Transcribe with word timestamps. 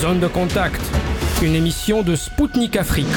Zone 0.00 0.20
de 0.20 0.28
contact, 0.28 0.80
une 1.42 1.56
émission 1.56 2.02
de 2.02 2.14
Spoutnik 2.14 2.76
Afrique. 2.76 3.08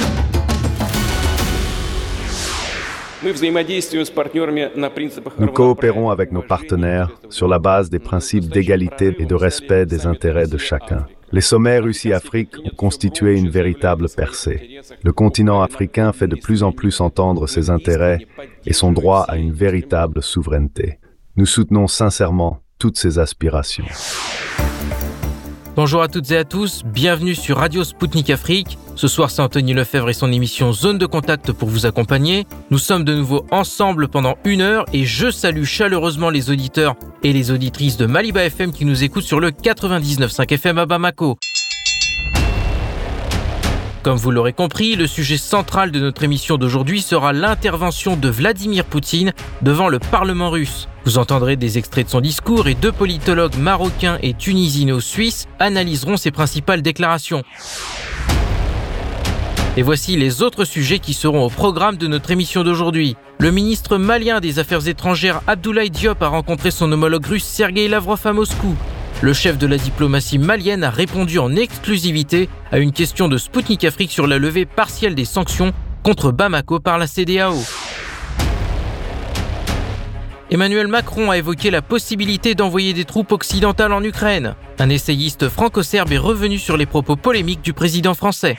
Nous 5.37 5.47
coopérons 5.51 6.09
avec 6.09 6.31
nos 6.31 6.41
partenaires 6.41 7.11
sur 7.29 7.47
la 7.47 7.59
base 7.59 7.91
des 7.91 7.99
principes 7.99 8.47
d'égalité 8.47 9.15
et 9.19 9.25
de 9.27 9.35
respect 9.35 9.85
des 9.85 10.07
intérêts 10.07 10.47
de 10.47 10.57
chacun. 10.57 11.05
Les 11.31 11.41
sommets 11.41 11.77
Russie-Afrique 11.77 12.55
ont 12.65 12.75
constitué 12.75 13.37
une 13.37 13.49
véritable 13.49 14.09
percée. 14.09 14.81
Le 15.03 15.13
continent 15.13 15.61
africain 15.61 16.11
fait 16.13 16.27
de 16.27 16.35
plus 16.35 16.63
en 16.63 16.71
plus 16.71 16.99
entendre 16.99 17.45
ses 17.45 17.69
intérêts 17.69 18.25
et 18.65 18.73
son 18.73 18.91
droit 18.91 19.25
à 19.27 19.37
une 19.37 19.53
véritable 19.53 20.23
souveraineté. 20.23 20.97
Nous 21.35 21.45
soutenons 21.45 21.85
sincèrement 21.85 22.57
toutes 22.79 22.97
ces 22.97 23.19
aspirations. 23.19 23.85
Bonjour 25.73 26.01
à 26.01 26.09
toutes 26.09 26.29
et 26.31 26.37
à 26.37 26.43
tous, 26.43 26.83
bienvenue 26.83 27.33
sur 27.33 27.55
Radio 27.55 27.85
Spoutnik 27.85 28.29
Afrique. 28.29 28.77
Ce 28.95 29.07
soir, 29.07 29.31
c'est 29.31 29.41
Anthony 29.41 29.73
Lefebvre 29.73 30.09
et 30.09 30.13
son 30.13 30.29
émission 30.29 30.73
Zone 30.73 30.97
de 30.97 31.05
contact 31.05 31.53
pour 31.53 31.69
vous 31.69 31.85
accompagner. 31.85 32.45
Nous 32.71 32.77
sommes 32.77 33.05
de 33.05 33.15
nouveau 33.15 33.45
ensemble 33.51 34.09
pendant 34.09 34.35
une 34.43 34.59
heure 34.59 34.83
et 34.91 35.05
je 35.05 35.31
salue 35.31 35.63
chaleureusement 35.63 36.29
les 36.29 36.49
auditeurs 36.49 36.95
et 37.23 37.31
les 37.31 37.51
auditrices 37.51 37.95
de 37.95 38.05
Maliba 38.05 38.43
FM 38.43 38.73
qui 38.73 38.83
nous 38.83 39.05
écoutent 39.05 39.23
sur 39.23 39.39
le 39.39 39.51
99.5 39.51 40.53
FM 40.53 40.77
à 40.77 40.85
Bamako. 40.85 41.37
Comme 44.03 44.17
vous 44.17 44.31
l'aurez 44.31 44.53
compris, 44.53 44.95
le 44.95 45.05
sujet 45.05 45.37
central 45.37 45.91
de 45.91 45.99
notre 45.99 46.23
émission 46.23 46.57
d'aujourd'hui 46.57 47.03
sera 47.03 47.33
l'intervention 47.33 48.15
de 48.15 48.29
Vladimir 48.29 48.83
Poutine 48.83 49.31
devant 49.61 49.89
le 49.89 49.99
Parlement 49.99 50.49
russe. 50.49 50.87
Vous 51.05 51.19
entendrez 51.19 51.55
des 51.55 51.77
extraits 51.77 52.07
de 52.07 52.09
son 52.09 52.19
discours 52.19 52.67
et 52.67 52.73
deux 52.73 52.91
politologues 52.91 53.57
marocains 53.57 54.17
et 54.23 54.33
tunisino-suisses 54.33 55.47
analyseront 55.59 56.17
ses 56.17 56.31
principales 56.31 56.81
déclarations. 56.81 57.43
Et 59.77 59.83
voici 59.83 60.17
les 60.17 60.41
autres 60.41 60.65
sujets 60.65 60.99
qui 60.99 61.13
seront 61.13 61.45
au 61.45 61.49
programme 61.49 61.97
de 61.97 62.07
notre 62.07 62.31
émission 62.31 62.63
d'aujourd'hui. 62.63 63.15
Le 63.37 63.51
ministre 63.51 63.97
malien 63.99 64.39
des 64.39 64.57
Affaires 64.57 64.87
étrangères 64.87 65.41
Abdoulaye 65.45 65.91
Diop 65.91 66.23
a 66.23 66.27
rencontré 66.27 66.71
son 66.71 66.91
homologue 66.91 67.25
russe 67.25 67.45
Sergei 67.45 67.87
Lavrov 67.87 68.19
à 68.25 68.33
Moscou. 68.33 68.75
Le 69.23 69.33
chef 69.33 69.59
de 69.59 69.67
la 69.67 69.77
diplomatie 69.77 70.39
malienne 70.39 70.83
a 70.83 70.89
répondu 70.89 71.37
en 71.37 71.55
exclusivité 71.55 72.49
à 72.71 72.79
une 72.79 72.91
question 72.91 73.27
de 73.27 73.37
Sputnik 73.37 73.83
Afrique 73.83 74.11
sur 74.11 74.25
la 74.25 74.39
levée 74.39 74.65
partielle 74.65 75.13
des 75.13 75.25
sanctions 75.25 75.73
contre 76.01 76.31
Bamako 76.31 76.79
par 76.79 76.97
la 76.97 77.05
CDAO. 77.05 77.53
Emmanuel 80.49 80.87
Macron 80.87 81.29
a 81.29 81.37
évoqué 81.37 81.69
la 81.69 81.83
possibilité 81.83 82.55
d'envoyer 82.55 82.93
des 82.93 83.05
troupes 83.05 83.31
occidentales 83.31 83.93
en 83.93 84.03
Ukraine. 84.03 84.55
Un 84.79 84.89
essayiste 84.89 85.49
franco-serbe 85.49 86.11
est 86.11 86.17
revenu 86.17 86.57
sur 86.57 86.75
les 86.75 86.87
propos 86.87 87.15
polémiques 87.15 87.61
du 87.61 87.73
président 87.73 88.15
français. 88.15 88.57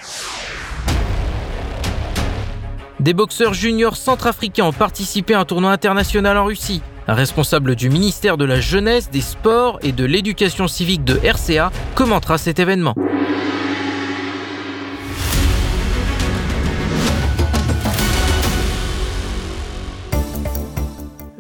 Des 3.01 3.15
boxeurs 3.15 3.53
juniors 3.53 3.97
centrafricains 3.97 4.67
ont 4.67 4.73
participé 4.73 5.35
à 5.35 5.41
un 5.41 5.45
tournoi 5.45 5.73
international 5.73 6.39
en 6.39 6.45
Russie. 6.45 6.83
Un 7.09 7.15
responsable 7.15 7.75
du 7.75 7.91
ministère 7.91 8.37
de 8.37 8.45
la 8.45 8.61
Jeunesse, 8.61 9.11
des 9.11 9.21
Sports 9.21 9.79
et 9.83 9.93
de 9.93 10.05
l'Éducation 10.05 10.69
civique 10.69 11.05
de 11.05 11.19
RCA 11.25 11.73
commentera 11.95 12.39
cet 12.39 12.61
événement. 12.61 12.95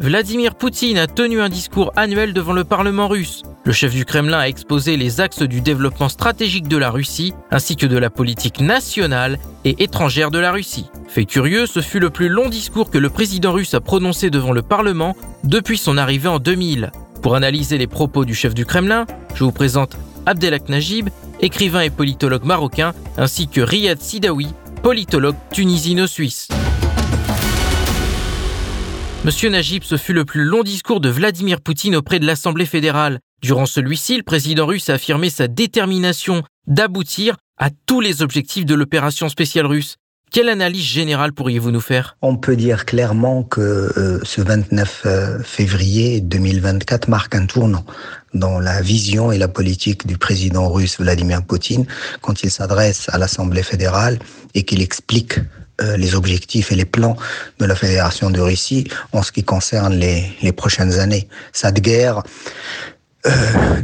Vladimir 0.02 0.56
Poutine 0.56 0.98
a 0.98 1.06
tenu 1.06 1.40
un 1.40 1.48
discours 1.48 1.92
annuel 1.94 2.32
devant 2.32 2.54
le 2.54 2.64
Parlement 2.64 3.06
russe. 3.06 3.44
Le 3.64 3.72
chef 3.72 3.94
du 3.94 4.04
Kremlin 4.04 4.40
a 4.40 4.48
exposé 4.48 4.96
les 4.96 5.20
axes 5.20 5.44
du 5.44 5.60
développement 5.60 6.08
stratégique 6.08 6.66
de 6.66 6.76
la 6.76 6.90
Russie, 6.90 7.32
ainsi 7.52 7.76
que 7.76 7.86
de 7.86 7.96
la 7.96 8.10
politique 8.10 8.60
nationale 8.60 9.38
et 9.64 9.84
étrangère 9.84 10.32
de 10.32 10.40
la 10.40 10.50
Russie. 10.50 10.90
Fait 11.06 11.24
curieux, 11.24 11.66
ce 11.66 11.78
fut 11.78 12.00
le 12.00 12.10
plus 12.10 12.28
long 12.28 12.48
discours 12.48 12.90
que 12.90 12.98
le 12.98 13.10
président 13.10 13.52
russe 13.52 13.74
a 13.74 13.80
prononcé 13.80 14.28
devant 14.28 14.50
le 14.50 14.62
Parlement 14.62 15.14
depuis 15.44 15.78
son 15.78 15.96
arrivée 15.96 16.28
en 16.28 16.40
2000. 16.40 16.90
Pour 17.22 17.36
analyser 17.36 17.78
les 17.78 17.86
propos 17.86 18.24
du 18.24 18.34
chef 18.34 18.54
du 18.54 18.66
Kremlin, 18.66 19.06
je 19.36 19.44
vous 19.44 19.52
présente 19.52 19.96
Abdelak 20.26 20.68
Najib, 20.68 21.10
écrivain 21.40 21.82
et 21.82 21.90
politologue 21.90 22.44
marocain, 22.44 22.92
ainsi 23.18 23.46
que 23.46 23.60
Riyad 23.60 24.00
Sidawi, 24.02 24.48
politologue 24.82 25.36
tunisino-suisse. 25.52 26.48
Monsieur 29.24 29.50
Najib, 29.50 29.84
ce 29.84 29.96
fut 29.96 30.14
le 30.14 30.24
plus 30.24 30.42
long 30.42 30.64
discours 30.64 30.98
de 30.98 31.08
Vladimir 31.08 31.60
Poutine 31.60 31.94
auprès 31.94 32.18
de 32.18 32.26
l'Assemblée 32.26 32.66
fédérale. 32.66 33.20
Durant 33.40 33.66
celui-ci, 33.66 34.16
le 34.16 34.24
président 34.24 34.66
russe 34.66 34.90
a 34.90 34.94
affirmé 34.94 35.30
sa 35.30 35.46
détermination 35.46 36.42
d'aboutir 36.66 37.36
à 37.56 37.70
tous 37.86 38.00
les 38.00 38.22
objectifs 38.22 38.66
de 38.66 38.74
l'opération 38.74 39.28
spéciale 39.28 39.66
russe. 39.66 39.94
Quelle 40.32 40.48
analyse 40.48 40.82
générale 40.82 41.32
pourriez-vous 41.32 41.70
nous 41.70 41.80
faire? 41.80 42.16
On 42.20 42.36
peut 42.36 42.56
dire 42.56 42.84
clairement 42.84 43.44
que 43.44 43.60
euh, 43.60 44.18
ce 44.24 44.40
29 44.40 45.02
euh, 45.06 45.38
février 45.44 46.20
2024 46.20 47.08
marque 47.08 47.36
un 47.36 47.46
tournant 47.46 47.84
dans 48.34 48.58
la 48.58 48.82
vision 48.82 49.30
et 49.30 49.38
la 49.38 49.48
politique 49.48 50.04
du 50.04 50.18
président 50.18 50.68
russe 50.68 50.98
Vladimir 50.98 51.44
Poutine 51.44 51.86
quand 52.22 52.42
il 52.42 52.50
s'adresse 52.50 53.08
à 53.10 53.18
l'Assemblée 53.18 53.62
fédérale 53.62 54.18
et 54.54 54.64
qu'il 54.64 54.82
explique 54.82 55.38
euh, 55.82 55.96
les 55.96 56.14
objectifs 56.14 56.72
et 56.72 56.74
les 56.74 56.84
plans 56.84 57.16
de 57.58 57.66
la 57.66 57.74
Fédération 57.74 58.30
de 58.30 58.40
Russie 58.40 58.88
en 59.12 59.22
ce 59.22 59.32
qui 59.32 59.44
concerne 59.44 59.94
les, 59.94 60.24
les 60.42 60.52
prochaines 60.52 60.98
années. 60.98 61.28
Cette 61.52 61.80
guerre 61.80 62.22
euh, 63.24 63.30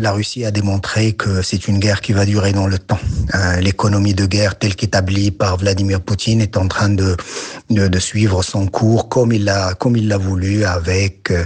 la 0.01 0.11
Russie 0.11 0.45
a 0.45 0.51
démontré 0.51 1.13
que 1.13 1.43
c'est 1.43 1.69
une 1.69 1.79
guerre 1.79 2.01
qui 2.01 2.13
va 2.13 2.27
durer 2.27 2.53
dans 2.53 2.67
le 2.67 2.77
temps. 2.77 2.99
Euh, 3.37 3.61
l'économie 3.61 4.15
de 4.15 4.27
guerre 4.27 4.59
telle 4.59 4.75
qu'établie 4.75 5.31
par 5.31 5.59
Vladimir 5.59 6.01
Poutine 6.01 6.41
est 6.41 6.57
en 6.57 6.67
train 6.67 6.89
de, 6.89 7.17
de, 7.71 7.99
suivre 8.01 8.43
son 8.43 8.67
cours 8.67 9.09
comme 9.09 9.33
il 9.33 9.45
l'a 9.45 9.75
comme 9.75 9.97
il 9.97 10.09
l'a 10.09 10.19
voulu 10.19 10.65
avec 10.65 11.31
euh, 11.31 11.45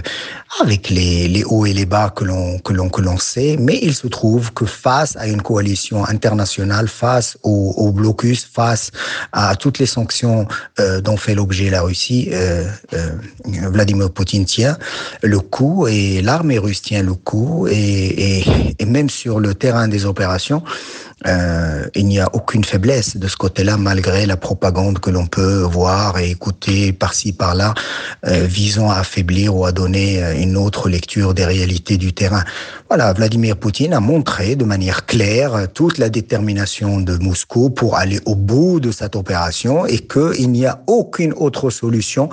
avec 0.61 0.89
les, 0.89 1.27
les 1.27 1.43
hauts 1.43 1.67
et 1.67 1.73
les 1.73 1.85
bas 1.85 2.09
que 2.09 2.23
l'on 2.23 2.57
que 2.59 2.73
l'on 2.73 2.89
que 2.89 3.01
l'on 3.01 3.19
sait. 3.19 3.57
Mais 3.59 3.77
il 3.83 3.93
se 3.93 4.07
trouve 4.07 4.53
que 4.53 4.65
face 4.65 5.15
à 5.15 5.27
une 5.27 5.43
coalition 5.43 6.03
internationale, 6.03 6.87
face 6.87 7.37
au, 7.43 7.75
au 7.77 7.91
blocus, 7.91 8.49
face 8.51 8.89
à 9.33 9.55
toutes 9.55 9.77
les 9.77 9.85
sanctions 9.85 10.47
dont 11.03 11.17
fait 11.17 11.35
l'objet 11.35 11.69
la 11.69 11.81
Russie, 11.81 12.31
Vladimir 13.45 14.11
Poutine 14.11 14.45
tient 14.45 14.77
le 15.21 15.39
coup 15.39 15.87
et 15.87 16.21
l'armée 16.21 16.57
russe 16.57 16.81
tient 16.81 17.03
le 17.03 17.13
coup 17.13 17.67
et 17.67 17.82
et, 17.83 18.85
même 18.85 19.09
sur 19.09 19.39
le 19.39 19.53
terrain 19.53 19.87
des 19.87 20.05
opérations, 20.05 20.63
euh, 21.27 21.87
il 21.95 22.07
n'y 22.07 22.19
a 22.19 22.29
aucune 22.33 22.63
faiblesse 22.63 23.17
de 23.17 23.27
ce 23.27 23.37
côté-là, 23.37 23.77
malgré 23.77 24.25
la 24.25 24.37
propagande 24.37 24.99
que 24.99 25.09
l'on 25.09 25.25
peut 25.25 25.61
voir 25.61 26.19
et 26.19 26.31
écouter 26.31 26.93
par-ci 26.93 27.33
par-là, 27.33 27.73
euh, 28.27 28.45
visant 28.45 28.89
à 28.89 28.97
affaiblir 28.97 29.55
ou 29.55 29.65
à 29.65 29.71
donner 29.71 30.23
euh, 30.23 30.33
une 30.35 30.57
autre 30.57 30.89
lecture 30.89 31.33
des 31.33 31.45
réalités 31.45 31.97
du 31.97 32.13
terrain. 32.13 32.43
Voilà, 32.89 33.13
Vladimir 33.13 33.57
Poutine 33.57 33.93
a 33.93 33.99
montré 33.99 34.55
de 34.55 34.65
manière 34.65 35.05
claire 35.05 35.67
toute 35.73 35.97
la 35.97 36.09
détermination 36.09 36.99
de 36.99 37.17
Moscou 37.17 37.69
pour 37.69 37.97
aller 37.97 38.19
au 38.25 38.35
bout 38.35 38.79
de 38.79 38.91
cette 38.91 39.15
opération 39.15 39.85
et 39.85 39.99
qu'il 39.99 40.51
n'y 40.51 40.65
a 40.65 40.81
aucune 40.87 41.33
autre 41.33 41.69
solution 41.71 42.29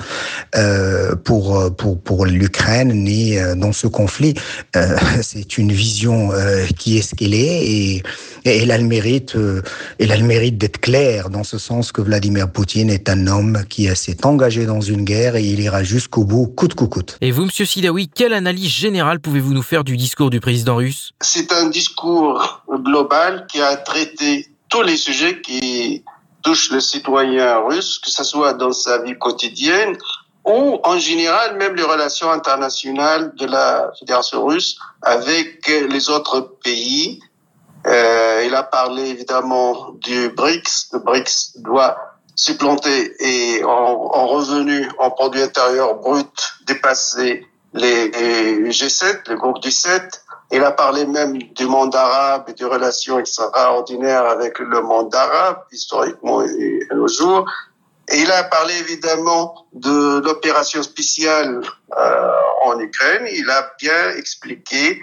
pour 1.24 1.74
pour 1.76 1.98
pour 1.98 2.26
l'Ukraine 2.26 2.92
ni 2.92 3.36
dans 3.56 3.72
ce 3.72 3.86
conflit. 3.86 4.34
C'est 5.22 5.56
une 5.56 5.72
vision 5.72 6.30
qui 6.76 6.98
est 6.98 7.02
ce 7.02 7.14
qu'elle 7.14 7.34
est 7.34 7.64
et, 7.64 8.02
et 8.44 8.58
elle 8.58 8.70
a 8.70 8.79
le 8.80 8.86
mérite, 8.86 9.36
euh, 9.36 9.62
elle 9.98 10.12
a 10.12 10.16
le 10.16 10.24
mérite 10.24 10.58
d'être 10.58 10.80
claire 10.80 11.30
dans 11.30 11.44
ce 11.44 11.58
sens 11.58 11.92
que 11.92 12.00
Vladimir 12.00 12.50
Poutine 12.50 12.90
est 12.90 13.08
un 13.08 13.26
homme 13.26 13.64
qui 13.68 13.94
s'est 13.94 14.26
engagé 14.26 14.66
dans 14.66 14.80
une 14.80 15.04
guerre 15.04 15.36
et 15.36 15.44
il 15.44 15.60
ira 15.60 15.82
jusqu'au 15.82 16.24
bout, 16.24 16.46
coûte 16.46 16.74
que 16.74 16.84
coûte. 16.84 17.16
Et 17.20 17.30
vous, 17.30 17.44
Monsieur 17.44 17.64
Sidawi, 17.64 18.08
quelle 18.08 18.32
analyse 18.32 18.70
générale 18.70 19.20
pouvez-vous 19.20 19.54
nous 19.54 19.62
faire 19.62 19.84
du 19.84 19.96
discours 19.96 20.30
du 20.30 20.40
président 20.40 20.76
russe? 20.76 21.12
C'est 21.20 21.52
un 21.52 21.68
discours 21.68 22.62
global 22.68 23.46
qui 23.50 23.60
a 23.60 23.76
traité 23.76 24.48
tous 24.68 24.82
les 24.82 24.96
sujets 24.96 25.40
qui 25.40 26.04
touchent 26.42 26.70
le 26.70 26.80
citoyen 26.80 27.58
russe, 27.58 27.98
que 27.98 28.10
ce 28.10 28.24
soit 28.24 28.54
dans 28.54 28.72
sa 28.72 29.02
vie 29.02 29.18
quotidienne 29.18 29.96
ou 30.44 30.78
en 30.84 30.98
général 30.98 31.56
même 31.56 31.74
les 31.74 31.82
relations 31.82 32.30
internationales 32.30 33.32
de 33.36 33.46
la 33.46 33.92
Fédération 33.98 34.46
russe 34.46 34.78
avec 35.02 35.68
les 35.68 36.08
autres 36.08 36.56
pays 36.62 37.20
euh, 37.86 38.42
il 38.44 38.54
a 38.54 38.62
parlé 38.62 39.08
évidemment 39.08 39.92
du 39.94 40.28
BRICS. 40.30 40.90
Le 40.92 40.98
BRICS 40.98 41.58
doit 41.58 41.96
supplanter 42.34 43.14
et 43.20 43.64
en, 43.64 43.68
en 43.68 44.26
revenu 44.26 44.88
en 44.98 45.10
produit 45.10 45.42
intérieur 45.42 45.96
brut 45.96 46.54
dépasser 46.66 47.46
les, 47.72 48.08
les 48.10 48.70
G7, 48.70 49.28
le 49.28 49.36
groupe 49.36 49.60
du 49.60 49.70
7. 49.70 50.22
Il 50.52 50.64
a 50.64 50.72
parlé 50.72 51.06
même 51.06 51.38
du 51.38 51.66
monde 51.66 51.94
arabe 51.94 52.44
et 52.48 52.54
des 52.54 52.64
relations 52.64 53.18
extraordinaires 53.18 54.26
avec 54.26 54.58
le 54.58 54.82
monde 54.82 55.14
arabe, 55.14 55.62
historiquement 55.70 56.42
et 56.42 56.80
à 56.90 56.94
nos 56.94 57.06
jours. 57.06 57.48
Il 58.12 58.30
a 58.32 58.42
parlé 58.42 58.74
évidemment 58.78 59.66
de 59.72 60.20
l'opération 60.24 60.82
spéciale 60.82 61.60
euh, 61.96 62.30
en 62.64 62.80
Ukraine. 62.80 63.28
Il 63.32 63.48
a 63.48 63.70
bien 63.78 64.10
expliqué 64.16 65.00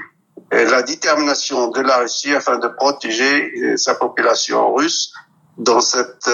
la 0.52 0.82
détermination 0.82 1.70
de 1.70 1.82
la 1.82 1.98
Russie 1.98 2.34
afin 2.34 2.58
de 2.58 2.68
protéger 2.68 3.78
sa 3.78 3.96
population 3.96 4.74
russe 4.74 5.14
dans 5.58 5.82
cette 5.82 6.30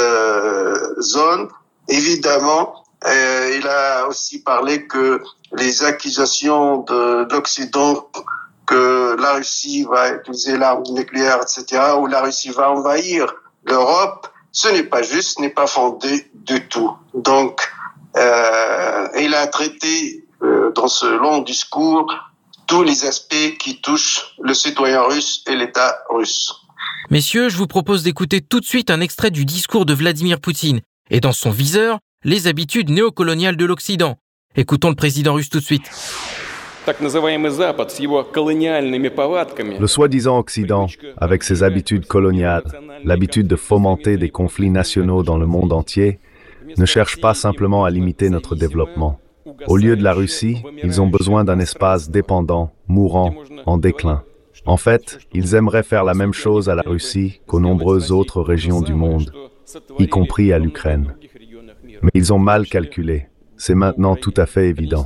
zone. 1.00 1.50
Évidemment, 1.88 2.86
il 3.06 3.68
a 3.68 4.08
aussi 4.08 4.44
parlé 4.44 4.86
que 4.86 5.22
les 5.54 5.84
accusations 5.84 6.80
de, 6.80 7.28
l'Occident 7.32 8.08
que 8.66 9.16
la 9.20 9.34
Russie 9.34 9.84
va 9.84 10.10
utiliser 10.14 10.58
l'arme 10.58 10.84
nucléaire, 10.92 11.40
etc., 11.42 11.82
ou 12.00 12.08
la 12.08 12.22
Russie 12.22 12.50
va 12.50 12.72
envahir 12.72 13.34
l'Europe, 13.66 14.28
ce 14.52 14.68
n'est 14.70 14.84
pas 14.84 15.02
juste, 15.02 15.38
ce 15.38 15.42
n'est 15.42 15.50
pas 15.50 15.68
fondé 15.68 16.30
du 16.34 16.68
tout. 16.68 16.92
Donc, 17.14 17.62
euh, 18.16 19.08
il 19.20 19.34
a 19.34 19.48
traité 19.48 20.26
euh, 20.44 20.72
dans 20.72 20.88
ce 20.88 21.06
long 21.06 21.40
discours 21.40 22.14
tous 22.74 22.82
les 22.82 23.06
aspects 23.06 23.56
qui 23.60 23.80
touchent 23.82 24.34
le 24.42 24.56
citoyen 24.56 25.04
russe 25.04 25.44
et 25.48 25.56
l'État 25.56 26.00
russe. 26.10 26.52
Messieurs, 27.12 27.50
je 27.50 27.56
vous 27.56 27.68
propose 27.68 28.02
d'écouter 28.02 28.42
tout 28.42 28.60
de 28.60 28.66
suite 28.66 28.90
un 28.90 29.00
extrait 29.00 29.30
du 29.30 29.46
discours 29.46 29.86
de 29.86 29.94
Vladimir 29.94 30.40
Poutine 30.40 30.82
et 31.12 31.20
dans 31.20 31.34
son 31.34 31.52
viseur, 31.52 32.00
les 32.24 32.48
habitudes 32.48 32.90
néocoloniales 32.90 33.58
de 33.58 33.66
l'Occident. 33.66 34.18
Écoutons 34.56 34.90
le 34.90 34.96
président 34.96 35.36
russe 35.36 35.50
tout 35.50 35.60
de 35.60 35.64
suite. 35.64 35.88
Le 36.88 36.98
soi-disant 39.88 40.40
Occident, 40.40 40.88
avec 41.18 41.44
ses 41.44 41.62
habitudes 41.62 42.08
coloniales, 42.08 42.64
l'habitude 43.04 43.46
de 43.46 43.56
fomenter 43.56 44.18
des 44.18 44.30
conflits 44.30 44.72
nationaux 44.72 45.22
dans 45.22 45.38
le 45.38 45.46
monde 45.46 45.74
entier, 45.74 46.18
ne 46.76 46.88
cherche 46.88 47.22
pas 47.22 47.36
simplement 47.36 47.86
à 47.86 47.92
limiter 47.92 48.32
notre 48.32 48.56
développement. 48.56 49.20
Au 49.68 49.78
lieu 49.78 49.96
de 49.96 50.04
la 50.04 50.14
Russie, 50.14 50.64
ils 50.84 51.02
ont 51.02 51.08
besoin 51.08 51.44
d'un 51.44 51.60
espace 51.60 52.10
dépendant, 52.10 52.72
mourant, 52.88 53.34
en 53.66 53.78
déclin. 53.78 54.24
En 54.66 54.78
fait, 54.78 55.20
ils 55.34 55.56
aimeraient 55.56 55.84
faire 55.84 56.04
la 56.04 56.14
même 56.14 56.34
chose 56.34 56.70
à 56.70 56.76
la 56.76 56.84
Russie 56.84 57.42
qu'aux 57.48 57.60
nombreuses 57.60 58.12
autres 58.12 58.42
régions 58.42 58.82
du 58.82 58.94
monde, 58.94 59.32
y 60.00 60.08
compris 60.08 60.54
à 60.54 60.60
l'Ukraine. 60.60 61.16
Mais 62.02 62.12
ils 62.14 62.32
ont 62.34 62.40
mal 62.40 62.68
calculé. 62.68 63.28
C'est 63.58 63.76
maintenant 63.76 64.16
tout 64.16 64.34
à 64.38 64.46
fait 64.46 64.68
évident. 64.68 65.06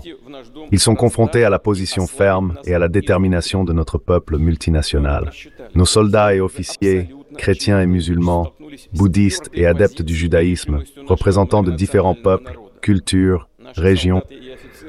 Ils 0.71 0.79
sont 0.79 0.95
confrontés 0.95 1.43
à 1.43 1.49
la 1.49 1.59
position 1.59 2.07
ferme 2.07 2.55
et 2.65 2.73
à 2.73 2.79
la 2.79 2.87
détermination 2.87 3.63
de 3.63 3.73
notre 3.73 3.97
peuple 3.97 4.37
multinational. 4.37 5.31
Nos 5.75 5.85
soldats 5.85 6.33
et 6.33 6.39
officiers, 6.39 7.09
chrétiens 7.37 7.81
et 7.81 7.85
musulmans, 7.85 8.53
bouddhistes 8.93 9.49
et 9.53 9.65
adeptes 9.65 10.01
du 10.01 10.15
judaïsme, 10.15 10.81
représentants 11.05 11.63
de 11.63 11.71
différents 11.71 12.15
peuples, 12.15 12.57
cultures, 12.81 13.47
régions, 13.75 14.23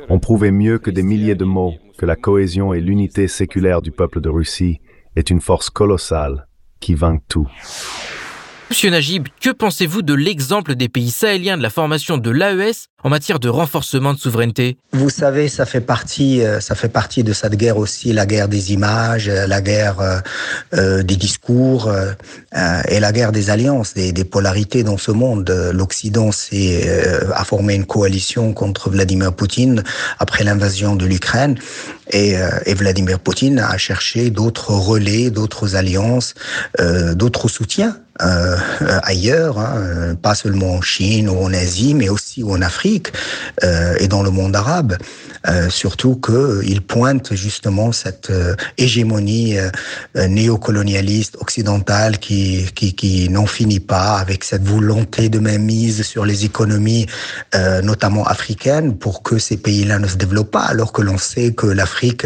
ont 0.08 0.18
prouvé 0.18 0.50
mieux 0.50 0.78
que 0.78 0.90
des 0.90 1.02
milliers 1.02 1.34
de 1.34 1.44
mots 1.44 1.74
que 1.96 2.06
la 2.06 2.16
cohésion 2.16 2.72
et 2.72 2.80
l'unité 2.80 3.28
séculaire 3.28 3.82
du 3.82 3.90
peuple 3.90 4.20
de 4.20 4.28
Russie 4.28 4.80
est 5.16 5.30
une 5.30 5.40
force 5.40 5.70
colossale 5.70 6.46
qui 6.80 6.94
vainc 6.94 7.22
tout. 7.28 7.48
Monsieur 8.70 8.90
Najib, 8.90 9.28
que 9.40 9.48
pensez-vous 9.48 10.02
de 10.02 10.12
l'exemple 10.12 10.74
des 10.74 10.90
pays 10.90 11.10
sahéliens 11.10 11.56
de 11.56 11.62
la 11.62 11.70
formation 11.70 12.18
de 12.18 12.30
l'AES 12.30 12.88
en 13.02 13.08
matière 13.08 13.38
de 13.38 13.48
renforcement 13.48 14.12
de 14.12 14.18
souveraineté? 14.18 14.76
Vous 14.92 15.08
savez, 15.08 15.48
ça 15.48 15.64
fait 15.64 15.80
partie, 15.80 16.42
euh, 16.42 16.60
ça 16.60 16.74
fait 16.74 16.90
partie 16.90 17.24
de 17.24 17.32
cette 17.32 17.54
guerre 17.54 17.78
aussi, 17.78 18.12
la 18.12 18.26
guerre 18.26 18.46
des 18.46 18.74
images, 18.74 19.30
euh, 19.30 19.46
la 19.46 19.62
guerre 19.62 20.22
euh, 20.74 21.02
des 21.02 21.16
discours 21.16 21.90
et 22.88 23.00
la 23.00 23.12
guerre 23.12 23.32
des 23.32 23.48
alliances, 23.48 23.94
des, 23.94 24.12
des 24.12 24.24
polarités 24.24 24.82
dans 24.82 24.98
ce 24.98 25.12
monde. 25.12 25.50
L'Occident 25.72 26.30
s'est 26.30 26.88
a 27.34 27.44
formé 27.44 27.74
une 27.74 27.86
coalition 27.86 28.52
contre 28.52 28.90
Vladimir 28.90 29.32
Poutine 29.32 29.82
après 30.18 30.44
l'invasion 30.44 30.94
de 30.94 31.06
l'Ukraine 31.06 31.58
et, 32.10 32.34
et, 32.66 32.74
Vladimir 32.74 33.18
Poutine 33.18 33.58
a 33.58 33.76
cherché 33.78 34.30
d'autres 34.30 34.72
relais, 34.72 35.30
d'autres 35.30 35.76
alliances, 35.76 36.34
d'autres 37.14 37.48
soutiens 37.48 37.96
euh, 38.22 38.56
ailleurs, 39.02 39.58
hein, 39.58 40.14
pas 40.20 40.34
seulement 40.34 40.74
en 40.74 40.80
Chine 40.80 41.28
ou 41.28 41.38
en 41.38 41.52
Asie, 41.52 41.94
mais 41.94 42.08
aussi 42.08 42.42
en 42.44 42.62
Afrique 42.62 43.12
euh, 43.64 43.94
et 43.98 44.08
dans 44.08 44.22
le 44.22 44.30
monde 44.30 44.56
arabe. 44.56 44.96
Euh, 45.46 45.70
surtout 45.70 46.16
qu'il 46.16 46.80
pointe 46.82 47.34
justement 47.34 47.92
cette 47.92 48.30
euh, 48.30 48.56
hégémonie 48.76 49.56
euh, 49.58 49.70
néocolonialiste 50.26 51.36
occidentale 51.40 52.18
qui, 52.18 52.66
qui, 52.74 52.94
qui 52.94 53.28
n'en 53.28 53.46
finit 53.46 53.80
pas 53.80 54.16
avec 54.18 54.42
cette 54.42 54.64
volonté 54.64 55.28
de 55.28 55.38
mainmise 55.38 56.02
sur 56.02 56.24
les 56.24 56.44
économies, 56.44 57.06
notamment 57.82 58.24
africaines, 58.24 58.96
pour 58.96 59.22
que 59.22 59.38
ces 59.38 59.56
pays-là 59.56 59.98
ne 59.98 60.06
se 60.06 60.16
développent 60.16 60.50
pas, 60.50 60.64
alors 60.64 60.92
que 60.92 61.02
l'on 61.02 61.18
sait 61.18 61.52
que 61.52 61.66
l'Afrique, 61.66 62.24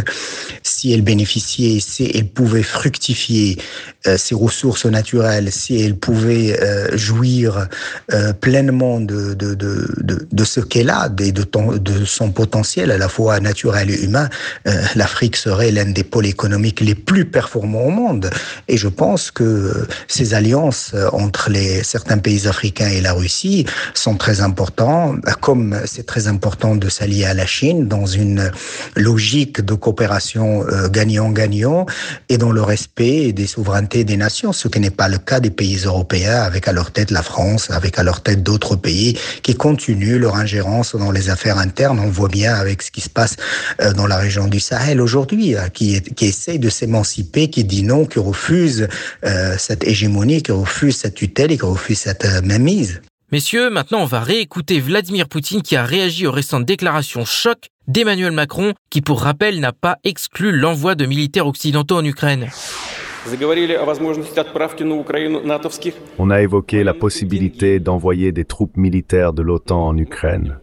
si 0.63 0.93
elle 0.93 1.03
bénéficiait, 1.03 1.81
si 1.81 2.11
elle 2.15 2.29
pouvait 2.29 2.63
fructifier 2.63 3.59
ses 4.17 4.35
ressources 4.35 4.87
naturelles, 4.87 5.51
si 5.53 5.81
elle 5.81 5.82
pouvait 5.99 6.59
jouir 6.97 7.69
pleinement 8.41 9.01
de, 9.01 10.45
ce 10.45 10.61
qu'elle 10.61 10.91
a 10.91 11.09
de, 11.09 12.05
son 12.05 12.31
potentiel, 12.31 12.91
à 12.91 12.99
la 12.99 13.09
fois 13.09 13.41
naturel 13.41 13.91
et 13.91 14.03
humain, 14.03 14.29
euh, 14.67 14.83
l'Afrique 14.95 15.37
serait 15.37 15.71
l'un 15.71 15.87
des 15.87 16.05
pôles 16.05 16.27
économiques 16.27 16.81
les 16.81 16.95
plus 16.95 17.25
performants 17.25 17.87
au 17.87 17.91
monde. 17.91 18.31
Et 18.69 18.77
je 18.77 18.89
pense 18.89 19.31
que 19.31 19.87
ces 20.09 20.35
alliances 20.35 20.93
euh, 20.95 21.09
entre 21.13 21.51
certains 21.83 22.19
pays 22.19 22.47
africains 22.47 22.89
et 22.89 23.01
la 23.01 23.13
Russie 23.13 23.67
sont 23.95 24.17
très 24.17 24.41
importantes, 24.41 25.21
comme 25.41 25.79
c'est 25.85 26.07
très 26.07 26.27
important 26.29 26.77
de 26.77 26.89
s'allier 26.89 27.25
à 27.25 27.35
la 27.35 27.47
Chine 27.47 27.89
dans 27.89 28.07
une 28.07 28.51
logique 28.97 29.61
de 29.61 29.75
coopération 29.75 30.65
euh, 30.69 30.89
gagnant-gagnant 30.89 31.87
et 32.29 32.39
dans 32.39 32.53
le 32.53 32.63
respect 32.63 33.33
des 33.33 33.47
souverainetés 33.47 34.05
des 34.05 34.17
nations, 34.17 34.53
ce 34.53 34.69
qui 34.69 34.81
n'est 34.81 34.91
pas 34.91 35.09
le 35.09 35.19
cas 35.19 35.41
des 35.41 35.51
pays 35.51 35.72
européens 35.77 36.43
avec 36.43 36.69
à 36.69 36.73
leur 36.73 36.91
tête 36.91 37.11
la 37.11 37.23
France, 37.23 37.71
avec 37.71 37.99
à 37.99 38.03
leur 38.03 38.23
tête 38.23 38.43
d'autres 38.43 38.77
pays 38.77 39.19
qui 39.43 39.55
continuent 39.55 40.19
leur 40.19 40.37
ingérence 40.37 40.95
dans 40.95 41.11
les 41.11 41.31
affaires 41.31 41.59
internes. 41.59 42.01
On 42.01 42.11
voit 42.11 42.29
bien 42.29 42.55
avec 42.55 42.83
ce 42.83 42.91
qui 42.91 43.01
se 43.01 43.11
passe 43.11 43.37
euh, 43.81 43.93
dans 43.93 44.07
la 44.07 44.17
région 44.17 44.49
du 44.49 44.61
Sahel 44.61 45.01
aujourd'hui, 45.01 45.57
euh, 45.57 45.69
qui, 45.69 46.01
essaye 46.21 46.59
de 46.59 46.69
s'émanciper, 46.69 47.51
qui 47.51 47.65
dit 47.65 47.83
non, 47.83 48.07
qui 48.07 48.19
refuse 48.19 48.89
euh, 49.25 49.57
cette 49.59 49.85
hégémonie, 49.85 50.43
qui 50.43 50.53
refuse 50.53 50.97
cette 50.97 51.15
tutelle 51.15 51.53
et 51.53 51.59
qui 51.59 51.65
refuse 51.65 51.99
cette 51.99 52.27
mainmise. 52.45 53.01
Messieurs, 53.31 53.71
maintenant 53.71 54.03
on 54.03 54.07
va 54.07 54.21
réécouter 54.21 54.79
Vladimir 54.79 55.27
Poutine 55.27 55.63
qui 55.63 55.75
a 55.75 55.85
réagi 55.85 56.27
aux 56.27 56.33
récentes 56.33 56.67
déclarations 56.67 57.25
choc 57.25 57.71
d'Emmanuel 57.89 58.33
Macron, 58.33 58.75
qui 58.91 59.01
pour 59.01 59.23
rappel 59.23 59.59
n'a 59.61 59.73
pas 59.73 59.97
exclu 60.05 60.53
l'envoi 60.53 60.95
de 60.95 61.07
militaires 61.07 61.47
occidentaux 61.47 61.97
en 61.97 62.05
Ukraine. 62.05 62.51
On 66.19 66.31
a 66.31 66.43
évoqué 66.43 66.83
la 66.83 66.93
possibilité 66.93 67.79
d'envoyer 67.79 68.33
des 68.33 68.45
troupes 68.45 68.77
militaires 68.77 69.33
de 69.33 69.43
l'OTAN 69.43 69.87
en 69.87 69.97
Ukraine. 69.97 70.59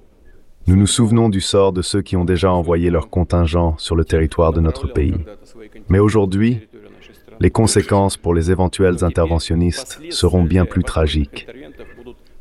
Nous 0.67 0.75
nous 0.75 0.85
souvenons 0.87 1.29
du 1.29 1.39
sort 1.39 1.71
de 1.71 1.81
ceux 1.81 2.01
qui 2.01 2.17
ont 2.17 2.25
déjà 2.25 2.51
envoyé 2.51 2.89
leur 2.89 3.09
contingent 3.09 3.75
sur 3.77 3.95
le 3.95 4.03
territoire 4.03 4.51
de 4.51 4.59
notre 4.59 4.87
pays. 4.87 5.15
Mais 5.87 5.99
aujourd'hui, 5.99 6.67
les 7.39 7.49
conséquences 7.49 8.17
pour 8.17 8.33
les 8.33 8.51
éventuels 8.51 9.05
interventionnistes 9.05 10.01
seront 10.09 10.43
bien 10.43 10.65
plus 10.65 10.83
tragiques. 10.83 11.47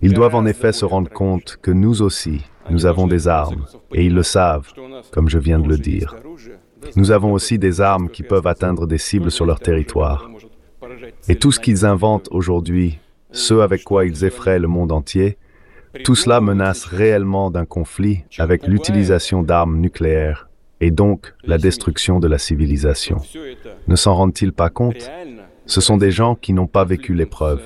Ils 0.03 0.15
doivent 0.15 0.35
en 0.35 0.47
effet 0.47 0.73
se 0.73 0.85
rendre 0.85 1.11
compte 1.11 1.59
que 1.63 1.71
nous 1.71 2.03
aussi, 2.03 2.43
nous 2.71 2.87
avons 2.87 3.07
des 3.07 3.29
armes, 3.29 3.67
et 3.95 4.05
ils 4.05 4.15
le 4.15 4.25
savent, 4.25 4.73
comme 5.13 5.29
je 5.29 5.39
viens 5.39 5.61
de 5.61 5.69
le 5.69 5.79
dire. 5.79 6.17
Nous 6.97 7.11
avons 7.11 7.33
aussi 7.33 7.59
des 7.59 7.81
armes 7.81 8.09
qui 8.09 8.23
peuvent 8.23 8.47
atteindre 8.47 8.87
des 8.87 8.99
cibles 8.99 9.31
sur 9.31 9.47
leur 9.47 9.61
territoire. 9.61 10.31
Et 11.29 11.37
tout 11.37 11.53
ce 11.53 11.61
qu'ils 11.61 11.85
inventent 11.85 12.29
aujourd'hui, 12.31 12.99
ce 13.31 13.55
avec 13.55 13.85
quoi 13.85 14.07
ils 14.07 14.25
effraient 14.25 14.59
le 14.59 14.69
monde 14.69 14.93
entier, 14.93 15.37
tout 16.05 16.15
cela 16.15 16.41
menace 16.41 16.85
réellement 16.85 17.51
d'un 17.51 17.65
conflit 17.65 18.25
avec 18.39 18.67
l'utilisation 18.67 19.43
d'armes 19.43 19.79
nucléaires 19.79 20.49
et 20.81 20.91
donc 20.91 21.35
la 21.45 21.59
destruction 21.59 22.21
de 22.21 22.29
la 22.29 22.39
civilisation. 22.39 23.19
Ne 23.89 23.97
s'en 23.97 24.15
rendent-ils 24.15 24.53
pas 24.53 24.71
compte? 24.71 25.11
Ce 25.67 25.81
sont 25.81 25.97
des 25.97 26.11
gens 26.11 26.35
qui 26.35 26.53
n'ont 26.53 26.67
pas 26.67 26.85
vécu 26.85 27.15
l'épreuve. 27.15 27.63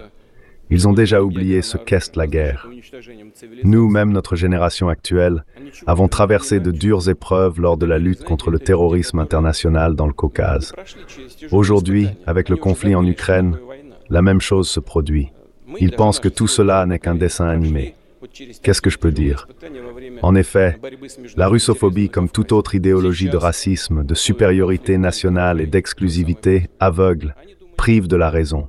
Ils 0.74 0.88
ont 0.88 0.94
déjà 0.94 1.22
oublié 1.22 1.60
ce 1.60 1.76
qu'est 1.76 2.16
la 2.16 2.26
guerre. 2.26 2.66
Nous, 3.62 3.90
même 3.90 4.10
notre 4.10 4.36
génération 4.36 4.88
actuelle, 4.88 5.44
avons 5.86 6.08
traversé 6.08 6.60
de 6.60 6.70
dures 6.70 7.10
épreuves 7.10 7.60
lors 7.60 7.76
de 7.76 7.84
la 7.84 7.98
lutte 7.98 8.24
contre 8.24 8.50
le 8.50 8.58
terrorisme 8.58 9.18
international 9.18 9.94
dans 9.94 10.06
le 10.06 10.14
Caucase. 10.14 10.72
Aujourd'hui, 11.50 12.08
avec 12.26 12.48
le 12.48 12.56
conflit 12.56 12.94
en 12.94 13.06
Ukraine, 13.06 13.58
la 14.08 14.22
même 14.22 14.40
chose 14.40 14.66
se 14.70 14.80
produit. 14.80 15.28
Ils 15.78 15.92
pensent 15.92 16.20
que 16.20 16.30
tout 16.30 16.48
cela 16.48 16.86
n'est 16.86 16.98
qu'un 16.98 17.16
dessin 17.16 17.48
animé. 17.48 17.94
Qu'est-ce 18.62 18.80
que 18.80 18.88
je 18.88 18.98
peux 18.98 19.12
dire? 19.12 19.48
En 20.22 20.34
effet, 20.34 20.78
la 21.36 21.48
russophobie, 21.48 22.08
comme 22.08 22.30
toute 22.30 22.50
autre 22.50 22.74
idéologie 22.74 23.28
de 23.28 23.36
racisme, 23.36 24.04
de 24.04 24.14
supériorité 24.14 24.96
nationale 24.96 25.60
et 25.60 25.66
d'exclusivité, 25.66 26.70
aveugle, 26.80 27.34
prive 27.76 28.08
de 28.08 28.16
la 28.16 28.30
raison. 28.30 28.68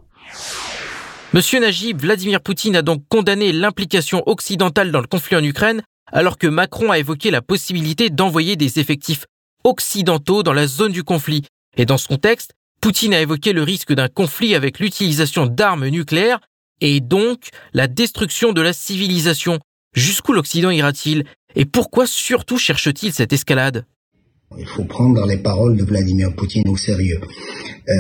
Monsieur 1.34 1.60
Najib, 1.60 2.00
Vladimir 2.00 2.42
Poutine 2.42 2.76
a 2.76 2.84
donc 2.84 3.06
condamné 3.10 3.52
l'implication 3.52 4.22
occidentale 4.28 4.92
dans 4.92 5.02
le 5.02 5.08
conflit 5.08 5.36
en 5.36 5.44
Ukraine, 5.44 5.82
alors 6.12 6.38
que 6.38 6.46
Macron 6.46 6.92
a 6.92 7.00
évoqué 7.00 7.32
la 7.32 7.42
possibilité 7.42 8.12
d'envoyer 8.12 8.56
des 8.56 8.80
effectifs 8.80 9.26
occidentaux 9.64 10.44
dans 10.44 10.54
la 10.54 10.68
zone 10.68 10.92
du 10.92 11.04
conflit. 11.04 11.42
Et 11.76 11.88
dans 11.88 11.98
ce 11.98 12.08
contexte, 12.08 12.52
Poutine 12.82 13.16
a 13.16 13.22
évoqué 13.22 13.52
le 13.52 13.64
risque 13.64 13.94
d'un 13.94 14.10
conflit 14.10 14.54
avec 14.54 14.78
l'utilisation 14.78 15.48
d'armes 15.48 15.88
nucléaires 15.88 16.40
et 16.82 17.00
donc 17.00 17.50
la 17.74 17.88
destruction 17.88 18.54
de 18.54 18.62
la 18.62 18.72
civilisation. 18.72 19.58
Jusqu'où 19.96 20.34
l'Occident 20.34 20.70
ira-t-il? 20.70 21.24
Et 21.56 21.66
pourquoi 21.66 22.06
surtout 22.06 22.60
cherche-t-il 22.60 23.12
cette 23.12 23.34
escalade? 23.34 23.86
Il 24.60 24.68
faut 24.68 24.86
prendre 24.86 25.26
les 25.26 25.38
paroles 25.38 25.78
de 25.78 25.84
Vladimir 25.84 26.36
Poutine 26.36 26.70
au 26.70 26.78
sérieux. 26.78 27.22
Euh, 27.90 27.94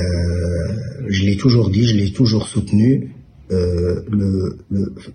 je 1.08 1.24
l'ai 1.24 1.36
toujours 1.36 1.72
dit, 1.72 1.88
je 1.88 1.96
l'ai 1.96 2.14
toujours 2.14 2.48
soutenu. 2.48 3.12
Euh, 3.54 4.02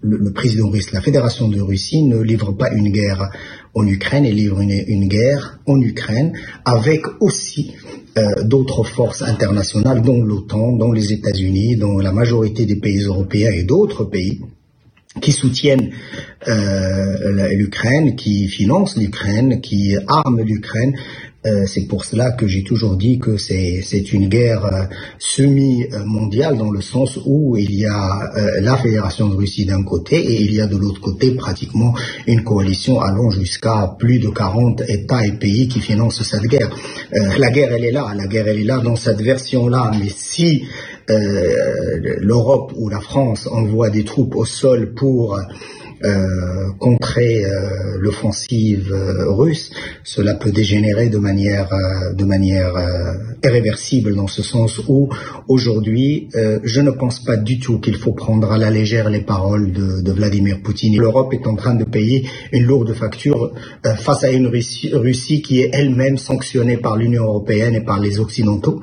le, 0.03 0.33
président 0.33 0.69
russe, 0.69 0.93
la 0.93 1.01
Fédération 1.01 1.49
de 1.49 1.61
Russie 1.61 2.03
ne 2.03 2.21
livre 2.21 2.53
pas 2.53 2.71
une 2.73 2.91
guerre 2.91 3.31
en 3.75 3.87
Ukraine, 3.87 4.25
elle 4.25 4.35
livre 4.35 4.61
une, 4.61 4.85
une 4.87 5.09
guerre 5.09 5.59
en 5.67 5.81
Ukraine 5.81 6.33
avec 6.65 7.03
aussi 7.21 7.73
euh, 8.17 8.43
d'autres 8.45 8.85
forces 8.85 9.23
internationales, 9.23 10.03
dont 10.03 10.23
l'OTAN, 10.23 10.73
dont 10.73 10.93
les 10.93 11.13
États-Unis, 11.13 11.77
dont 11.77 11.99
la 11.99 12.13
majorité 12.13 12.67
des 12.67 12.77
pays 12.77 13.03
européens 13.03 13.51
et 13.53 13.65
d'autres 13.65 14.05
pays 14.05 14.41
qui 15.21 15.33
soutiennent 15.33 15.91
euh, 16.47 17.51
l'Ukraine, 17.55 18.17
qui 18.17 18.49
financent 18.49 18.97
l'Ukraine, 18.97 19.61
qui 19.61 19.97
arment 20.07 20.43
l'Ukraine. 20.45 20.95
Euh, 21.49 21.67
c'est 21.67 21.87
pour 21.87 22.05
cela 22.05 22.33
que 22.33 22.47
j'ai 22.47 22.63
toujours 22.63 22.97
dit 22.97 23.19
que 23.19 23.37
c'est 23.37 24.13
une 24.13 24.29
guerre 24.29 24.65
euh, 24.67 24.85
semi-mondiale 25.19 26.59
dans 26.59 26.71
le 26.71 26.81
sens 26.81 27.19
où 27.25 27.57
il 27.57 27.75
y 27.75 27.87
a 27.87 28.31
euh, 28.37 28.61
la 28.61 28.77
Fédération 28.77 29.29
de 29.29 29.35
Russie 29.35 29.65
d'un 29.65 29.83
côté 29.83 30.17
et 30.17 30.43
il 30.43 30.53
y 30.53 30.61
a 30.61 30.67
de 30.67 30.77
l'autre 30.77 31.01
côté 31.01 31.31
pratiquement 31.33 31.95
une 32.27 32.43
coalition 32.45 33.01
allant 33.01 33.31
jusqu'à 33.31 33.95
plus 33.99 34.19
de 34.19 34.29
40 34.29 34.83
États 34.89 35.25
et 35.27 35.33
pays 35.33 35.69
qui 35.69 35.81
financent 35.81 36.23
cette 36.23 36.47
guerre. 36.47 36.71
la 37.13 37.51
guerre, 37.51 37.73
elle 37.73 37.85
est 37.85 37.93
là, 37.93 38.13
la 38.15 38.27
guerre, 38.27 38.49
elle 38.49 38.61
est 38.61 38.65
là 38.65 38.79
dans 38.79 38.97
cette 38.97 39.21
version-là, 39.21 39.91
mais 39.99 40.09
si 40.15 40.65
l'Europe 41.09 42.73
ou 42.77 42.89
la 42.89 43.01
France 43.01 43.49
envoie 43.51 43.89
des 43.89 44.05
troupes 44.05 44.37
au 44.37 44.45
sol 44.45 44.93
pour 44.95 45.39
euh, 46.05 46.71
contrer 46.79 47.45
euh, 47.45 47.99
l'offensive 47.99 48.93
euh, 48.93 49.33
russe, 49.33 49.73
cela 50.05 50.35
peut 50.35 50.53
dégénérer 50.53 51.09
de 51.09 51.19
manière 51.19 51.71
manière 52.25 52.75
irréversible 53.43 54.15
dans 54.15 54.27
ce 54.27 54.43
sens 54.43 54.81
où 54.87 55.09
aujourd'hui 55.49 56.29
je 56.63 56.81
ne 56.81 56.91
pense 56.91 57.25
pas 57.25 57.37
du 57.37 57.59
tout 57.59 57.79
qu'il 57.79 57.97
faut 57.97 58.13
prendre 58.13 58.53
à 58.53 58.59
la 58.59 58.71
légère 58.71 59.09
les 59.09 59.23
paroles 59.23 59.73
de 59.73 60.13
Vladimir 60.13 60.61
Poutine. 60.63 60.99
L'Europe 60.99 61.33
est 61.33 61.47
en 61.47 61.57
train 61.57 61.75
de 61.75 61.85
payer 61.85 62.29
une 62.53 62.65
lourde 62.65 62.93
facture 62.93 63.53
face 63.97 64.25
à 64.25 64.31
une 64.31 64.47
Russie 64.47 65.43
qui 65.43 65.61
est 65.61 65.71
elle-même 65.73 66.19
sanctionnée 66.19 66.77
par 66.77 66.97
l'Union 66.97 67.25
européenne 67.25 67.75
et 67.75 67.85
par 67.85 67.99
les 67.99 68.21
Occidentaux. 68.21 68.83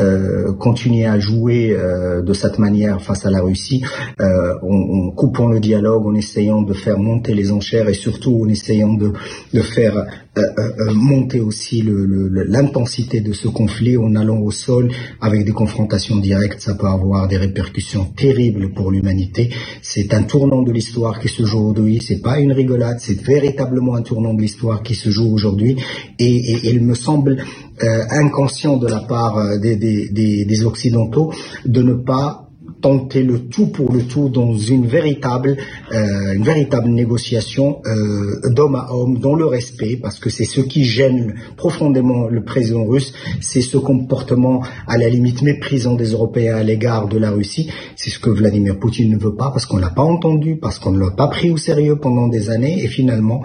Euh, 0.00 0.52
continuer 0.52 1.06
à 1.06 1.18
jouer 1.18 1.72
euh, 1.72 2.22
de 2.22 2.32
cette 2.32 2.58
manière 2.58 3.02
face 3.02 3.26
à 3.26 3.30
la 3.30 3.40
Russie, 3.40 3.82
euh, 4.20 4.54
en, 4.62 5.08
en, 5.08 5.10
coupant 5.10 5.48
le 5.48 5.60
dialogue, 5.60 6.06
en 6.06 6.14
essayant 6.14 6.62
de 6.62 6.72
faire 6.72 6.98
monter 6.98 7.34
les 7.34 7.52
enchères 7.52 7.88
et 7.88 7.94
surtout 7.94 8.42
en 8.44 8.48
essayant 8.48 8.94
de, 8.94 9.12
faire 9.60 10.06
euh, 10.38 10.42
euh, 10.58 10.94
monter 10.94 11.40
aussi 11.40 11.82
l'intensité 11.84 13.20
de 13.20 13.32
ce 13.32 13.48
conflit 13.48 13.96
en 13.96 14.14
allant 14.14 14.38
au 14.38 14.52
sol 14.52 14.88
avec 15.20 15.44
des 15.44 15.50
confrontations 15.50 16.18
directes, 16.18 16.60
ça 16.60 16.74
peut 16.74 16.86
avoir 16.86 17.26
des 17.26 17.36
répercussions 17.36 18.04
terribles 18.04 18.72
pour 18.72 18.92
l'humanité. 18.92 19.50
C'est 19.82 20.14
un 20.14 20.22
tournant 20.22 20.62
de 20.62 20.70
l'histoire 20.70 21.18
qui 21.18 21.26
se 21.26 21.44
joue 21.44 21.58
aujourd'hui. 21.58 21.98
C'est 22.00 22.22
pas 22.22 22.38
une 22.38 22.52
rigolade, 22.52 22.98
c'est 23.00 23.20
véritablement 23.20 23.96
un 23.96 24.02
tournant 24.02 24.32
de 24.32 24.40
l'histoire 24.40 24.84
qui 24.84 24.94
se 24.94 25.10
joue 25.10 25.34
aujourd'hui. 25.34 25.76
Et, 26.20 26.70
il 26.70 26.80
me 26.84 26.94
semble 26.94 27.32
euh, 27.38 27.69
inconscient 28.10 28.76
de 28.76 28.86
la 28.86 29.00
part 29.00 29.58
des, 29.58 29.76
des, 29.76 30.64
Occidentaux 30.64 31.32
de 31.64 31.82
ne 31.82 31.94
pas 31.94 32.50
tenter 32.80 33.22
le 33.22 33.40
tout 33.40 33.66
pour 33.66 33.92
le 33.92 34.02
tout 34.02 34.28
dans 34.28 34.56
une 34.56 34.86
véritable, 34.86 35.56
euh, 35.92 36.34
une 36.34 36.42
véritable 36.42 36.88
négociation 36.88 37.80
euh, 37.86 38.50
d'homme 38.50 38.74
à 38.74 38.92
homme, 38.92 39.18
dans 39.18 39.34
le 39.34 39.44
respect, 39.46 39.98
parce 40.00 40.18
que 40.18 40.30
c'est 40.30 40.44
ce 40.44 40.60
qui 40.60 40.84
gêne 40.84 41.34
profondément 41.56 42.28
le 42.28 42.42
président 42.42 42.84
russe, 42.84 43.12
c'est 43.40 43.60
ce 43.60 43.76
comportement 43.76 44.62
à 44.86 44.96
la 44.96 45.08
limite 45.08 45.42
méprisant 45.42 45.94
des 45.94 46.12
Européens 46.12 46.56
à 46.56 46.62
l'égard 46.62 47.08
de 47.08 47.18
la 47.18 47.30
Russie. 47.30 47.70
C'est 47.96 48.10
ce 48.10 48.18
que 48.18 48.30
Vladimir 48.30 48.78
Poutine 48.78 49.10
ne 49.10 49.18
veut 49.18 49.34
pas, 49.34 49.50
parce 49.50 49.66
qu'on 49.66 49.78
l'a 49.78 49.90
pas 49.90 50.02
entendu, 50.02 50.56
parce 50.56 50.78
qu'on 50.78 50.92
ne 50.92 51.00
l'a 51.00 51.10
pas 51.10 51.28
pris 51.28 51.50
au 51.50 51.56
sérieux 51.56 51.96
pendant 51.96 52.28
des 52.28 52.50
années, 52.50 52.82
et 52.82 52.88
finalement, 52.88 53.42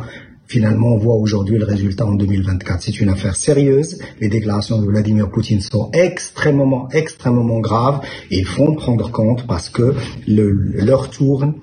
Finalement, 0.48 0.94
on 0.94 0.98
voit 0.98 1.16
aujourd'hui 1.16 1.58
le 1.58 1.66
résultat 1.66 2.06
en 2.06 2.14
2024. 2.14 2.82
C'est 2.82 3.00
une 3.00 3.10
affaire 3.10 3.36
sérieuse. 3.36 4.00
Les 4.22 4.30
déclarations 4.30 4.80
de 4.80 4.86
Vladimir 4.86 5.30
Poutine 5.30 5.62
sont 5.62 5.90
extrêmement, 5.92 6.88
extrêmement 6.92 7.60
graves 7.60 8.02
et 8.30 8.38
il 8.40 8.46
faut 8.46 8.68
en 8.68 8.76
prendre 8.76 9.12
compte 9.12 9.48
parce 9.48 9.70
que 9.70 9.96
le, 10.28 10.52
leur 10.52 11.10
tourne 11.10 11.56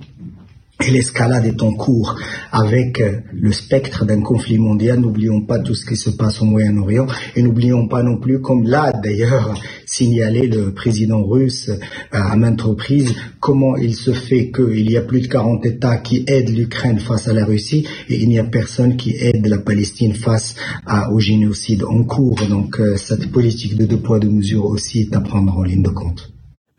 et 0.81 0.91
l'escalade 0.91 1.47
est 1.47 1.63
en 1.63 1.73
cours 1.73 2.17
avec 2.51 3.01
euh, 3.01 3.21
le 3.33 3.53
spectre 3.53 4.05
d'un 4.05 4.21
conflit 4.21 4.59
mondial. 4.59 4.99
N'oublions 5.01 5.43
pas 5.43 5.59
tout 5.59 5.75
ce 5.75 5.87
qui 5.87 5.97
se 5.97 6.11
passe 6.11 6.43
au 6.43 6.45
Moyen-Orient 6.45 7.07
et 7.37 7.43
n'oublions 7.43 7.87
pas 7.87 8.03
non 8.03 8.17
plus, 8.17 8.41
comme 8.41 8.65
l'a 8.65 8.93
d'ailleurs 8.93 9.55
signalé 9.87 10.49
le 10.49 10.73
président 10.73 11.23
russe 11.23 11.69
euh, 11.69 11.79
à 12.11 12.35
maintes 12.37 12.63
reprises, 12.63 13.15
comment 13.39 13.77
il 13.77 13.95
se 13.95 14.13
fait 14.13 14.51
qu'il 14.51 14.91
y 14.91 14.97
a 14.97 15.03
plus 15.03 15.21
de 15.21 15.29
40 15.29 15.65
États 15.67 15.99
qui 15.99 16.25
aident 16.27 16.51
l'Ukraine 16.51 16.99
face 16.99 17.29
à 17.29 17.33
la 17.33 17.45
Russie 17.45 17.87
et 18.09 18.21
il 18.21 18.29
n'y 18.29 18.39
a 18.39 18.45
personne 18.45 18.97
qui 18.97 19.15
aide 19.19 19.47
la 19.47 19.59
Palestine 19.59 20.15
face 20.15 20.55
au 21.13 21.21
génocide 21.21 21.85
en 21.85 22.03
cours. 22.05 22.41
Donc 22.49 22.81
euh, 22.81 22.97
cette 22.97 23.31
politique 23.31 23.77
de 23.77 23.85
deux 23.85 23.99
poids 23.99 24.19
deux 24.19 24.31
mesures 24.31 24.67
aussi 24.67 25.03
est 25.03 25.15
à 25.15 25.21
prendre 25.21 25.57
en 25.57 25.63
ligne 25.63 25.83
de 25.83 25.91
compte. 25.91 26.32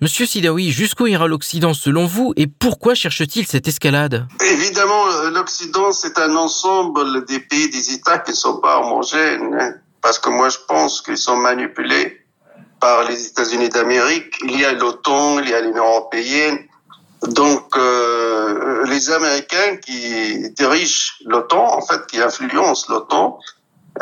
Monsieur 0.03 0.25
Sidawi, 0.25 0.69
jusqu'où 0.69 1.07
ira 1.07 1.27
l'Occident 1.27 1.74
selon 1.74 2.05
vous 2.07 2.33
et 2.36 2.45
pourquoi 2.45 2.93
cherche-t-il 2.93 3.48
cette 3.48 3.69
escalade? 3.69 4.27
Évidemment, 4.41 5.05
l'Occident, 5.33 5.93
c'est 5.93 6.19
un 6.19 6.36
ensemble 6.36 7.24
des 7.24 7.39
pays, 7.39 7.69
des 7.69 7.93
États 7.93 8.19
qui 8.19 8.31
ne 8.31 8.36
sont 8.36 8.57
pas 8.57 8.81
homogènes, 8.81 9.57
hein, 9.57 9.75
parce 10.01 10.19
que 10.19 10.29
moi 10.29 10.50
je 10.50 10.57
pense 10.67 11.01
qu'ils 11.01 11.15
sont 11.15 11.38
manipulés 11.38 12.19
par 12.81 13.05
les 13.05 13.27
États-Unis 13.27 13.69
d'Amérique. 13.69 14.36
Il 14.43 14.60
y 14.60 14.65
a 14.65 14.74
l'OTAN, 14.74 15.39
il 15.39 15.48
y 15.48 15.53
a 15.53 15.62
l'Union 15.62 15.86
européenne. 15.86 16.60
Donc, 17.29 17.77
euh, 17.77 18.86
les 18.88 19.10
Américains 19.10 19.77
qui 19.77 20.50
dirigent 20.50 21.13
l'OTAN, 21.24 21.77
en 21.77 21.81
fait, 21.81 22.05
qui 22.07 22.19
influencent 22.19 22.91
l'OTAN, 22.91 23.39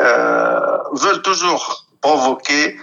euh, 0.00 0.78
veulent 0.94 1.22
toujours 1.22 1.86
provoquer 2.00 2.76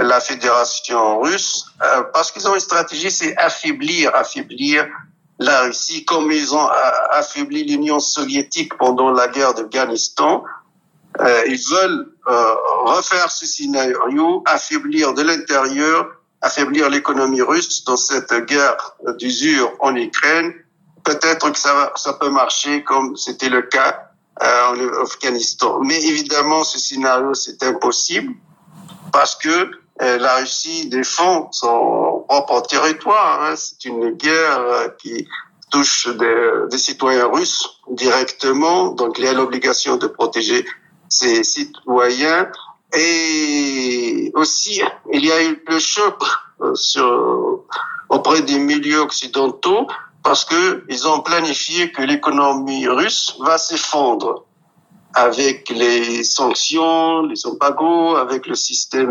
la 0.00 0.20
fédération 0.20 1.20
russe, 1.20 1.66
euh, 1.82 2.02
parce 2.12 2.30
qu'ils 2.30 2.46
ont 2.48 2.54
une 2.54 2.60
stratégie, 2.60 3.10
c'est 3.10 3.36
affaiblir, 3.36 4.14
affaiblir 4.14 4.86
la 5.38 5.62
Russie, 5.62 6.04
comme 6.04 6.30
ils 6.32 6.54
ont 6.54 6.68
affaibli 7.10 7.64
l'Union 7.64 8.00
soviétique 8.00 8.76
pendant 8.76 9.10
la 9.10 9.28
guerre 9.28 9.54
d'Afghanistan. 9.54 10.44
Euh, 11.20 11.42
ils 11.46 11.62
veulent 11.70 12.12
euh, 12.28 12.54
refaire 12.84 13.30
ce 13.30 13.46
scénario, 13.46 14.42
affaiblir 14.46 15.14
de 15.14 15.22
l'intérieur, 15.22 16.08
affaiblir 16.42 16.88
l'économie 16.90 17.42
russe 17.42 17.84
dans 17.84 17.96
cette 17.96 18.32
guerre 18.46 18.76
d'usure 19.16 19.72
en 19.80 19.94
Ukraine. 19.94 20.52
Peut-être 21.04 21.50
que 21.50 21.58
ça, 21.58 21.92
ça 21.96 22.14
peut 22.14 22.30
marcher 22.30 22.82
comme 22.84 23.16
c'était 23.16 23.48
le 23.48 23.62
cas 23.62 24.10
en 24.40 25.02
Afghanistan. 25.02 25.80
Mais 25.82 26.00
évidemment, 26.04 26.62
ce 26.62 26.78
scénario, 26.78 27.34
c'est 27.34 27.62
impossible 27.64 28.34
parce 29.12 29.34
que 29.34 29.48
euh, 29.48 29.68
la 30.00 30.36
Russie 30.36 30.88
défend 30.88 31.50
son 31.52 32.24
propre 32.28 32.62
territoire. 32.62 33.42
Hein. 33.42 33.54
C'est 33.56 33.84
une 33.86 34.10
guerre 34.10 34.60
euh, 34.60 34.88
qui 35.00 35.26
touche 35.70 36.08
des, 36.08 36.78
citoyens 36.78 37.26
russes 37.26 37.80
directement, 37.90 38.88
donc 38.92 39.18
il 39.18 39.24
y 39.24 39.28
a 39.28 39.34
l'obligation 39.34 39.96
de 39.96 40.06
protéger 40.06 40.64
ses 41.08 41.44
citoyens. 41.44 42.50
Et 42.94 44.30
aussi, 44.34 44.82
il 45.12 45.26
y 45.26 45.32
a 45.32 45.42
eu 45.42 45.62
le 45.66 45.78
choc 45.78 46.22
euh, 46.62 46.74
sur, 46.74 47.64
auprès 48.08 48.42
des 48.42 48.58
milieux 48.58 49.00
occidentaux 49.00 49.86
parce 50.22 50.44
que 50.44 50.84
ils 50.88 51.06
ont 51.06 51.20
planifié 51.20 51.92
que 51.92 52.02
l'économie 52.02 52.88
russe 52.88 53.36
va 53.40 53.58
s'effondrer 53.58 54.40
avec 55.18 55.68
les 55.70 56.22
sanctions, 56.22 57.22
les 57.22 57.44
embargos, 57.44 58.14
avec 58.16 58.46
le 58.46 58.54
système, 58.54 59.10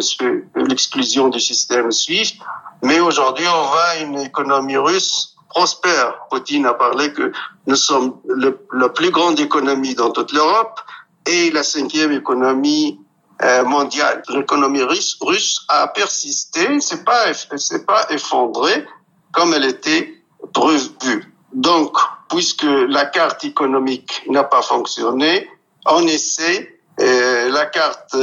l'exclusion 0.56 1.28
du 1.28 1.42
système 1.42 1.92
SWIFT. 1.92 2.36
Mais 2.82 3.02
aujourd'hui, 3.02 3.46
on 3.46 3.64
voit 3.68 3.98
une 4.02 4.20
économie 4.20 4.78
russe 4.78 5.36
prospère. 5.50 6.14
Poutine 6.30 6.66
a 6.66 6.74
parlé 6.74 7.12
que 7.12 7.34
nous 7.66 7.76
sommes 7.76 8.20
le, 8.26 8.58
la 8.72 8.88
plus 8.88 9.12
grande 9.12 9.38
économie 9.40 9.96
dans 9.96 10.12
toute 10.12 10.32
l'Europe 10.32 10.80
et 11.26 11.52
la 11.52 11.64
cinquième 11.64 12.14
économie 12.14 13.02
euh, 13.42 13.66
mondiale. 13.66 14.24
L'économie 14.30 14.84
russe, 14.84 15.18
russe 15.20 15.66
a 15.68 15.88
persisté, 15.90 16.80
c'est 16.80 17.04
pas, 17.04 17.34
c'est 17.34 17.86
pas 17.86 18.06
effondré 18.12 18.86
comme 19.34 19.54
elle 19.54 19.66
était 19.66 20.14
prévue. 20.54 21.34
Donc, 21.52 21.98
puisque 22.30 22.64
la 22.64 23.06
carte 23.06 23.44
économique 23.44 24.24
n'a 24.30 24.46
pas 24.46 24.62
fonctionné, 24.62 25.50
on 25.88 26.08
essaie 26.08 26.74
la 27.00 27.66
carte 27.66 28.16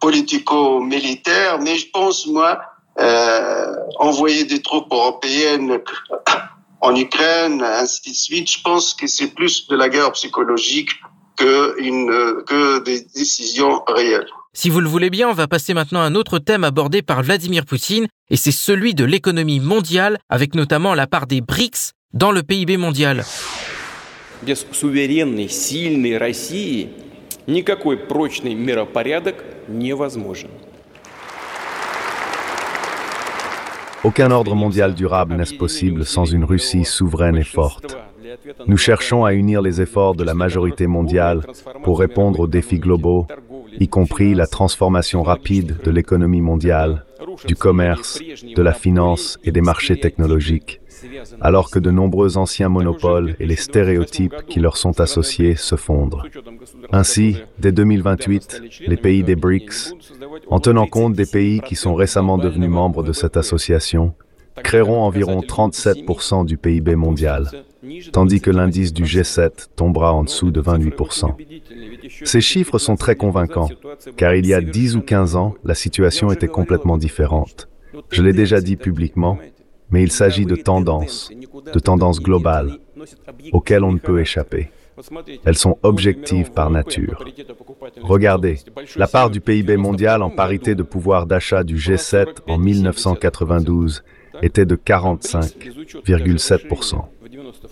politico-militaire, 0.00 1.58
mais 1.60 1.76
je 1.76 1.90
pense, 1.90 2.26
moi, 2.26 2.60
envoyer 3.98 4.44
des 4.44 4.62
troupes 4.62 4.92
européennes 4.92 5.80
en 6.80 6.94
Ukraine, 6.96 7.62
ainsi 7.62 8.10
de 8.10 8.16
suite, 8.16 8.50
je 8.50 8.62
pense 8.62 8.94
que 8.94 9.06
c'est 9.06 9.34
plus 9.34 9.68
de 9.68 9.76
la 9.76 9.88
guerre 9.88 10.12
psychologique 10.12 10.90
que, 11.36 11.80
une, 11.80 12.42
que 12.46 12.82
des 12.84 13.00
décisions 13.14 13.82
réelles. 13.86 14.28
Si 14.52 14.70
vous 14.70 14.80
le 14.80 14.88
voulez 14.88 15.10
bien, 15.10 15.28
on 15.28 15.32
va 15.32 15.48
passer 15.48 15.74
maintenant 15.74 16.00
à 16.00 16.04
un 16.04 16.14
autre 16.14 16.38
thème 16.38 16.62
abordé 16.62 17.02
par 17.02 17.22
Vladimir 17.22 17.64
Poutine, 17.64 18.06
et 18.30 18.36
c'est 18.36 18.52
celui 18.52 18.94
de 18.94 19.04
l'économie 19.04 19.60
mondiale, 19.60 20.18
avec 20.28 20.54
notamment 20.54 20.94
la 20.94 21.06
part 21.06 21.26
des 21.26 21.40
BRICS 21.40 21.92
dans 22.12 22.30
le 22.30 22.42
PIB 22.42 22.76
mondial. 22.76 23.24
Без 24.41 24.65
суверенной, 24.71 25.49
сильной 25.49 26.17
России 26.17 26.89
никакой 27.47 27.97
прочный 27.97 28.53
миропорядок 28.53 29.43
невозможен. 29.67 30.49
Aucun 34.01 34.31
ordre 34.31 34.55
mondial 34.55 34.95
durable 34.95 35.35
n'est 35.35 35.57
possible 35.57 36.05
sans 36.05 36.23
une 36.23 36.45
Russie 36.45 36.85
souveraine 36.85 37.35
et 37.35 37.43
forte. 37.43 37.97
Nous 38.65 38.77
cherchons 38.77 39.25
à 39.25 39.33
unir 39.33 39.61
les 39.61 39.81
efforts 39.81 40.15
de 40.15 40.23
la 40.23 40.33
majorité 40.33 40.87
mondiale 40.87 41.41
pour 41.83 41.99
répondre 41.99 42.39
aux 42.39 42.47
défis 42.47 42.79
globaux, 42.79 43.27
y 43.77 43.89
compris 43.89 44.35
la 44.35 44.47
transformation 44.47 45.21
rapide 45.21 45.77
de 45.83 45.91
l'économie 45.91 46.39
mondiale, 46.39 47.05
du 47.45 47.55
commerce, 47.55 48.19
de 48.55 48.61
la 48.61 48.73
finance 48.73 49.37
et 49.43 49.51
des 49.51 49.61
marchés 49.61 49.99
technologiques, 49.99 50.79
alors 51.40 51.70
que 51.70 51.78
de 51.78 51.90
nombreux 51.90 52.36
anciens 52.36 52.68
monopoles 52.68 53.36
et 53.40 53.46
les 53.46 53.56
stéréotypes 53.56 54.46
qui 54.48 54.60
leur 54.60 54.76
sont 54.76 55.00
associés 55.00 55.56
se 55.56 55.76
fondent. 55.76 56.22
Ainsi, 56.92 57.36
dès 57.58 57.72
2028, 57.72 58.62
les 58.86 58.96
pays 58.96 59.22
des 59.22 59.36
BRICS, 59.36 59.94
en 60.48 60.60
tenant 60.60 60.86
compte 60.86 61.14
des 61.14 61.26
pays 61.26 61.60
qui 61.60 61.76
sont 61.76 61.94
récemment 61.94 62.38
devenus 62.38 62.70
membres 62.70 63.02
de 63.02 63.12
cette 63.12 63.36
association, 63.36 64.14
créeront 64.62 65.02
environ 65.02 65.40
37% 65.40 66.46
du 66.46 66.56
PIB 66.56 66.94
mondial, 66.94 67.50
tandis 68.12 68.40
que 68.40 68.50
l'indice 68.50 68.92
du 68.92 69.04
G7 69.04 69.68
tombera 69.74 70.12
en 70.12 70.24
dessous 70.24 70.50
de 70.50 70.62
28%. 70.62 71.34
Ces 72.24 72.40
chiffres 72.40 72.78
sont 72.78 72.96
très 72.96 73.16
convaincants, 73.16 73.68
car 74.16 74.34
il 74.34 74.46
y 74.46 74.54
a 74.54 74.60
10 74.60 74.96
ou 74.96 75.02
15 75.02 75.36
ans, 75.36 75.54
la 75.64 75.74
situation 75.74 76.30
était 76.30 76.48
complètement 76.48 76.96
différente. 76.96 77.68
Je 78.10 78.22
l'ai 78.22 78.32
déjà 78.32 78.60
dit 78.60 78.76
publiquement, 78.76 79.38
mais 79.94 80.02
il 80.02 80.10
s'agit 80.10 80.44
de 80.44 80.56
tendances, 80.56 81.30
de 81.72 81.78
tendances 81.78 82.18
globales, 82.18 82.78
auxquelles 83.52 83.84
on 83.84 83.92
ne 83.92 84.00
peut 84.00 84.18
échapper. 84.18 84.72
Elles 85.44 85.56
sont 85.56 85.78
objectives 85.84 86.50
par 86.50 86.68
nature. 86.68 87.24
Regardez, 88.02 88.58
la 88.96 89.06
part 89.06 89.30
du 89.30 89.40
PIB 89.40 89.76
mondial 89.76 90.24
en 90.24 90.30
parité 90.30 90.74
de 90.74 90.82
pouvoir 90.82 91.26
d'achat 91.26 91.62
du 91.62 91.76
G7 91.76 92.26
en 92.48 92.58
1992 92.58 94.02
était 94.42 94.66
de 94.66 94.74
45,7%. 94.74 97.04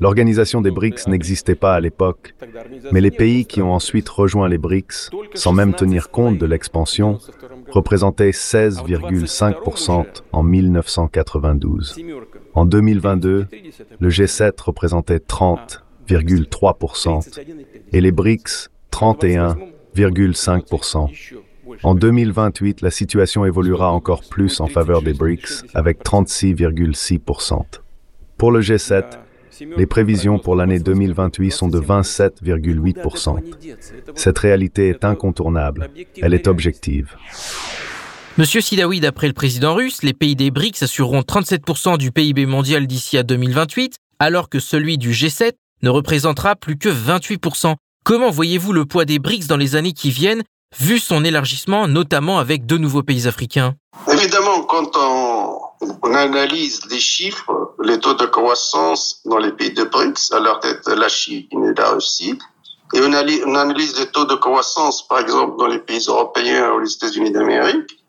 L'organisation 0.01 0.61
des 0.61 0.71
BRICS 0.71 1.09
n'existait 1.09 1.57
pas 1.57 1.75
à 1.75 1.81
l'époque, 1.81 2.37
mais 2.93 3.01
les 3.01 3.11
pays 3.11 3.47
qui 3.47 3.63
ont 3.63 3.73
ensuite 3.73 4.09
rejoint 4.09 4.49
les 4.49 4.59
BRICS, 4.59 5.11
sans 5.35 5.53
même 5.53 5.75
tenir 5.75 6.11
compte 6.11 6.39
de 6.39 6.47
l'expansion, 6.47 7.19
représentaient 7.73 8.31
16,5% 8.31 10.07
en 10.33 10.43
1992. 10.43 11.97
En 12.55 12.65
2022, 12.67 13.47
le 13.99 14.09
G7 14.09 14.63
représentait 14.63 15.19
30,3% 15.19 17.41
et 17.93 18.01
les 18.01 18.13
BRICS 18.13 18.71
31,5%. 18.93 21.09
En 21.83 21.95
2028, 21.95 22.83
la 22.83 22.91
situation 22.91 23.47
évoluera 23.47 23.93
encore 23.93 24.23
plus 24.29 24.61
en 24.61 24.67
faveur 24.67 25.01
des 25.03 25.15
BRICS 25.15 25.65
avec 25.75 26.05
36,6%. 26.05 27.63
Pour 28.37 28.53
le 28.53 28.61
G7, 28.61 29.05
les 29.77 29.87
prévisions 29.87 30.39
pour 30.39 30.57
l'année 30.57 30.79
2028 30.79 31.51
sont 31.51 31.69
de 31.69 31.81
27,8%. 31.81 33.39
Cette 34.15 34.39
réalité 34.39 34.89
est 34.89 35.05
incontournable. 35.05 35.91
Elle 36.21 36.35
est 36.35 36.47
objective. 36.47 37.17
Monsieur 38.39 38.63
Sidawi, 38.63 39.01
d'après 39.01 39.27
le 39.27 39.35
président 39.35 39.75
russe, 39.75 40.03
les 40.03 40.15
pays 40.15 40.37
des 40.37 40.51
BRICS 40.51 40.85
assureront 40.85 41.21
37% 41.21 41.99
du 41.99 42.13
PIB 42.13 42.47
mondial 42.47 42.87
d'ici 42.87 43.19
à 43.19 43.23
2028, 43.23 43.97
alors 44.19 44.49
que 44.49 44.59
celui 44.59 44.97
du 44.97 45.11
G7 45.11 45.53
ne 45.83 45.91
représentera 45.91 46.57
plus 46.57 46.79
que 46.79 46.89
28%. 46.89 47.75
Comment 48.05 48.31
voyez-vous 48.31 48.73
le 48.73 48.87
poids 48.87 49.05
des 49.05 49.19
BRICS 49.19 49.49
dans 49.49 49.59
les 49.59 49.77
années 49.77 49.93
qui 49.93 50.11
viennent 50.11 50.43
vu 50.79 50.99
son 50.99 51.25
élargissement, 51.25 51.89
notamment 51.89 52.39
avec 52.39 52.67
deux 52.67 52.79
nouveaux 52.79 53.03
pays 53.03 53.27
africains 53.27 53.75
Évidemment, 54.11 54.63
quand 54.63 54.97
on, 54.97 56.15
analyse 56.15 56.81
les 56.91 57.01
chiffres, 57.01 57.75
les 57.83 57.99
taux 57.99 58.15
de 58.15 58.27
croissance 58.27 59.21
dans 59.25 59.39
les 59.39 59.53
pays 59.53 59.73
de 59.73 59.85
BRICS, 59.85 60.33
à 60.33 60.41
leur 60.41 60.61
tête 60.61 60.87
la 60.87 61.09
Chine 61.09 61.47
et 61.53 61.75
la 61.77 61.91
Russie, 61.91 62.39
et 62.95 63.01
on, 63.01 63.55
analyse 63.55 63.99
les 63.99 64.07
taux 64.07 64.27
de 64.27 64.35
croissance, 64.35 65.07
par 65.09 65.21
exemple, 65.21 65.57
dans 65.59 65.67
les 65.67 65.79
pays 65.79 66.05
européens 66.07 66.73
ou 66.73 66.81
les 66.81 66.93
États-Unis 66.93 67.31
d'Amérique, 67.31 68.03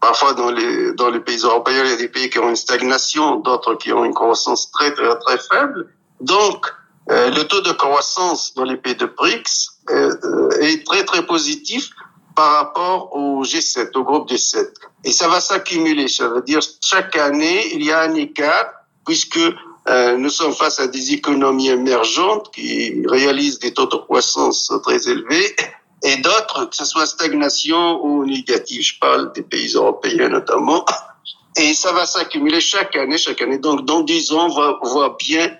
Parfois, 0.00 0.32
dans 0.32 0.50
les, 0.50 1.20
pays 1.20 1.40
européens, 1.44 1.84
il 1.84 1.90
y 1.90 1.92
a 1.92 1.96
des 1.96 2.08
pays 2.08 2.30
qui 2.30 2.38
ont 2.38 2.48
une 2.48 2.56
stagnation, 2.56 3.36
d'autres 3.36 3.74
qui 3.74 3.92
ont 3.92 4.04
une 4.04 4.14
croissance 4.14 4.70
très, 4.70 4.94
très, 4.94 5.14
très 5.18 5.38
faible. 5.38 5.92
Donc, 6.20 6.66
euh, 7.10 7.30
le 7.30 7.42
taux 7.44 7.60
de 7.60 7.72
croissance 7.72 8.54
dans 8.54 8.64
les 8.64 8.78
pays 8.78 8.94
de 8.94 9.04
BRICS 9.04 9.79
est 10.60 10.86
très 10.86 11.04
très 11.04 11.26
positif 11.26 11.90
par 12.36 12.52
rapport 12.52 13.14
au 13.14 13.44
G7, 13.44 13.96
au 13.96 14.04
groupe 14.04 14.30
G7. 14.30 14.68
Et 15.04 15.12
ça 15.12 15.28
va 15.28 15.40
s'accumuler, 15.40 16.08
ça 16.08 16.28
veut 16.28 16.42
dire 16.42 16.60
chaque 16.80 17.16
année 17.16 17.74
il 17.74 17.84
y 17.84 17.90
a 17.90 18.00
un 18.02 18.14
écart 18.14 18.66
puisque 19.04 19.38
euh, 19.88 20.16
nous 20.16 20.28
sommes 20.28 20.52
face 20.52 20.78
à 20.78 20.86
des 20.86 21.12
économies 21.12 21.68
émergentes 21.68 22.50
qui 22.52 23.02
réalisent 23.06 23.58
des 23.58 23.72
taux 23.72 23.86
de 23.86 23.96
croissance 23.96 24.72
très 24.82 25.08
élevés 25.08 25.56
et 26.02 26.16
d'autres, 26.18 26.66
que 26.66 26.76
ce 26.76 26.84
soit 26.84 27.06
stagnation 27.06 28.02
ou 28.04 28.24
négatif, 28.24 28.94
je 28.94 28.98
parle 28.98 29.32
des 29.32 29.42
pays 29.42 29.74
européens 29.74 30.28
notamment. 30.28 30.84
Et 31.56 31.74
ça 31.74 31.92
va 31.92 32.06
s'accumuler 32.06 32.60
chaque 32.60 32.96
année, 32.96 33.18
chaque 33.18 33.42
année. 33.42 33.58
Donc, 33.58 33.84
dans 33.84 34.00
10 34.00 34.32
ans, 34.32 34.46
on 34.46 34.54
va 34.54 34.78
voir 34.82 35.16
bien 35.16 35.50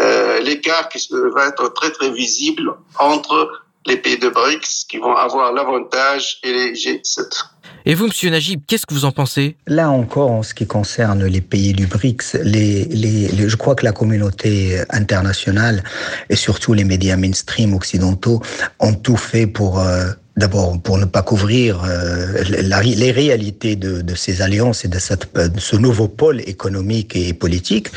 euh, 0.00 0.40
l'écart 0.40 0.88
qui 0.88 1.06
va 1.10 1.48
être 1.48 1.68
très 1.74 1.90
très 1.90 2.10
visible 2.10 2.74
entre 2.98 3.61
les 3.86 3.96
pays 3.96 4.18
de 4.18 4.28
BRICS 4.28 4.84
qui 4.88 4.98
vont 4.98 5.14
avoir 5.14 5.52
l'avantage 5.52 6.38
et 6.42 6.52
les 6.52 6.72
G7. 6.72 7.46
Et 7.84 7.94
vous, 7.94 8.06
Monsieur 8.06 8.30
Najib, 8.30 8.60
qu'est-ce 8.66 8.86
que 8.86 8.94
vous 8.94 9.04
en 9.04 9.10
pensez? 9.10 9.56
Là 9.66 9.90
encore, 9.90 10.30
en 10.30 10.44
ce 10.44 10.54
qui 10.54 10.66
concerne 10.66 11.24
les 11.24 11.40
pays 11.40 11.72
du 11.72 11.86
BRICS, 11.86 12.34
les, 12.42 12.84
les, 12.84 13.48
je 13.48 13.56
crois 13.56 13.74
que 13.74 13.84
la 13.84 13.90
communauté 13.90 14.80
internationale 14.90 15.82
et 16.30 16.36
surtout 16.36 16.74
les 16.74 16.84
médias 16.84 17.16
mainstream 17.16 17.74
occidentaux 17.74 18.40
ont 18.78 18.94
tout 18.94 19.16
fait 19.16 19.48
pour 19.48 19.80
euh, 19.80 20.04
D'abord, 20.34 20.80
pour 20.80 20.96
ne 20.96 21.04
pas 21.04 21.20
couvrir 21.20 21.84
euh, 21.84 22.42
les 22.44 23.10
réalités 23.10 23.76
de, 23.76 24.14
ces 24.14 24.40
alliances 24.40 24.84
et 24.86 24.88
de, 24.88 24.98
cette, 24.98 25.34
de, 25.34 25.60
ce 25.60 25.76
nouveau 25.76 26.08
pôle 26.08 26.40
économique 26.40 27.14
et 27.14 27.34
politique, 27.34 27.88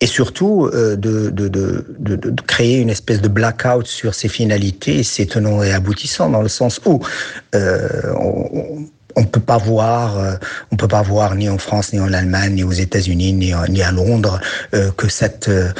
et 0.00 0.06
surtout 0.06 0.68
euh, 0.74 0.96
de, 0.96 1.30
créer 2.48 2.78
une 2.78 2.90
espèce 2.90 3.20
de 3.20 3.28
blackout 3.28 3.86
sur 3.86 4.12
ses 4.14 4.28
finalités, 4.28 5.04
ses 5.04 5.26
tenants 5.26 5.62
et 5.62 5.72
aboutissants, 5.72 6.30
dans 6.30 6.42
le 6.42 6.48
sens 6.48 6.80
où 6.84 7.00
euh, 7.54 8.12
on, 8.18 8.84
on 9.18 9.24
peut 9.24 9.40
pas 9.40 9.58
voir, 9.58 10.16
euh, 10.18 10.34
on 10.70 10.76
peut 10.76 10.88
pas 10.88 11.02
voir 11.02 11.34
ni 11.34 11.48
en 11.48 11.58
France, 11.58 11.92
ni 11.92 12.00
en 12.00 12.12
Allemagne, 12.12 12.54
ni 12.54 12.62
aux 12.62 12.72
États-Unis, 12.72 13.32
ni, 13.32 13.52
ni, 13.68 13.82
à 13.82 13.90
Londres 13.90 14.40
euh, 14.74 14.90
que 14.92 15.08
cette 15.08 15.48
euh, 15.48 15.72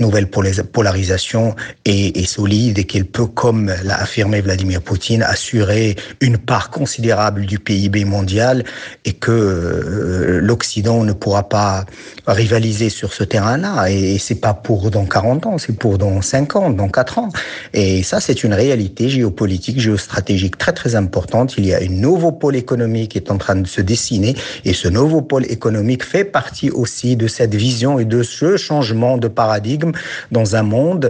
nouvelle 0.00 0.28
polarisation 0.28 1.56
est, 1.84 2.26
solide 2.26 2.78
et 2.78 2.84
qu'elle 2.84 3.06
peut, 3.06 3.26
comme 3.26 3.72
l'a 3.82 4.00
affirmé 4.00 4.40
Vladimir 4.42 4.82
Poutine, 4.82 5.22
assurer 5.22 5.96
une 6.20 6.38
part 6.38 6.70
considérable 6.70 7.46
du 7.46 7.58
PIB 7.58 8.04
mondial 8.04 8.64
et 9.04 9.12
que 9.12 10.40
l'Occident 10.42 11.04
ne 11.04 11.12
pourra 11.12 11.48
pas 11.48 11.84
rivaliser 12.26 12.90
sur 12.90 13.12
ce 13.12 13.24
terrain-là. 13.24 13.90
Et, 13.90 14.14
et 14.14 14.18
c'est 14.18 14.40
pas 14.40 14.54
pour 14.54 14.90
dans 14.90 15.04
40 15.04 15.46
ans, 15.46 15.58
c'est 15.58 15.76
pour 15.76 15.98
dans 15.98 16.20
50, 16.20 16.76
dans 16.76 16.88
4 16.88 17.18
ans. 17.18 17.28
Et 17.72 18.02
ça, 18.02 18.20
c'est 18.20 18.44
une 18.44 18.54
réalité 18.54 19.08
géopolitique, 19.08 19.80
géostratégique 19.80 20.58
très 20.58 20.72
très 20.72 20.94
importante. 20.94 21.54
Il 21.58 21.66
y 21.66 21.74
a 21.74 21.80
une 21.80 22.00
nouveau 22.00 22.32
pôle 22.42 22.56
économique 22.56 23.14
est 23.14 23.30
en 23.30 23.38
train 23.38 23.54
de 23.54 23.68
se 23.68 23.80
dessiner 23.80 24.34
et 24.64 24.74
ce 24.82 24.88
nouveau 24.88 25.22
pôle 25.22 25.46
économique 25.58 26.04
fait 26.04 26.24
partie 26.24 26.70
aussi 26.70 27.14
de 27.14 27.28
cette 27.28 27.54
vision 27.54 28.00
et 28.00 28.04
de 28.04 28.24
ce 28.24 28.56
changement 28.56 29.16
de 29.16 29.28
paradigme 29.28 29.92
dans 30.32 30.56
un 30.56 30.64
monde 30.64 31.04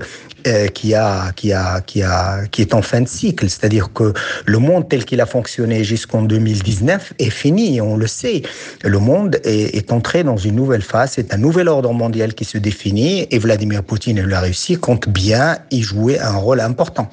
euh, 0.46 0.66
qui 0.66 0.94
a 0.94 1.32
qui 1.32 1.54
a 1.54 1.80
qui 1.80 2.02
a 2.02 2.46
qui 2.50 2.60
est 2.60 2.74
en 2.74 2.82
fin 2.82 3.00
de 3.00 3.08
cycle, 3.08 3.48
c'est-à-dire 3.48 3.94
que 3.94 4.12
le 4.44 4.58
monde 4.58 4.84
tel 4.90 5.06
qu'il 5.06 5.20
a 5.22 5.26
fonctionné 5.36 5.84
jusqu'en 5.84 6.22
2019 6.22 7.14
est 7.18 7.30
fini, 7.30 7.80
on 7.80 7.96
le 7.96 8.08
sait. 8.20 8.42
Le 8.82 8.98
monde 8.98 9.40
est, 9.44 9.76
est 9.78 9.90
entré 9.90 10.24
dans 10.24 10.36
une 10.36 10.56
nouvelle 10.56 10.82
phase, 10.82 11.12
c'est 11.14 11.32
un 11.32 11.38
nouvel 11.38 11.68
ordre 11.68 11.92
mondial 11.94 12.34
qui 12.34 12.44
se 12.44 12.58
définit 12.58 13.26
et 13.30 13.38
Vladimir 13.38 13.82
Poutine 13.84 14.18
et 14.18 14.26
la 14.36 14.40
Russie 14.40 14.76
comptent 14.76 15.08
bien 15.08 15.46
y 15.70 15.80
jouer 15.80 16.20
un 16.20 16.36
rôle 16.36 16.60
important. 16.60 17.08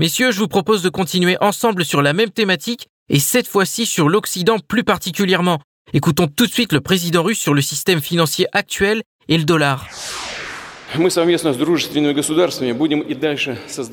Messieurs, 0.00 0.32
je 0.32 0.38
vous 0.38 0.48
propose 0.48 0.82
de 0.82 0.88
continuer 0.88 1.36
ensemble 1.42 1.84
sur 1.84 2.00
la 2.00 2.14
même 2.14 2.30
thématique 2.30 2.88
et 3.10 3.18
cette 3.18 3.48
fois-ci 3.48 3.84
sur 3.84 4.08
l'Occident 4.08 4.58
plus 4.66 4.84
particulièrement. 4.84 5.58
Écoutons 5.92 6.28
tout 6.28 6.46
de 6.46 6.50
suite 6.50 6.72
le 6.72 6.80
président 6.80 7.24
russe 7.24 7.40
sur 7.40 7.52
le 7.52 7.60
système 7.60 8.00
financier 8.00 8.46
actuel 8.52 9.02
et 9.28 9.36
le 9.36 9.44
dollar. 9.44 9.86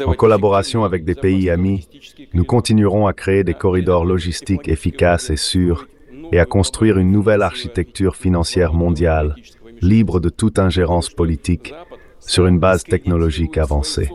En 0.06 0.14
collaboration 0.14 0.84
avec 0.84 1.04
des 1.04 1.16
pays 1.16 1.50
amis, 1.50 1.88
nous 2.34 2.44
continuerons 2.44 3.08
à 3.08 3.14
créer 3.14 3.44
des 3.44 3.56
corridors 3.56 4.06
logistiques 4.06 4.68
efficaces 4.68 5.32
et 5.32 5.38
sûrs 5.38 5.88
et 6.32 6.40
à 6.40 6.46
construire 6.46 6.98
une 6.98 7.12
nouvelle 7.12 7.42
architecture 7.42 8.16
financière 8.16 8.74
mondiale, 8.74 9.36
libre 9.82 10.20
de 10.20 10.30
toute 10.30 10.60
ingérence 10.60 11.10
politique, 11.10 11.74
sur 12.20 12.46
une 12.46 12.60
base 12.60 12.84
technologique 12.84 13.58
avancée. 13.58 14.10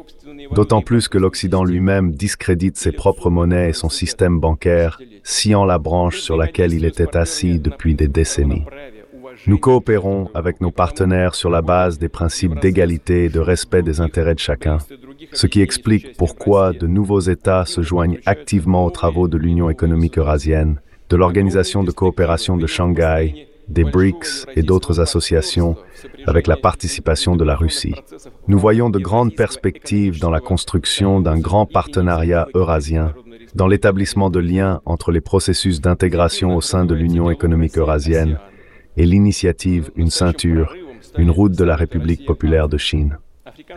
D'autant 0.55 0.83
plus 0.83 1.09
que 1.09 1.19
l'Occident 1.19 1.65
lui-même 1.65 2.13
discrédite 2.13 2.77
ses 2.77 2.93
propres 2.93 3.31
monnaies 3.31 3.71
et 3.71 3.73
son 3.73 3.89
système 3.89 4.39
bancaire, 4.39 5.01
sciant 5.23 5.65
la 5.65 5.79
branche 5.79 6.21
sur 6.21 6.37
laquelle 6.37 6.75
il 6.75 6.85
était 6.85 7.17
assis 7.17 7.59
depuis 7.59 7.95
des 7.95 8.09
décennies. 8.09 8.65
Nous 9.47 9.59
coopérons 9.59 10.29
avec 10.35 10.61
nos 10.61 10.71
partenaires 10.71 11.35
sur 11.35 11.49
la 11.49 11.63
base 11.63 11.99
des 11.99 12.09
principes 12.09 12.61
d'égalité 12.61 13.25
et 13.25 13.29
de 13.29 13.41
respect 13.41 13.83
des 13.83 14.01
intérêts 14.01 14.35
de 14.35 14.41
chacun, 14.41 14.79
ce 15.33 15.47
qui 15.47 15.63
explique 15.63 16.17
pourquoi 16.17 16.73
de 16.73 16.87
nouveaux 16.87 17.21
États 17.21 17.65
se 17.65 17.81
joignent 17.81 18.21
activement 18.27 18.85
aux 18.85 18.91
travaux 18.91 19.29
de 19.29 19.39
l'Union 19.39 19.71
économique 19.71 20.19
eurasienne, 20.19 20.81
de 21.09 21.17
l'Organisation 21.17 21.83
de 21.83 21.91
coopération 21.91 22.57
de 22.57 22.67
Shanghai, 22.67 23.49
des 23.73 23.85
BRICS 23.85 24.47
et 24.55 24.63
d'autres 24.63 25.01
associations 25.01 25.77
avec 26.27 26.47
la 26.47 26.57
participation 26.57 27.37
de 27.37 27.45
la 27.45 27.57
Russie. 27.57 27.95
Nous 28.47 28.59
voyons 28.59 28.91
de 28.91 28.99
grandes 28.99 29.35
perspectives 29.35 30.21
dans 30.21 30.31
la 30.31 30.41
construction 30.41 31.21
d'un 31.21 31.39
grand 31.39 31.67
partenariat 31.67 32.49
eurasien, 32.55 33.15
dans 33.55 33.67
l'établissement 33.67 34.31
de 34.31 34.39
liens 34.39 34.81
entre 34.85 35.11
les 35.11 35.21
processus 35.21 35.81
d'intégration 35.81 36.55
au 36.55 36.61
sein 36.61 36.85
de 36.85 36.95
l'Union 36.95 37.31
économique 37.31 37.79
eurasienne 37.79 38.39
et 38.97 39.07
l'initiative 39.07 39.91
Une 39.97 40.11
ceinture, 40.11 40.75
une 41.17 41.31
route 41.31 41.57
de 41.57 41.65
la 41.65 41.77
République 41.77 42.27
populaire 42.27 42.69
de 42.69 42.77
Chine. 42.77 43.19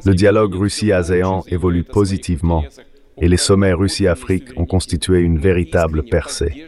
Le 0.05 0.13
dialogue 0.13 0.55
Russie-ASEAN 0.55 1.43
évolue 1.47 1.84
positivement 1.84 2.63
et 3.17 3.29
les 3.29 3.38
sommets 3.38 3.73
Russie-Afrique 3.73 4.49
ont 4.58 4.65
constitué 4.65 5.19
une 5.19 5.39
véritable 5.39 6.03
percée. 6.03 6.65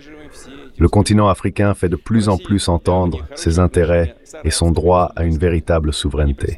Le 0.79 0.87
continent 0.89 1.27
africain 1.27 1.73
fait 1.73 1.89
de 1.89 1.95
plus 1.95 2.29
en 2.29 2.37
plus 2.37 2.69
entendre 2.69 3.25
ses 3.35 3.59
intérêts 3.59 4.15
et 4.43 4.51
son 4.51 4.71
droit 4.71 5.11
à 5.15 5.23
une 5.23 5.37
véritable 5.37 5.91
souveraineté. 5.91 6.57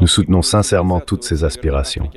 Nous 0.00 0.06
soutenons 0.06 0.42
sincèrement 0.42 1.00
toutes 1.00 1.24
ces 1.24 1.44
aspirations. 1.44 2.10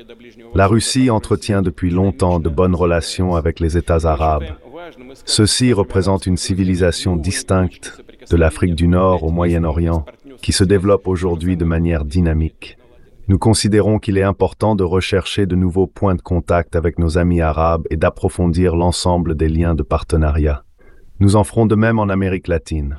La 0.54 0.66
Russie 0.66 1.10
entretient 1.10 1.62
depuis 1.62 1.90
longtemps 1.90 2.40
de 2.40 2.48
bonnes 2.48 2.74
relations 2.74 3.36
avec 3.36 3.60
les 3.60 3.76
États 3.76 4.06
arabes. 4.06 4.46
Ceux-ci 5.24 5.72
représentent 5.72 6.26
une 6.26 6.36
civilisation 6.36 7.16
distincte 7.16 8.02
de 8.30 8.36
l'Afrique 8.36 8.74
du 8.74 8.88
Nord 8.88 9.22
au 9.24 9.30
Moyen-Orient, 9.30 10.04
qui 10.42 10.52
se 10.52 10.64
développe 10.64 11.06
aujourd'hui 11.06 11.56
de 11.56 11.64
manière 11.64 12.04
dynamique. 12.04 12.78
Nous 13.28 13.38
considérons 13.38 13.98
qu'il 13.98 14.16
est 14.16 14.22
important 14.22 14.74
de 14.74 14.84
rechercher 14.84 15.44
de 15.44 15.54
nouveaux 15.54 15.86
points 15.86 16.14
de 16.14 16.22
contact 16.22 16.74
avec 16.76 16.98
nos 16.98 17.18
amis 17.18 17.42
arabes 17.42 17.86
et 17.90 17.96
d'approfondir 17.96 18.74
l'ensemble 18.74 19.36
des 19.36 19.48
liens 19.48 19.74
de 19.74 19.82
partenariat. 19.82 20.64
Nous 21.20 21.36
en 21.36 21.44
ferons 21.44 21.66
de 21.66 21.74
même 21.74 21.98
en 21.98 22.08
Amérique 22.08 22.48
latine. 22.48 22.96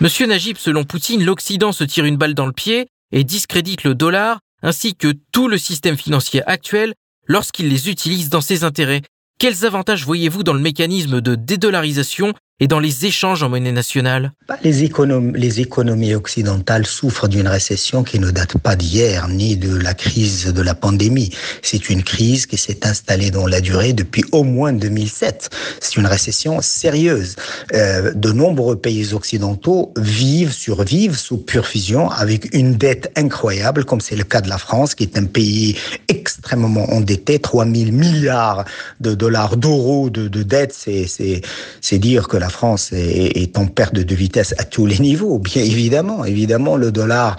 Monsieur 0.00 0.26
Najib, 0.26 0.56
selon 0.56 0.84
Poutine, 0.84 1.24
l'Occident 1.24 1.72
se 1.72 1.84
tire 1.84 2.04
une 2.04 2.16
balle 2.16 2.34
dans 2.34 2.46
le 2.46 2.52
pied 2.52 2.88
et 3.12 3.24
discrédite 3.24 3.84
le 3.84 3.94
dollar 3.94 4.40
ainsi 4.62 4.94
que 4.94 5.12
tout 5.32 5.48
le 5.48 5.58
système 5.58 5.96
financier 5.96 6.42
actuel 6.46 6.94
lorsqu'il 7.26 7.68
les 7.68 7.88
utilise 7.88 8.28
dans 8.28 8.40
ses 8.40 8.64
intérêts. 8.64 9.02
Quels 9.38 9.64
avantages 9.64 10.04
voyez-vous 10.04 10.42
dans 10.42 10.52
le 10.52 10.60
mécanisme 10.60 11.20
de 11.20 11.34
dédollarisation 11.34 12.34
et 12.60 12.66
dans 12.66 12.80
les 12.80 13.06
échanges 13.06 13.42
en 13.44 13.48
monnaie 13.48 13.70
nationale 13.70 14.32
bah, 14.48 14.56
les, 14.64 14.82
économies, 14.82 15.38
les 15.38 15.60
économies 15.60 16.14
occidentales 16.14 16.86
souffrent 16.86 17.28
d'une 17.28 17.46
récession 17.46 18.02
qui 18.02 18.18
ne 18.18 18.30
date 18.30 18.58
pas 18.58 18.74
d'hier, 18.74 19.28
ni 19.28 19.56
de 19.56 19.76
la 19.76 19.94
crise 19.94 20.52
de 20.52 20.62
la 20.62 20.74
pandémie. 20.74 21.30
C'est 21.62 21.88
une 21.88 22.02
crise 22.02 22.46
qui 22.46 22.56
s'est 22.56 22.84
installée 22.84 23.30
dans 23.30 23.46
la 23.46 23.60
durée 23.60 23.92
depuis 23.92 24.24
au 24.32 24.42
moins 24.42 24.72
2007. 24.72 25.50
C'est 25.80 25.96
une 25.96 26.06
récession 26.06 26.60
sérieuse. 26.60 27.36
Euh, 27.74 28.12
de 28.14 28.32
nombreux 28.32 28.76
pays 28.76 29.14
occidentaux 29.14 29.92
vivent, 29.96 30.52
survivent 30.52 31.16
sous 31.16 31.38
pure 31.38 31.66
fusion 31.66 32.10
avec 32.10 32.52
une 32.54 32.74
dette 32.74 33.12
incroyable, 33.16 33.84
comme 33.84 34.00
c'est 34.00 34.16
le 34.16 34.24
cas 34.24 34.40
de 34.40 34.48
la 34.48 34.58
France, 34.58 34.94
qui 34.96 35.04
est 35.04 35.16
un 35.16 35.26
pays 35.26 35.76
extrêmement 36.08 36.92
endetté, 36.92 37.38
3 37.38 37.66
000 37.66 37.92
milliards 37.92 38.64
de 39.00 39.14
dollars, 39.14 39.56
d'euros 39.56 40.10
de, 40.10 40.26
de 40.26 40.42
dette. 40.42 40.74
C'est 40.74 41.98
dire 41.98 42.28
que 42.28 42.36
la 42.36 42.47
la 42.48 42.52
France 42.52 42.92
est, 42.94 43.58
en 43.58 43.66
perte 43.66 43.92
de 43.94 44.14
vitesse 44.14 44.54
à 44.56 44.64
tous 44.64 44.86
les 44.86 44.98
niveaux. 45.00 45.38
Bien 45.38 45.62
évidemment, 45.62 46.24
évidemment, 46.24 46.76
le 46.76 46.90
dollar 46.90 47.36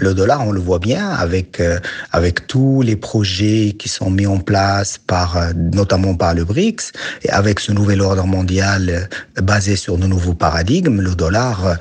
le 0.00 0.14
dollar, 0.14 0.46
on 0.46 0.52
le 0.52 0.60
voit 0.60 0.78
bien 0.78 1.10
avec 1.10 1.60
euh, 1.60 1.78
avec 2.12 2.46
tous 2.46 2.82
les 2.82 2.96
projets 2.96 3.74
qui 3.78 3.88
sont 3.88 4.10
mis 4.10 4.26
en 4.26 4.38
place 4.38 4.98
par 4.98 5.36
euh, 5.36 5.52
notamment 5.56 6.14
par 6.14 6.34
le 6.34 6.44
BRICS 6.44 6.92
et 7.22 7.30
avec 7.30 7.60
ce 7.60 7.72
nouvel 7.72 8.00
ordre 8.00 8.26
mondial 8.26 8.88
euh, 8.88 9.42
basé 9.42 9.76
sur 9.76 9.98
de 9.98 10.06
nouveaux 10.06 10.34
paradigmes, 10.34 11.00
le 11.00 11.14
dollar 11.14 11.76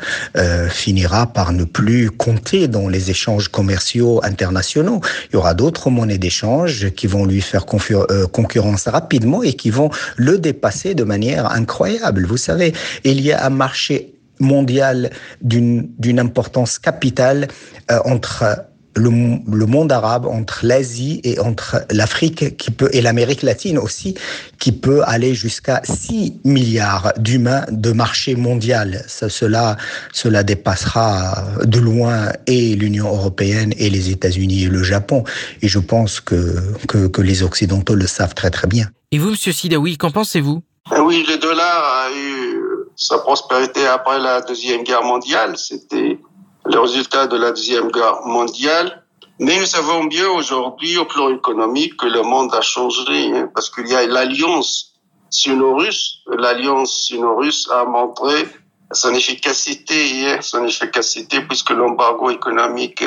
finira 0.70 1.28
par 1.28 1.52
ne 1.52 1.64
plus 1.64 2.10
compter 2.10 2.68
dans 2.68 2.88
les 2.88 3.10
échanges 3.10 3.50
commerciaux 3.50 4.22
internationaux. 4.24 5.02
Il 5.30 5.34
y 5.34 5.36
aura 5.38 5.54
d'autres 5.54 5.90
monnaies 5.90 6.18
d'échange 6.18 6.92
qui 6.92 7.08
vont 7.08 7.26
lui 7.26 7.42
faire 7.42 7.66
concurrence 7.66 8.88
rapidement 8.88 9.44
et 9.44 9.54
qui 9.54 9.70
vont 9.70 9.90
le 10.16 10.38
dépasser 10.38 10.96
de 10.96 11.04
manière 11.04 11.52
incroyable. 11.52 12.26
Vous 12.26 12.38
savez, 12.38 12.74
il 13.04 13.22
y 13.22 13.32
a 13.32 13.46
un 13.46 13.50
marché 13.50 14.17
mondial 14.40 15.10
d'une 15.42 16.20
importance 16.20 16.80
capitale 16.80 17.48
euh, 17.92 18.00
entre 18.06 18.68
le, 18.98 19.66
monde 19.66 19.92
arabe, 19.92 20.26
entre 20.26 20.66
l'Asie 20.66 21.22
et 21.24 21.40
entre 21.40 21.86
l'Afrique 21.92 22.58
qui 22.58 22.72
peut 22.72 22.90
et 22.94 23.02
l'Amérique 23.02 23.44
latine 23.44 23.78
aussi, 23.78 24.16
qui 24.60 24.72
peut 24.72 25.02
aller 25.06 25.36
jusqu'à 25.36 25.82
6 25.84 26.42
milliards 26.44 27.14
d'humains 27.18 27.66
de 27.72 27.92
marché 27.92 28.36
mondial. 28.36 29.04
cela, 29.08 29.78
cela 30.14 30.44
dépassera 30.44 31.46
de 31.64 31.80
loin 31.80 32.32
et 32.48 32.76
l'Union 32.76 33.08
européenne 33.08 33.74
et 33.78 33.90
les 33.90 34.10
États-Unis 34.10 34.64
et 34.64 34.70
le 34.70 34.84
Japon. 34.84 35.24
Et 35.62 35.68
je 35.68 35.80
pense 35.80 36.20
que, 36.20 36.56
que, 36.88 37.08
que 37.08 37.22
les 37.22 37.44
Occidentaux 37.44 37.96
le 37.96 38.08
savent 38.08 38.36
très 38.36 38.50
très 38.50 38.68
bien. 38.68 38.90
Et 39.12 39.20
vous, 39.20 39.30
Monsieur 39.32 39.54
Sidawi, 39.54 39.98
qu'en 39.98 40.12
pensez-vous? 40.12 40.64
Oui, 41.04 41.26
le 41.28 41.38
dollar 41.38 42.06
a 42.06 42.10
eu 42.12 42.67
sa 42.98 43.20
prospérité 43.20 43.86
après 43.86 44.20
la 44.20 44.42
Deuxième 44.42 44.84
Guerre 44.84 45.04
mondiale. 45.04 45.56
C'était 45.56 46.20
le 46.66 46.80
résultat 46.80 47.28
de 47.28 47.38
la 47.38 47.52
Deuxième 47.52 47.92
Guerre 47.92 48.26
mondiale. 48.26 49.04
Mais 49.40 49.60
nous 49.60 49.68
savons 49.68 50.06
bien 50.06 50.28
aujourd'hui, 50.30 50.98
au 50.98 51.06
plan 51.06 51.30
économique, 51.30 51.96
que 51.96 52.08
le 52.08 52.24
monde 52.24 52.54
a 52.56 52.62
changé, 52.62 53.32
hein, 53.32 53.50
parce 53.54 53.70
qu'il 53.70 53.88
y 53.88 53.96
a 53.96 54.06
l'alliance 54.08 54.96
sino-russe. 55.30 56.24
L'alliance 56.28 57.06
sino-russe 57.06 57.70
a 57.72 57.86
montré 57.86 58.48
son 58.92 59.14
efficacité, 59.14 60.32
hein, 60.32 60.40
son 60.42 60.66
efficacité, 60.66 61.42
puisque 61.42 61.70
l'embargo 61.70 62.32
économique 62.32 63.06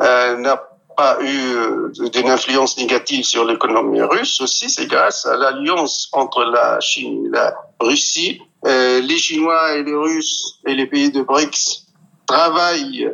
euh, 0.00 0.36
n'a 0.38 0.56
pas 0.96 1.18
eu 1.20 1.92
d'une 1.92 2.30
influence 2.30 2.78
négative 2.78 3.24
sur 3.24 3.44
l'économie 3.44 4.00
russe. 4.00 4.40
Aussi, 4.40 4.70
c'est 4.70 4.86
grâce 4.86 5.26
à 5.26 5.36
l'alliance 5.36 6.08
entre 6.12 6.44
la 6.44 6.80
Chine 6.80 7.26
et 7.26 7.36
la 7.36 7.54
Russie 7.78 8.40
euh, 8.66 9.00
les 9.00 9.18
Chinois 9.18 9.74
et 9.74 9.82
les 9.82 9.94
Russes 9.94 10.58
et 10.66 10.74
les 10.74 10.86
pays 10.86 11.10
de 11.10 11.22
BRICS 11.22 11.86
travaillent 12.26 13.10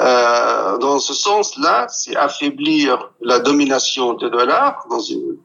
euh, 0.00 0.78
dans 0.78 0.98
ce 0.98 1.12
sens-là, 1.12 1.86
c'est 1.88 2.16
affaiblir 2.16 3.10
la 3.20 3.38
domination 3.40 4.14
du 4.14 4.30
dollar 4.30 4.86
dans 4.88 5.00
une 5.00 5.36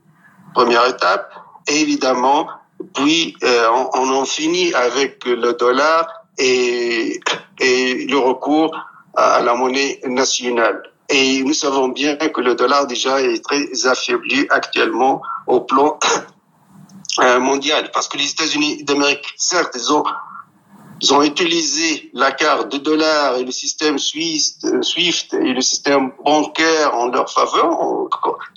première 0.54 0.86
étape. 0.88 1.34
Et 1.68 1.82
évidemment, 1.82 2.48
puis 2.94 3.36
euh, 3.44 3.68
on, 3.94 4.10
en 4.10 4.26
finit 4.26 4.74
avec 4.74 5.26
le 5.26 5.54
dollar 5.54 6.08
et, 6.38 7.20
et 7.60 8.08
le 8.08 8.18
recours 8.18 8.76
à 9.16 9.42
la 9.42 9.54
monnaie 9.56 10.00
nationale. 10.06 10.84
Et 11.10 11.44
nous 11.44 11.54
savons 11.54 11.90
bien 11.90 12.16
que 12.16 12.42
le 12.42 12.56
dollar 12.56 12.86
déjà 12.86 13.22
est 13.22 13.44
très 13.44 13.88
affaibli 13.88 14.46
actuellement 14.50 15.22
au 15.48 15.62
plan 15.62 15.98
mondiale. 17.40 17.92
Parce 17.94 18.08
que 18.08 18.18
les 18.18 18.30
États-Unis 18.30 18.84
d'Amérique, 18.84 19.26
certes, 19.38 19.72
ils 19.76 19.92
ont, 19.92 20.04
ils 21.02 21.14
ont 21.14 21.22
utilisé 21.24 22.10
la 22.14 22.32
carte 22.32 22.72
de 22.72 22.78
dollars 22.78 23.38
et 23.38 23.44
le 23.44 23.52
système 23.52 24.00
Swift, 24.00 24.66
euh, 24.66 24.82
Swift 24.82 25.34
et 25.34 25.54
le 25.54 25.62
système 25.62 26.12
bancaire 26.24 26.96
en 26.96 27.08
leur 27.08 27.32
faveur, 27.32 27.70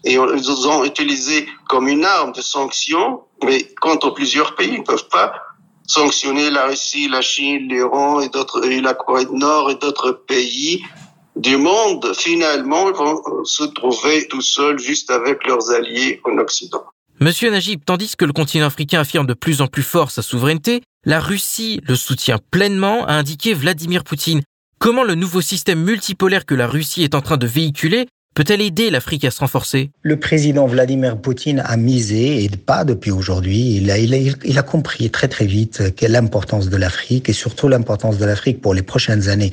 et 0.04 0.14
ils 0.14 0.68
ont 0.68 0.84
utilisé 0.84 1.48
comme 1.68 1.88
une 1.88 2.04
arme 2.04 2.32
de 2.32 2.40
sanction, 2.40 3.22
mais 3.44 3.64
contre 3.80 4.10
plusieurs 4.10 4.54
pays, 4.54 4.72
ils 4.74 4.80
ne 4.80 4.84
peuvent 4.84 5.08
pas 5.08 5.32
sanctionner 5.86 6.50
la 6.50 6.66
Russie, 6.66 7.08
la 7.08 7.20
Chine, 7.20 7.68
l'Iran 7.68 8.20
et 8.20 8.28
d'autres, 8.28 8.64
et 8.64 8.80
la 8.80 8.94
Corée 8.94 9.24
du 9.24 9.34
Nord 9.34 9.70
et 9.70 9.74
d'autres 9.74 10.12
pays 10.12 10.84
du 11.36 11.56
monde, 11.56 12.12
finalement, 12.14 12.90
vont 12.92 13.44
se 13.44 13.64
trouver 13.64 14.28
tout 14.28 14.40
seuls 14.40 14.78
juste 14.78 15.10
avec 15.10 15.46
leurs 15.46 15.70
alliés 15.70 16.20
en 16.24 16.38
Occident. 16.38 16.84
Monsieur 17.22 17.50
Najib, 17.50 17.82
tandis 17.84 18.16
que 18.16 18.24
le 18.24 18.32
continent 18.32 18.64
africain 18.64 19.00
affirme 19.00 19.26
de 19.26 19.34
plus 19.34 19.60
en 19.60 19.66
plus 19.66 19.82
fort 19.82 20.10
sa 20.10 20.22
souveraineté, 20.22 20.80
la 21.04 21.20
Russie 21.20 21.82
le 21.86 21.94
soutient 21.94 22.38
pleinement, 22.50 23.04
a 23.04 23.12
indiqué 23.12 23.52
Vladimir 23.52 24.04
Poutine. 24.04 24.40
Comment 24.78 25.04
le 25.04 25.14
nouveau 25.14 25.42
système 25.42 25.82
multipolaire 25.82 26.46
que 26.46 26.54
la 26.54 26.66
Russie 26.66 27.02
est 27.02 27.14
en 27.14 27.20
train 27.20 27.36
de 27.36 27.46
véhiculer 27.46 28.08
peut-elle 28.34 28.60
aider 28.60 28.90
l'Afrique 28.90 29.24
à 29.24 29.30
se 29.30 29.40
renforcer? 29.40 29.90
Le 30.02 30.18
président 30.18 30.66
Vladimir 30.66 31.16
Poutine 31.18 31.62
a 31.64 31.76
misé, 31.76 32.44
et 32.44 32.48
pas 32.48 32.84
depuis 32.84 33.10
aujourd'hui, 33.10 33.76
il 33.76 34.58
a, 34.58 34.62
compris 34.62 35.10
très 35.10 35.28
très 35.28 35.46
vite 35.46 35.82
l'importance 36.02 36.68
de 36.68 36.76
l'Afrique 36.76 37.28
et 37.28 37.32
surtout 37.32 37.68
l'importance 37.68 38.18
de 38.18 38.24
l'Afrique 38.24 38.60
pour 38.60 38.72
les 38.72 38.82
prochaines 38.82 39.28
années. 39.28 39.50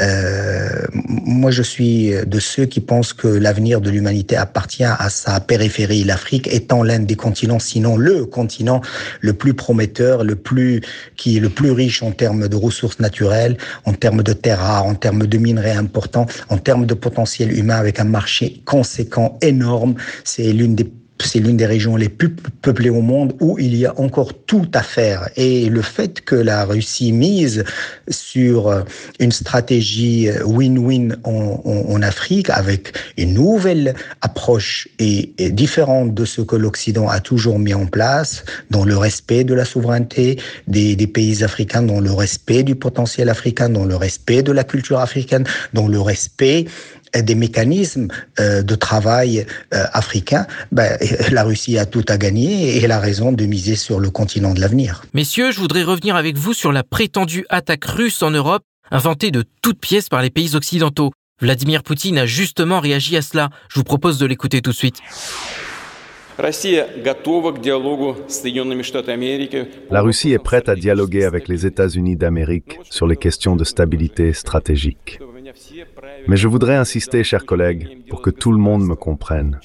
Euh, 0.00 0.86
moi, 1.06 1.50
je 1.50 1.62
suis 1.62 2.12
de 2.26 2.40
ceux 2.40 2.64
qui 2.64 2.80
pensent 2.80 3.12
que 3.12 3.28
l'avenir 3.28 3.80
de 3.80 3.90
l'humanité 3.90 4.36
appartient 4.36 4.84
à 4.84 5.10
sa 5.10 5.38
périphérie, 5.40 6.04
l'Afrique 6.04 6.48
étant 6.52 6.82
l'un 6.82 7.00
des 7.00 7.16
continents, 7.16 7.58
sinon 7.58 7.96
le 7.96 8.24
continent 8.24 8.80
le 9.20 9.34
plus 9.34 9.54
prometteur, 9.54 10.24
le 10.24 10.34
plus 10.34 10.80
qui 11.16 11.36
est 11.36 11.40
le 11.40 11.50
plus 11.50 11.70
riche 11.70 12.02
en 12.02 12.10
termes 12.10 12.48
de 12.48 12.56
ressources 12.56 13.00
naturelles, 13.00 13.58
en 13.84 13.92
termes 13.92 14.22
de 14.22 14.32
terres 14.32 14.60
rares, 14.60 14.86
en 14.86 14.94
termes 14.94 15.26
de 15.26 15.38
minerais 15.38 15.76
importants, 15.76 16.26
en 16.48 16.58
termes 16.58 16.86
de 16.86 16.94
potentiel 16.94 17.56
humain 17.56 17.76
avec 17.76 18.00
un 18.00 18.13
marché 18.18 18.62
conséquent, 18.64 19.38
énorme. 19.42 19.94
C'est 20.22 20.52
l'une 20.52 20.76
des 20.76 20.88
c'est 21.22 21.38
l'une 21.38 21.56
des 21.56 21.66
régions 21.66 21.96
les 21.96 22.08
plus 22.08 22.30
peuplées 22.30 22.90
au 22.90 23.00
monde 23.00 23.34
où 23.40 23.56
il 23.58 23.74
y 23.76 23.86
a 23.86 23.98
encore 24.00 24.34
tout 24.46 24.68
à 24.74 24.82
faire. 24.82 25.28
Et 25.36 25.68
le 25.68 25.80
fait 25.80 26.20
que 26.20 26.34
la 26.34 26.64
Russie 26.64 27.12
mise 27.12 27.64
sur 28.08 28.68
euh, 28.68 28.82
une 29.20 29.32
stratégie 29.32 30.28
euh, 30.28 30.44
win-win 30.44 31.16
en, 31.24 32.02
Afrique 32.02 32.50
avec 32.50 32.92
une 33.16 33.34
nouvelle 33.34 33.94
approche 34.20 34.88
et, 34.98 35.32
différente 35.52 36.12
de 36.12 36.24
ce 36.24 36.42
que 36.42 36.56
l'Occident 36.56 37.08
a 37.08 37.20
toujours 37.20 37.58
mis 37.58 37.72
en 37.72 37.86
place, 37.86 38.44
dans 38.70 38.84
le 38.84 38.96
respect 38.96 39.44
de 39.44 39.54
la 39.54 39.64
souveraineté 39.64 40.38
des, 40.66 40.96
des 40.96 41.06
pays 41.06 41.42
africains, 41.42 41.82
dans 41.82 42.00
le 42.00 42.12
respect 42.12 42.62
du 42.62 42.74
potentiel 42.74 43.30
africain, 43.30 43.70
dans 43.70 43.86
le 43.86 43.96
respect 43.96 44.42
de 44.42 44.52
la 44.52 44.64
culture 44.64 44.98
africaine, 44.98 45.44
dans 45.72 45.88
le 45.88 46.00
respect 46.00 46.66
des 47.22 47.34
mécanismes 47.34 48.08
euh, 48.40 48.62
de 48.62 48.74
travail 48.74 49.46
euh, 49.72 49.84
africains, 49.92 50.46
ben, 50.72 50.98
la 51.30 51.44
Russie 51.44 51.78
a 51.78 51.86
tout 51.86 52.04
à 52.08 52.16
gagner 52.16 52.76
et 52.76 52.82
elle 52.82 52.92
a 52.92 53.00
raison 53.00 53.32
de 53.32 53.44
miser 53.46 53.76
sur 53.76 54.00
le 54.00 54.10
continent 54.10 54.54
de 54.54 54.60
l'avenir. 54.60 55.02
Messieurs, 55.14 55.52
je 55.52 55.60
voudrais 55.60 55.82
revenir 55.82 56.16
avec 56.16 56.36
vous 56.36 56.52
sur 56.52 56.72
la 56.72 56.82
prétendue 56.82 57.46
attaque 57.48 57.84
russe 57.84 58.22
en 58.22 58.30
Europe, 58.30 58.64
inventée 58.90 59.30
de 59.30 59.44
toutes 59.62 59.80
pièces 59.80 60.08
par 60.08 60.22
les 60.22 60.30
pays 60.30 60.54
occidentaux. 60.56 61.12
Vladimir 61.40 61.82
Poutine 61.82 62.18
a 62.18 62.26
justement 62.26 62.80
réagi 62.80 63.16
à 63.16 63.22
cela. 63.22 63.50
Je 63.68 63.80
vous 63.80 63.84
propose 63.84 64.18
de 64.18 64.26
l'écouter 64.26 64.62
tout 64.62 64.70
de 64.70 64.76
suite. 64.76 65.00
La 69.90 70.00
Russie 70.00 70.32
est 70.32 70.38
prête 70.38 70.68
à 70.68 70.74
dialoguer 70.74 71.24
avec 71.24 71.48
les 71.48 71.66
États-Unis 71.66 72.16
d'Amérique 72.16 72.78
sur 72.90 73.06
les 73.06 73.16
questions 73.16 73.54
de 73.54 73.64
stabilité 73.64 74.32
stratégique. 74.32 75.20
Mais 76.28 76.36
je 76.36 76.48
voudrais 76.48 76.76
insister, 76.76 77.24
chers 77.24 77.46
collègues, 77.46 78.04
pour 78.08 78.22
que 78.22 78.30
tout 78.30 78.52
le 78.52 78.58
monde 78.58 78.84
me 78.84 78.94
comprenne. 78.94 79.60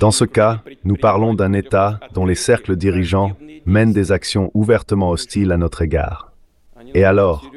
Dans 0.00 0.10
ce 0.10 0.24
cas, 0.24 0.62
nous 0.84 0.96
parlons 0.96 1.34
d'un 1.34 1.52
État 1.52 2.00
dont 2.14 2.26
les 2.26 2.34
cercles 2.34 2.76
dirigeants 2.76 3.36
mènent 3.66 3.92
des 3.92 4.12
actions 4.12 4.50
ouvertement 4.54 5.10
hostiles 5.10 5.52
à 5.52 5.56
notre 5.56 5.82
égard. 5.82 6.32
Et 6.94 7.04
alors, 7.04 7.50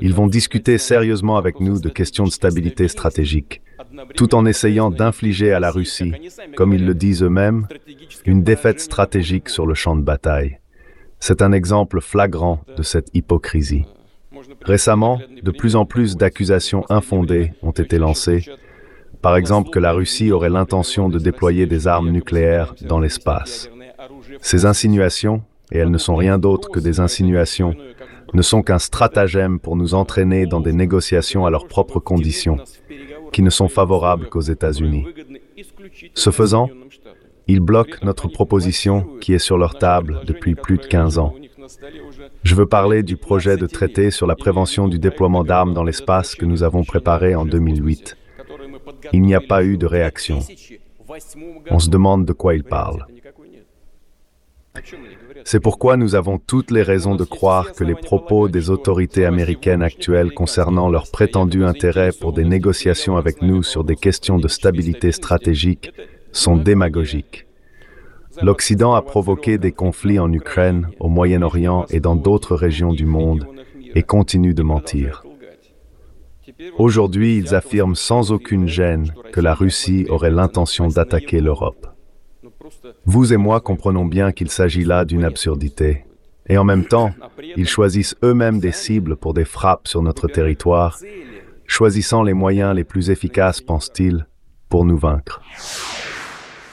ils 0.00 0.14
vont 0.14 0.26
discuter 0.26 0.78
sérieusement 0.78 1.36
avec 1.36 1.60
nous 1.60 1.80
de 1.80 1.88
questions 1.88 2.24
de 2.24 2.30
stabilité 2.30 2.86
stratégique, 2.88 3.60
tout 4.14 4.34
en 4.34 4.46
essayant 4.46 4.90
d'infliger 4.90 5.52
à 5.52 5.60
la 5.60 5.70
Russie, 5.70 6.12
comme 6.56 6.72
ils 6.72 6.86
le 6.86 6.94
disent 6.94 7.22
eux-mêmes, 7.22 7.66
une 8.24 8.42
défaite 8.42 8.80
stratégique 8.80 9.48
sur 9.48 9.66
le 9.66 9.74
champ 9.74 9.96
de 9.96 10.02
bataille. 10.02 10.58
C'est 11.20 11.42
un 11.42 11.52
exemple 11.52 12.00
flagrant 12.00 12.60
de 12.76 12.82
cette 12.82 13.08
hypocrisie. 13.14 13.86
Récemment, 14.62 15.20
de 15.42 15.50
plus 15.50 15.76
en 15.76 15.86
plus 15.86 16.16
d'accusations 16.16 16.84
infondées 16.88 17.52
ont 17.62 17.70
été 17.70 17.98
lancées, 17.98 18.44
par 19.22 19.36
exemple 19.36 19.70
que 19.70 19.78
la 19.78 19.92
Russie 19.92 20.32
aurait 20.32 20.50
l'intention 20.50 21.08
de 21.08 21.18
déployer 21.18 21.66
des 21.66 21.86
armes 21.86 22.10
nucléaires 22.10 22.74
dans 22.82 23.00
l'espace. 23.00 23.68
Ces 24.40 24.66
insinuations, 24.66 25.42
et 25.72 25.78
elles 25.78 25.90
ne 25.90 25.98
sont 25.98 26.16
rien 26.16 26.38
d'autre 26.38 26.70
que 26.70 26.80
des 26.80 27.00
insinuations, 27.00 27.74
ne 28.34 28.42
sont 28.42 28.62
qu'un 28.62 28.78
stratagème 28.78 29.58
pour 29.58 29.76
nous 29.76 29.94
entraîner 29.94 30.46
dans 30.46 30.60
des 30.60 30.72
négociations 30.72 31.46
à 31.46 31.50
leurs 31.50 31.66
propres 31.66 32.00
conditions, 32.00 32.58
qui 33.32 33.42
ne 33.42 33.50
sont 33.50 33.68
favorables 33.68 34.28
qu'aux 34.28 34.40
États-Unis. 34.40 35.06
Ce 36.14 36.30
faisant, 36.30 36.68
ils 37.46 37.60
bloquent 37.60 37.98
notre 38.02 38.28
proposition 38.28 39.06
qui 39.20 39.32
est 39.32 39.38
sur 39.38 39.58
leur 39.58 39.78
table 39.78 40.20
depuis 40.26 40.54
plus 40.54 40.76
de 40.76 40.86
15 40.86 41.18
ans. 41.18 41.34
Je 42.48 42.54
veux 42.54 42.64
parler 42.64 43.02
du 43.02 43.18
projet 43.18 43.58
de 43.58 43.66
traité 43.66 44.10
sur 44.10 44.26
la 44.26 44.34
prévention 44.34 44.88
du 44.88 44.98
déploiement 44.98 45.44
d'armes 45.44 45.74
dans 45.74 45.84
l'espace 45.84 46.34
que 46.34 46.46
nous 46.46 46.62
avons 46.62 46.82
préparé 46.82 47.34
en 47.34 47.44
2008. 47.44 48.16
Il 49.12 49.20
n'y 49.20 49.34
a 49.34 49.42
pas 49.42 49.62
eu 49.62 49.76
de 49.76 49.84
réaction. 49.84 50.38
On 51.70 51.78
se 51.78 51.90
demande 51.90 52.24
de 52.24 52.32
quoi 52.32 52.54
il 52.54 52.64
parle. 52.64 53.04
C'est 55.44 55.60
pourquoi 55.60 55.98
nous 55.98 56.14
avons 56.14 56.38
toutes 56.38 56.70
les 56.70 56.82
raisons 56.82 57.16
de 57.16 57.24
croire 57.24 57.72
que 57.72 57.84
les 57.84 57.94
propos 57.94 58.48
des 58.48 58.70
autorités 58.70 59.26
américaines 59.26 59.82
actuelles 59.82 60.32
concernant 60.32 60.88
leur 60.88 61.10
prétendu 61.10 61.66
intérêt 61.66 62.12
pour 62.18 62.32
des 62.32 62.44
négociations 62.44 63.18
avec 63.18 63.42
nous 63.42 63.62
sur 63.62 63.84
des 63.84 63.96
questions 63.96 64.38
de 64.38 64.48
stabilité 64.48 65.12
stratégique 65.12 65.92
sont 66.32 66.56
démagogiques. 66.56 67.47
L'Occident 68.42 68.94
a 68.94 69.02
provoqué 69.02 69.58
des 69.58 69.72
conflits 69.72 70.18
en 70.18 70.32
Ukraine, 70.32 70.88
au 71.00 71.08
Moyen-Orient 71.08 71.86
et 71.90 72.00
dans 72.00 72.16
d'autres 72.16 72.54
régions 72.54 72.92
du 72.92 73.06
monde 73.06 73.46
et 73.94 74.02
continue 74.02 74.54
de 74.54 74.62
mentir. 74.62 75.24
Aujourd'hui, 76.78 77.38
ils 77.38 77.54
affirment 77.54 77.94
sans 77.94 78.32
aucune 78.32 78.68
gêne 78.68 79.12
que 79.32 79.40
la 79.40 79.54
Russie 79.54 80.06
aurait 80.08 80.30
l'intention 80.30 80.88
d'attaquer 80.88 81.40
l'Europe. 81.40 81.86
Vous 83.04 83.32
et 83.32 83.36
moi 83.36 83.60
comprenons 83.60 84.04
bien 84.04 84.32
qu'il 84.32 84.50
s'agit 84.50 84.84
là 84.84 85.04
d'une 85.04 85.24
absurdité. 85.24 86.04
Et 86.48 86.56
en 86.56 86.64
même 86.64 86.84
temps, 86.84 87.12
ils 87.56 87.68
choisissent 87.68 88.16
eux-mêmes 88.22 88.58
des 88.58 88.72
cibles 88.72 89.16
pour 89.16 89.34
des 89.34 89.44
frappes 89.44 89.86
sur 89.86 90.02
notre 90.02 90.28
territoire, 90.28 90.98
choisissant 91.66 92.22
les 92.22 92.32
moyens 92.32 92.74
les 92.74 92.84
plus 92.84 93.10
efficaces, 93.10 93.60
pense-t-il, 93.60 94.26
pour 94.68 94.84
nous 94.84 94.96
vaincre. 94.96 95.42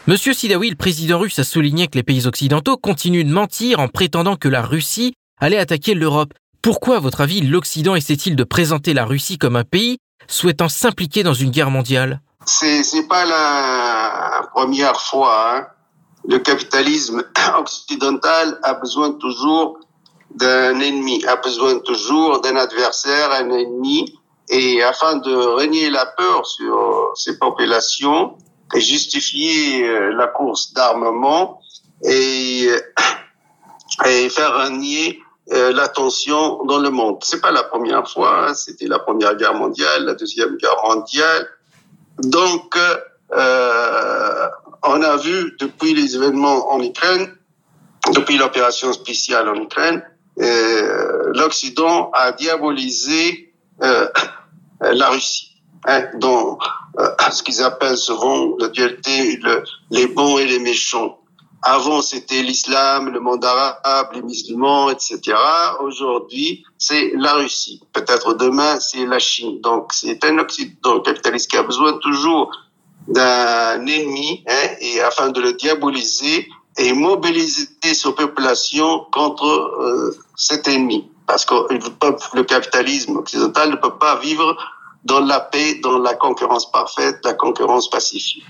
Monsieur 0.07 0.33
Sidawi, 0.33 0.69
le 0.69 0.75
président 0.75 1.17
russe 1.17 1.39
a 1.39 1.43
souligné 1.43 1.87
que 1.87 1.95
les 1.95 2.03
pays 2.03 2.27
occidentaux 2.27 2.77
continuent 2.77 3.25
de 3.25 3.33
mentir 3.33 3.79
en 3.79 3.87
prétendant 3.87 4.35
que 4.35 4.47
la 4.47 4.61
Russie 4.61 5.15
allait 5.41 5.57
attaquer 5.57 5.95
l'Europe. 5.95 6.31
Pourquoi, 6.61 6.97
à 6.97 6.99
votre 6.99 7.21
avis, 7.21 7.41
l'Occident 7.41 7.95
essaie-t-il 7.95 8.35
de 8.35 8.43
présenter 8.43 8.93
la 8.93 9.05
Russie 9.05 9.39
comme 9.39 9.55
un 9.55 9.63
pays 9.63 9.97
souhaitant 10.27 10.69
s'impliquer 10.69 11.23
dans 11.23 11.33
une 11.33 11.49
guerre 11.49 11.71
mondiale? 11.71 12.21
C'est 12.45 12.83
n'est 12.93 13.07
pas 13.07 13.25
la 13.25 14.47
première 14.53 15.01
fois. 15.01 15.57
Hein. 15.57 15.67
Le 16.29 16.37
capitalisme 16.37 17.23
occidental 17.57 18.59
a 18.61 18.75
besoin 18.75 19.11
toujours 19.13 19.79
d'un 20.35 20.79
ennemi, 20.81 21.25
a 21.25 21.37
besoin 21.37 21.79
toujours 21.79 22.41
d'un 22.41 22.57
adversaire, 22.57 23.31
un 23.31 23.49
ennemi, 23.49 24.13
et 24.49 24.83
afin 24.83 25.15
de 25.15 25.35
régner 25.35 25.89
la 25.89 26.05
peur 26.05 26.45
sur 26.45 27.11
ces 27.15 27.39
populations, 27.39 28.37
justifier 28.73 29.87
euh, 29.87 30.13
la 30.13 30.27
course 30.27 30.73
d'armement 30.73 31.61
et, 32.03 32.67
euh, 32.67 34.07
et 34.09 34.29
faire 34.29 34.55
régner 34.55 35.19
euh, 35.51 35.71
l'attention 35.73 36.63
dans 36.65 36.79
le 36.79 36.89
monde. 36.89 37.17
C'est 37.23 37.41
pas 37.41 37.51
la 37.51 37.63
première 37.63 38.09
fois, 38.09 38.47
hein, 38.49 38.53
c'était 38.53 38.87
la 38.87 38.99
première 38.99 39.35
guerre 39.35 39.53
mondiale, 39.53 40.05
la 40.05 40.15
deuxième 40.15 40.57
guerre 40.57 40.77
mondiale. 40.83 41.47
Donc, 42.17 42.77
euh, 43.33 44.47
on 44.83 45.01
a 45.01 45.17
vu 45.17 45.55
depuis 45.59 45.93
les 45.93 46.15
événements 46.15 46.71
en 46.71 46.81
Ukraine, 46.81 47.35
depuis 48.13 48.37
l'opération 48.37 48.93
spéciale 48.93 49.49
en 49.49 49.55
Ukraine, 49.55 50.03
euh, 50.41 51.31
l'Occident 51.33 52.11
a 52.13 52.31
diabolisé 52.31 53.53
euh, 53.83 54.07
la 54.81 55.09
Russie 55.09 55.61
hein, 55.85 56.05
dans 56.15 56.57
euh, 56.99 57.31
ce 57.31 57.43
qu'ils 57.43 57.61
appellent 57.61 57.97
souvent 57.97 58.55
la 58.59 58.69
dualité, 58.69 59.37
le, 59.37 59.63
les 59.91 60.07
bons 60.07 60.37
et 60.37 60.45
les 60.45 60.59
méchants. 60.59 61.19
Avant, 61.67 62.03
c'était 62.03 62.43
l'islam, 62.43 63.09
le 63.09 63.19
monde 63.19 63.43
arabe, 63.43 64.09
les 64.13 64.21
musulmans, 64.21 64.91
etc. 64.91 65.35
Aujourd'hui, 65.81 66.63
c'est 66.77 67.11
la 67.15 67.33
Russie. 67.33 67.81
Peut-être 67.91 68.35
demain, 68.35 68.79
c'est 68.79 69.05
la 69.05 69.17
Chine. 69.17 69.61
Donc, 69.61 69.91
c'est 69.91 70.23
un 70.25 70.37
Occident 70.37 70.99
capitaliste 70.99 71.49
qui 71.49 71.57
a 71.57 71.63
besoin 71.63 71.97
toujours 71.97 72.51
d'un 73.07 73.85
ennemi, 73.87 74.43
hein, 74.47 74.67
et 74.79 75.01
afin 75.01 75.29
de 75.29 75.41
le 75.41 75.53
diaboliser 75.53 76.47
et 76.77 76.93
mobiliser 76.93 77.67
sa 77.93 78.11
population 78.11 79.05
contre 79.11 79.47
euh, 79.47 80.15
cet 80.35 80.67
ennemi. 80.67 81.09
Parce 81.25 81.45
que 81.45 81.55
le 82.35 82.43
capitalisme 82.43 83.17
occidental 83.17 83.71
ne 83.71 83.75
peut 83.77 83.97
pas 83.97 84.17
vivre 84.17 84.55
dans 85.05 85.19
la 85.19 85.39
paix, 85.39 85.79
dans 85.81 85.99
la 85.99 86.15
concurrence 86.15 86.69
parfaite, 86.71 87.17
la 87.23 87.33
concurrence 87.33 87.89
pacifique. 87.89 88.43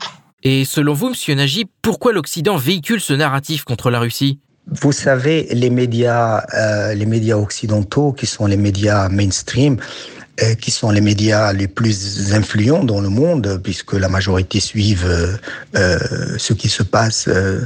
Et 0.43 0.65
selon 0.65 0.93
vous, 0.93 1.09
Monsieur 1.09 1.35
Najib, 1.35 1.67
pourquoi 1.81 2.13
l'Occident 2.13 2.55
véhicule 2.55 3.01
ce 3.01 3.13
narratif 3.13 3.63
contre 3.63 3.89
la 3.89 3.99
Russie? 3.99 4.39
Vous 4.67 4.91
savez, 4.91 5.47
les 5.51 5.69
médias, 5.69 6.43
euh, 6.53 6.93
les 6.95 7.05
médias 7.05 7.37
occidentaux, 7.37 8.13
qui 8.13 8.25
sont 8.25 8.47
les 8.47 8.57
médias 8.57 9.09
mainstream, 9.09 9.77
euh, 9.77 10.14
qui 10.59 10.71
sont 10.71 10.89
les 10.89 11.01
médias 11.01 11.53
les 11.53 11.67
plus 11.67 12.33
influents 12.33 12.83
dans 12.83 12.99
le 12.99 13.09
monde, 13.09 13.59
puisque 13.63 13.93
la 13.93 14.09
majorité 14.09 14.59
suivent 14.59 15.05
euh, 15.07 15.37
euh 15.75 15.97
ce 16.37 16.53
qui 16.53 16.67
se 16.67 16.83
passe 16.83 17.27
euh, 17.27 17.61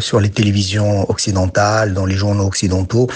sur 0.00 0.20
les 0.20 0.30
télévisions 0.30 1.08
occidentales, 1.10 1.92
dans 1.92 2.06
les 2.06 2.16
journaux 2.16 2.46
occidentaux. 2.46 3.08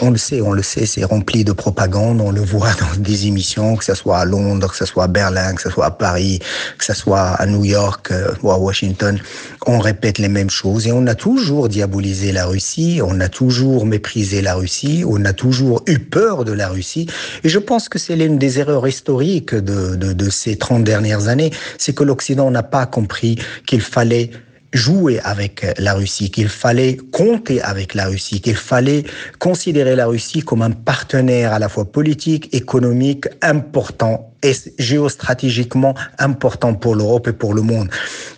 on 0.00 0.10
le 0.10 0.18
sait, 0.18 0.40
on 0.40 0.52
le 0.52 0.62
sait, 0.62 0.86
c'est 0.86 1.04
rempli 1.04 1.44
de 1.44 1.52
propagande. 1.52 2.20
On 2.20 2.32
le 2.32 2.40
voit 2.40 2.74
dans 2.74 2.94
des 2.98 3.26
émissions, 3.26 3.76
que 3.76 3.84
ce 3.84 3.94
soit 3.94 4.18
à 4.18 4.24
Londres, 4.24 4.70
que 4.70 4.76
ce 4.76 4.84
soit 4.84 5.04
à 5.04 5.08
Berlin, 5.08 5.54
que 5.54 5.62
ce 5.62 5.70
soit 5.70 5.86
à 5.86 5.90
Paris, 5.90 6.40
que 6.78 6.84
ce 6.84 6.94
soit 6.94 7.28
à 7.42 7.46
New 7.46 7.64
York 7.64 8.12
ou 8.42 8.50
à 8.50 8.58
Washington. 8.58 9.18
On 9.66 9.78
répète 9.78 10.18
les 10.18 10.28
mêmes 10.28 10.50
choses 10.50 10.86
et 10.86 10.92
on 10.92 11.06
a 11.06 11.14
toujours 11.14 11.68
diabolisé 11.68 12.32
la 12.32 12.46
Russie, 12.46 13.00
on 13.04 13.20
a 13.20 13.28
toujours 13.28 13.84
méprisé 13.84 14.40
la 14.40 14.54
Russie, 14.54 15.04
on 15.06 15.22
a 15.24 15.34
toujours 15.34 15.82
eu 15.86 15.98
peur 15.98 16.44
de 16.44 16.52
la 16.52 16.68
Russie. 16.68 17.06
Et 17.44 17.48
je 17.48 17.58
pense 17.58 17.88
que 17.88 17.98
c'est 17.98 18.16
l'une 18.16 18.38
des 18.38 18.58
erreurs 18.58 18.88
historiques 18.88 19.54
de, 19.54 19.96
de, 19.96 20.12
de 20.14 20.30
ces 20.30 20.56
30 20.56 20.82
dernières 20.82 21.28
années, 21.28 21.50
c'est 21.76 21.94
que 21.94 22.04
l'Occident 22.04 22.50
n'a 22.50 22.62
pas 22.62 22.86
compris 22.86 23.38
qu'il 23.66 23.82
fallait 23.82 24.30
jouer 24.72 25.20
avec 25.20 25.66
la 25.78 25.94
Russie, 25.94 26.30
qu'il 26.30 26.48
fallait 26.48 26.96
compter 26.96 27.60
avec 27.60 27.94
la 27.94 28.06
Russie, 28.06 28.40
qu'il 28.40 28.56
fallait 28.56 29.04
considérer 29.38 29.96
la 29.96 30.06
Russie 30.06 30.40
comme 30.40 30.62
un 30.62 30.70
partenaire 30.70 31.52
à 31.52 31.58
la 31.58 31.68
fois 31.68 31.84
politique, 31.84 32.54
économique 32.54 33.26
important 33.42 34.30
est 34.42 34.72
géostratégiquement 34.78 35.94
important 36.18 36.74
pour 36.74 36.94
l'Europe 36.94 37.28
et 37.28 37.32
pour 37.32 37.54
le 37.54 37.62
monde. 37.62 37.88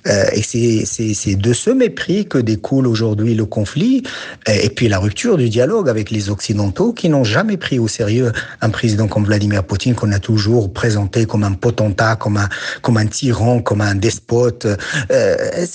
Euh, 0.07 0.25
et 0.33 0.43
c'est 0.43 1.35
de 1.37 1.53
ce 1.53 1.71
mépris 1.71 2.27
que 2.27 2.39
découle 2.39 2.87
aujourd'hui 2.87 3.35
le 3.35 3.45
conflit 3.45 4.03
et 4.49 4.69
puis 4.71 4.89
la 4.89 4.99
rupture 4.99 5.37
du 5.37 5.49
dialogue 5.49 5.89
avec 5.89 6.11
les 6.11 6.31
Occidentaux 6.31 6.93
qui 6.93 7.09
n'ont 7.09 7.25
jamais 7.25 7.57
pris 7.57 7.79
au 7.79 7.89
sérieux 7.89 8.33
un 8.61 8.71
président 8.71 9.07
comme 9.07 9.25
Vladimir 9.25 9.63
Poutine 9.65 9.95
qu'on 9.95 10.13
a 10.13 10.19
toujours 10.19 10.73
présenté 10.73 11.25
comme 11.25 11.45
un 11.45 11.53
potentat, 11.53 12.17
comme 12.17 12.37
un, 12.37 12.49
comme 12.83 12.97
un 12.97 13.07
tyran, 13.07 13.61
comme 13.61 13.81
un 13.81 13.95
despote. 13.95 14.67
Euh, 15.11 15.67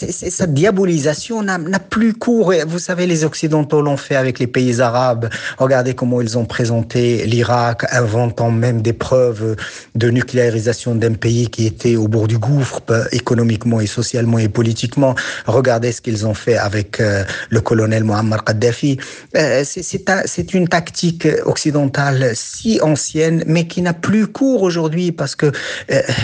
diabolisation 0.54 1.44
n'a 1.44 1.80
plus 1.80 2.14
cours. 2.14 2.54
Vous 2.68 2.80
savez, 2.80 3.06
les 3.08 3.24
Occidentaux 3.24 3.82
l'ont 3.82 3.98
fait 3.98 4.16
avec 4.16 4.40
les 4.40 4.48
pays 4.48 4.82
arabes. 4.82 5.30
Regardez 5.58 5.94
comment 5.94 6.22
ils 6.22 6.38
ont 6.38 6.46
présenté 6.46 7.26
l'Irak, 7.26 7.86
inventant 7.92 8.52
même 8.52 8.82
des 8.82 8.94
preuves 8.94 9.56
de 9.96 10.10
nucléarisation 10.10 10.96
d'un 10.96 11.14
pays 11.14 11.50
qui 11.50 11.66
était 11.66 11.96
au 11.96 12.08
bord 12.08 12.28
du 12.28 12.38
gouffre 12.38 12.82
euh, 12.90 13.06
économiquement 13.12 13.82
et 13.82 13.88
socialement 13.88 14.40
et 14.40 14.50
politiquement. 14.50 15.16
Regardez 15.46 15.92
ce 15.92 16.02
qu'ils 16.02 16.26
ont 16.26 16.34
fait 16.34 16.58
avec 16.58 17.00
euh, 17.00 17.24
le 17.50 17.62
colonel 17.62 18.04
Muammar 18.04 18.44
Kadhafi. 18.44 18.98
Euh, 19.36 19.64
c'est 19.66 20.54
une 20.54 20.68
tactique 20.68 21.28
occidentale 21.46 22.32
si 22.34 22.80
ancienne, 22.82 23.44
mais 23.48 23.68
qui 23.68 23.82
n'a 23.82 23.94
plus 23.94 24.28
cours 24.28 24.62
aujourd'hui 24.64 25.12
parce 25.12 25.36
que 25.36 25.52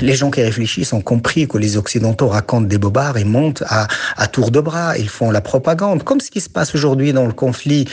les 0.01 0.15
gens 0.15 0.31
qui 0.31 0.41
réfléchissent 0.41 0.93
ont 0.93 1.01
compris 1.01 1.47
que 1.47 1.57
les 1.57 1.77
Occidentaux 1.77 2.27
racontent 2.27 2.67
des 2.67 2.77
bobards 2.77 3.17
et 3.17 3.23
montent 3.23 3.63
à, 3.67 3.87
à 4.17 4.27
tour 4.27 4.51
de 4.51 4.59
bras. 4.59 4.97
Ils 4.97 5.09
font 5.09 5.31
la 5.31 5.41
propagande, 5.41 6.03
comme 6.03 6.19
ce 6.19 6.31
qui 6.31 6.41
se 6.41 6.49
passe 6.49 6.75
aujourd'hui 6.75 7.13
dans 7.13 7.25
le 7.25 7.33
conflit 7.33 7.87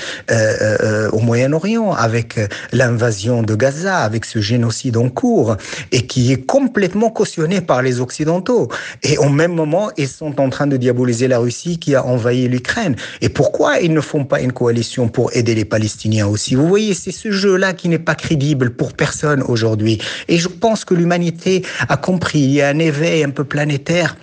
au 1.13 1.19
Moyen-Orient 1.21 1.93
avec 1.93 2.39
l'invasion 2.73 3.43
de 3.43 3.55
Gaza, 3.55 3.99
avec 3.99 4.25
ce 4.25 4.41
génocide 4.41 4.97
en 4.97 5.09
cours 5.09 5.57
et 5.93 6.07
qui 6.07 6.33
est 6.33 6.47
complètement 6.47 7.11
cautionné 7.11 7.61
par 7.61 7.83
les 7.83 8.01
Occidentaux. 8.01 8.69
Et 9.03 9.19
au 9.19 9.29
même 9.29 9.53
moment, 9.53 9.91
ils 9.97 10.09
sont 10.09 10.41
en 10.41 10.51
train 10.51 10.67
de 10.67 10.77
diaboliser 10.77 11.29
la 11.29 11.39
Russie 11.39 11.79
qui 11.79 11.95
a 11.95 12.05
envahi 12.05 12.49
l'Ukraine. 12.49 12.97
Et 13.21 13.29
pourquoi 13.29 13.81
ils 13.81 13.93
ne 13.93 14.01
font 14.01 14.25
pas 14.25 14.41
une 14.41 14.53
coalition 14.53 15.09
pour 15.09 15.35
aider 15.37 15.55
les 15.55 15.65
Palestiniens 15.65 16.27
aussi? 16.27 16.55
Vous 16.55 16.69
voyez, 16.69 16.95
c'est 16.95 17.13
ce 17.13 17.31
jeu-là 17.31 17.73
qui 17.73 17.89
n'est 17.89 17.99
pas 17.99 18.15
crédible 18.15 18.71
pour 18.71 18.93
personne 18.93 19.43
aujourd'hui. 19.43 19.99
Et 20.29 20.39
je 20.39 20.49
pense 20.49 20.85
que 20.85 20.95
l'humanité 20.95 21.65
a 21.89 21.97
compris. 21.97 22.41
Il 22.41 22.53
y 22.53 22.63
a 22.63 22.69
un 22.69 22.79
éveil 22.79 23.25
un 23.25 23.31
peu 23.31 23.45
planétaire 23.45 24.17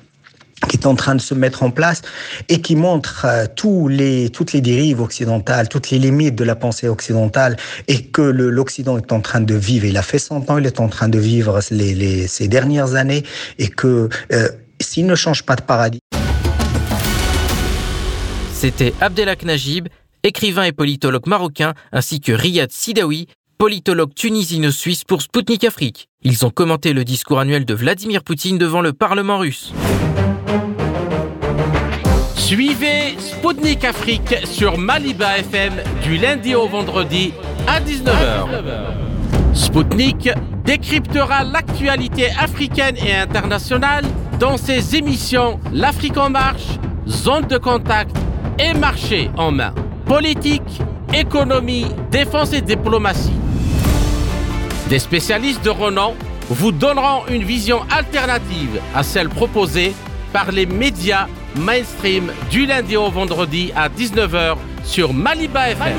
qui 0.68 0.78
est 0.78 0.86
en 0.86 0.96
train 0.96 1.16
de 1.16 1.22
se 1.22 1.34
mettre 1.34 1.64
en 1.64 1.72
place 1.72 2.02
et 2.50 2.62
qui 2.62 2.76
montre 2.76 3.26
euh, 3.26 3.46
tous 3.56 3.88
les, 3.88 4.30
toutes 4.30 4.54
les 4.54 4.62
dérives 4.62 5.02
occidentales, 5.02 5.70
toutes 5.70 5.90
les 5.90 6.00
limites 6.00 6.36
de 6.36 6.44
la 6.44 6.56
pensée 6.56 6.88
occidentale 6.88 7.58
et 7.88 8.04
que 8.04 8.22
l'Occident 8.22 8.98
est 8.98 9.12
en 9.12 9.22
train 9.22 9.42
de 9.42 9.56
vivre. 9.56 9.86
Il 9.86 9.98
a 9.98 10.02
fait 10.02 10.20
100 10.20 10.50
ans, 10.50 10.58
il 10.58 10.66
est 10.66 10.80
en 10.80 10.88
train 10.88 11.10
de 11.10 11.20
vivre 11.20 11.62
ces 11.62 12.48
dernières 12.48 12.96
années 12.96 13.24
et 13.58 13.70
que 13.70 14.10
euh, 14.32 14.50
s'il 14.80 15.06
ne 15.06 15.16
change 15.16 15.44
pas 15.44 15.56
de 15.56 15.62
paradis. 15.62 16.00
C'était 18.54 18.94
Abdelak 19.02 19.44
Najib, 19.44 19.88
écrivain 20.24 20.64
et 20.64 20.72
politologue 20.72 21.28
marocain, 21.28 21.74
ainsi 21.92 22.20
que 22.20 22.32
Riyad 22.32 22.72
Sidawi, 22.72 23.28
politologue 23.58 24.14
tunisino-suisse 24.14 25.04
pour 25.04 25.22
Sputnik 25.22 25.64
Afrique. 25.64 26.10
Ils 26.24 26.46
ont 26.46 26.50
commenté 26.50 26.94
le 26.94 27.04
discours 27.04 27.40
annuel 27.40 27.66
de 27.66 27.74
Vladimir 27.74 28.24
Poutine 28.24 28.58
devant 28.58 28.82
le 28.82 28.94
Parlement 28.94 29.40
russe. 29.40 29.74
Suivez 32.48 33.18
Sputnik 33.20 33.84
Afrique 33.84 34.34
sur 34.46 34.78
Maliba 34.78 35.38
FM 35.40 35.74
du 36.02 36.16
lundi 36.16 36.56
au 36.56 36.66
vendredi 36.66 37.34
à 37.68 37.82
19h. 37.82 38.48
Sputnik 39.54 40.30
décryptera 40.64 41.44
l'actualité 41.44 42.30
africaine 42.40 42.96
et 43.06 43.14
internationale 43.14 44.06
dans 44.40 44.56
ses 44.56 44.96
émissions 44.96 45.60
L'Afrique 45.74 46.16
en 46.16 46.30
marche, 46.30 46.80
Zone 47.06 47.48
de 47.48 47.58
contact 47.58 48.16
et 48.58 48.74
Marché 48.74 49.30
en 49.36 49.52
main. 49.52 49.74
Politique, 50.06 50.80
économie, 51.14 51.88
défense 52.12 52.54
et 52.54 52.62
diplomatie. 52.62 53.34
Des 54.88 55.00
spécialistes 55.00 55.66
de 55.66 55.70
renom 55.70 56.16
vous 56.50 56.72
donneront 56.72 57.28
une 57.30 57.44
vision 57.44 57.82
alternative 57.92 58.80
à 58.96 59.04
celle 59.04 59.28
proposée 59.28 59.94
par 60.32 60.54
les 60.54 60.66
médias 60.66 61.28
mainstream 61.58 62.32
du 62.50 62.66
lundi 62.66 62.96
au 62.96 63.10
vendredi 63.10 63.72
à 63.76 63.90
19h 63.90 64.58
sur 64.84 65.14
Maliba 65.14 65.72
FM. 65.72 65.98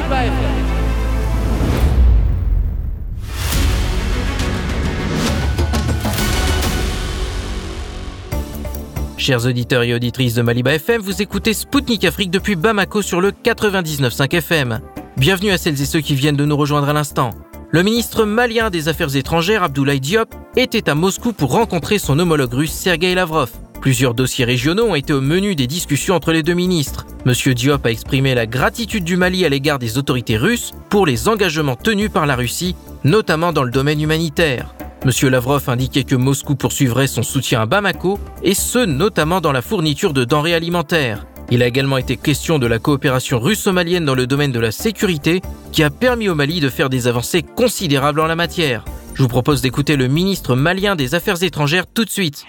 Chers 9.16 9.44
auditeurs 9.44 9.82
et 9.82 9.92
auditrices 9.92 10.34
de 10.34 10.42
Maliba 10.42 10.74
FM, 10.74 11.02
vous 11.02 11.20
écoutez 11.20 11.52
Spoutnik 11.52 12.04
Afrique 12.04 12.30
depuis 12.30 12.56
Bamako 12.56 13.02
sur 13.02 13.20
le 13.20 13.30
99.5 13.30 14.34
FM. 14.36 14.80
Bienvenue 15.18 15.50
à 15.50 15.58
celles 15.58 15.82
et 15.82 15.84
ceux 15.84 16.00
qui 16.00 16.14
viennent 16.14 16.36
de 16.36 16.46
nous 16.46 16.56
rejoindre 16.56 16.88
à 16.88 16.92
l'instant. 16.92 17.30
Le 17.70 17.82
ministre 17.82 18.24
malien 18.24 18.70
des 18.70 18.88
Affaires 18.88 19.14
étrangères, 19.14 19.62
Abdoulaye 19.62 20.00
Diop, 20.00 20.34
était 20.56 20.88
à 20.88 20.94
Moscou 20.94 21.34
pour 21.34 21.52
rencontrer 21.52 21.98
son 21.98 22.18
homologue 22.18 22.54
russe, 22.54 22.72
Sergei 22.72 23.14
Lavrov. 23.14 23.50
Plusieurs 23.80 24.14
dossiers 24.14 24.44
régionaux 24.44 24.86
ont 24.86 24.94
été 24.94 25.12
au 25.12 25.20
menu 25.20 25.54
des 25.54 25.68
discussions 25.68 26.14
entre 26.14 26.32
les 26.32 26.42
deux 26.42 26.54
ministres. 26.54 27.06
Monsieur 27.24 27.54
Diop 27.54 27.86
a 27.86 27.90
exprimé 27.90 28.34
la 28.34 28.46
gratitude 28.46 29.04
du 29.04 29.16
Mali 29.16 29.44
à 29.44 29.48
l'égard 29.48 29.78
des 29.78 29.98
autorités 29.98 30.36
russes 30.36 30.72
pour 30.88 31.06
les 31.06 31.28
engagements 31.28 31.76
tenus 31.76 32.10
par 32.10 32.26
la 32.26 32.34
Russie, 32.34 32.74
notamment 33.04 33.52
dans 33.52 33.62
le 33.62 33.70
domaine 33.70 34.00
humanitaire. 34.00 34.74
Monsieur 35.04 35.30
Lavrov 35.30 35.68
indiquait 35.68 36.02
que 36.02 36.16
Moscou 36.16 36.56
poursuivrait 36.56 37.06
son 37.06 37.22
soutien 37.22 37.62
à 37.62 37.66
Bamako, 37.66 38.18
et 38.42 38.54
ce 38.54 38.84
notamment 38.84 39.40
dans 39.40 39.52
la 39.52 39.62
fourniture 39.62 40.12
de 40.12 40.24
denrées 40.24 40.54
alimentaires. 40.54 41.24
Il 41.50 41.62
a 41.62 41.66
également 41.66 41.98
été 41.98 42.16
question 42.16 42.58
de 42.58 42.66
la 42.66 42.80
coopération 42.80 43.38
russo-malienne 43.38 44.04
dans 44.04 44.16
le 44.16 44.26
domaine 44.26 44.52
de 44.52 44.60
la 44.60 44.72
sécurité, 44.72 45.40
qui 45.70 45.84
a 45.84 45.90
permis 45.90 46.28
au 46.28 46.34
Mali 46.34 46.58
de 46.58 46.68
faire 46.68 46.90
des 46.90 47.06
avancées 47.06 47.42
considérables 47.42 48.20
en 48.20 48.26
la 48.26 48.36
matière. 48.36 48.84
Je 49.14 49.22
vous 49.22 49.28
propose 49.28 49.62
d'écouter 49.62 49.96
le 49.96 50.08
ministre 50.08 50.56
malien 50.56 50.96
des 50.96 51.14
Affaires 51.14 51.42
étrangères 51.42 51.86
tout 51.86 52.04
de 52.04 52.10
suite. 52.10 52.44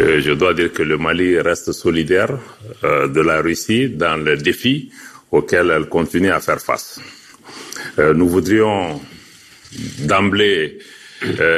Euh, 0.00 0.20
je 0.20 0.32
dois 0.32 0.54
dire 0.54 0.72
que 0.72 0.82
le 0.82 0.98
Mali 0.98 1.38
reste 1.38 1.70
solidaire 1.70 2.36
euh, 2.82 3.06
de 3.06 3.20
la 3.20 3.40
Russie 3.40 3.88
dans 3.90 4.16
les 4.16 4.36
défis 4.36 4.90
auxquels 5.30 5.70
elle 5.70 5.88
continue 5.88 6.32
à 6.32 6.40
faire 6.40 6.60
face. 6.60 7.00
Euh, 8.00 8.12
nous 8.12 8.28
voudrions 8.28 9.00
d'emblée 10.00 10.78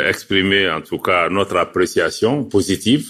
exprimer 0.08 0.70
en 0.70 0.80
tout 0.80 0.98
cas 0.98 1.28
notre 1.28 1.56
appréciation 1.56 2.44
positive 2.44 3.08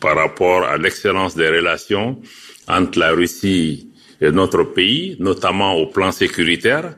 par 0.00 0.16
rapport 0.16 0.64
à 0.64 0.76
l'excellence 0.78 1.36
des 1.36 1.48
relations 1.48 2.20
entre 2.66 2.98
la 2.98 3.12
Russie 3.12 3.92
et 4.20 4.32
notre 4.32 4.64
pays, 4.64 5.16
notamment 5.20 5.74
au 5.74 5.86
plan 5.86 6.10
sécuritaire, 6.10 6.96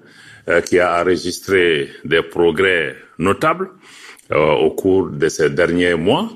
qui 0.65 0.79
a 0.79 1.03
enregistré 1.03 1.91
des 2.03 2.23
progrès 2.23 2.97
notables 3.19 3.69
au 4.31 4.71
cours 4.71 5.11
de 5.11 5.29
ces 5.29 5.51
derniers 5.51 5.95
mois 5.95 6.31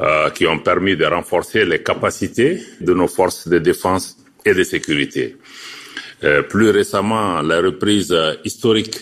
euh, 0.00 0.30
qui 0.30 0.46
ont 0.46 0.60
permis 0.60 0.96
de 0.96 1.04
renforcer 1.04 1.64
les 1.64 1.82
capacités 1.82 2.62
de 2.80 2.94
nos 2.94 3.08
forces 3.08 3.48
de 3.48 3.58
défense 3.58 4.16
et 4.44 4.54
de 4.54 4.62
sécurité. 4.62 5.36
Euh, 6.22 6.42
plus 6.42 6.70
récemment, 6.70 7.42
la 7.42 7.60
reprise 7.60 8.14
historique 8.44 8.96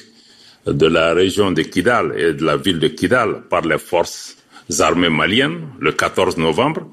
de 0.67 0.87
la 0.87 1.15
région 1.15 1.53
de 1.53 1.63
Kidal 1.63 2.15
et 2.17 2.33
de 2.33 2.45
la 2.45 2.57
ville 2.57 2.79
de 2.79 2.89
Kidal 2.89 3.43
par 3.49 3.63
les 3.63 3.79
forces 3.79 4.37
armées 4.81 5.11
maliennes 5.11 5.69
le 5.81 5.93
14 5.93 6.39
novembre, 6.39 6.91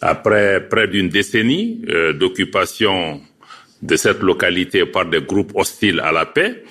après 0.00 0.68
près 0.68 0.88
d'une 0.88 1.08
décennie 1.08 1.82
euh, 1.88 2.12
d'occupation 2.12 3.20
de 3.80 3.96
cette 3.96 4.22
localité 4.22 4.86
par 4.86 5.06
des 5.06 5.22
groupes 5.22 5.52
hostiles 5.54 6.00
à 6.00 6.12
la 6.12 6.26
paix. 6.26 6.64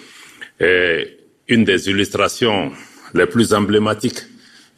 Et 0.59 1.17
une 1.47 1.63
des 1.63 1.89
illustrations 1.89 2.71
les 3.13 3.25
plus 3.27 3.53
emblématiques 3.53 4.19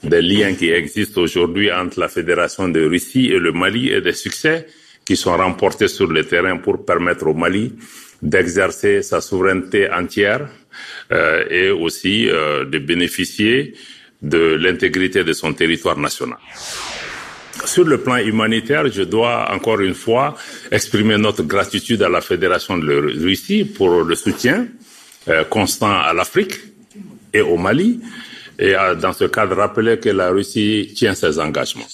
des 0.04 0.22
liens 0.22 0.54
qui 0.54 0.70
existent 0.70 1.22
aujourd'hui 1.22 1.72
entre 1.72 2.00
la 2.00 2.08
Fédération 2.08 2.68
de 2.70 2.86
Russie 2.86 3.28
et 3.28 3.40
le 3.40 3.52
Mali 3.52 3.90
et 3.90 4.02
des 4.02 4.14
succès 4.14 4.68
qui 5.06 5.16
sont 5.16 5.36
remportés 5.36 5.88
sur 5.88 6.08
le 6.08 6.24
terrain 6.26 6.58
pour 6.58 6.86
permettre 6.86 7.28
au 7.28 7.34
Mali 7.34 7.74
d'exercer 8.22 9.02
sa 9.02 9.22
souveraineté 9.22 9.90
entière 9.92 10.48
euh, 11.12 11.46
et 11.50 11.70
aussi 11.70 12.28
euh, 12.30 12.66
de 12.66 12.80
bénéficier 12.80 13.74
de 14.22 14.56
l'intégrité 14.60 15.24
de 15.24 15.34
son 15.34 15.54
territoire 15.54 15.98
national. 15.98 16.38
Sur 17.66 17.86
le 17.86 18.00
plan 18.00 18.18
humanitaire, 18.18 18.92
je 18.92 19.04
dois 19.04 19.52
encore 19.52 19.82
une 19.82 19.94
fois 19.94 20.36
exprimer 20.72 21.18
notre 21.18 21.44
gratitude 21.44 22.02
à 22.04 22.10
la 22.10 22.22
Fédération 22.22 22.78
de 22.78 23.20
Russie 23.24 23.66
pour 23.66 24.04
le 24.04 24.16
soutien 24.16 24.68
euh, 25.28 25.44
constant 25.44 26.00
à 26.00 26.14
l'Afrique 26.14 26.54
et 27.34 27.42
au 27.42 27.58
Mali, 27.58 28.00
et 28.60 28.74
dans 29.00 29.14
ce 29.14 29.26
cadre 29.26 29.56
rappeler 29.56 30.00
que 30.00 30.10
la 30.10 30.30
Russie 30.30 30.92
tient 30.96 31.14
ses 31.14 31.40
engagements. 31.40 31.86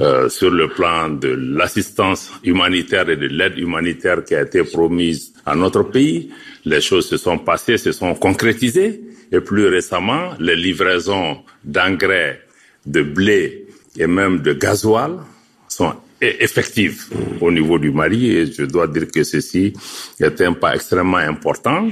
Euh, 0.00 0.28
sur 0.28 0.50
le 0.50 0.68
plan 0.68 1.08
de 1.08 1.28
l'assistance 1.28 2.30
humanitaire 2.44 3.08
et 3.10 3.16
de 3.16 3.26
l'aide 3.26 3.58
humanitaire 3.58 4.22
qui 4.24 4.36
a 4.36 4.42
été 4.42 4.62
promise 4.62 5.32
à 5.44 5.56
notre 5.56 5.82
pays, 5.82 6.30
les 6.64 6.80
choses 6.80 7.08
se 7.08 7.16
sont 7.16 7.38
passées, 7.38 7.78
se 7.78 7.90
sont 7.90 8.14
concrétisées, 8.14 9.00
et 9.32 9.40
plus 9.40 9.66
récemment, 9.66 10.34
les 10.38 10.54
livraisons 10.54 11.38
d'engrais, 11.64 12.42
de 12.86 13.02
blé 13.02 13.66
et 13.96 14.06
même 14.06 14.38
de 14.38 14.52
gasoil 14.52 15.18
sont 15.66 15.94
e-, 16.22 16.32
effectives 16.40 17.06
au 17.40 17.50
niveau 17.50 17.78
du 17.78 17.90
Mali 17.90 18.30
et 18.30 18.46
je 18.52 18.62
dois 18.62 18.86
dire 18.86 19.08
que 19.10 19.24
ceci 19.24 19.72
est 20.20 20.40
un 20.40 20.52
pas 20.52 20.76
extrêmement 20.76 21.16
important. 21.18 21.88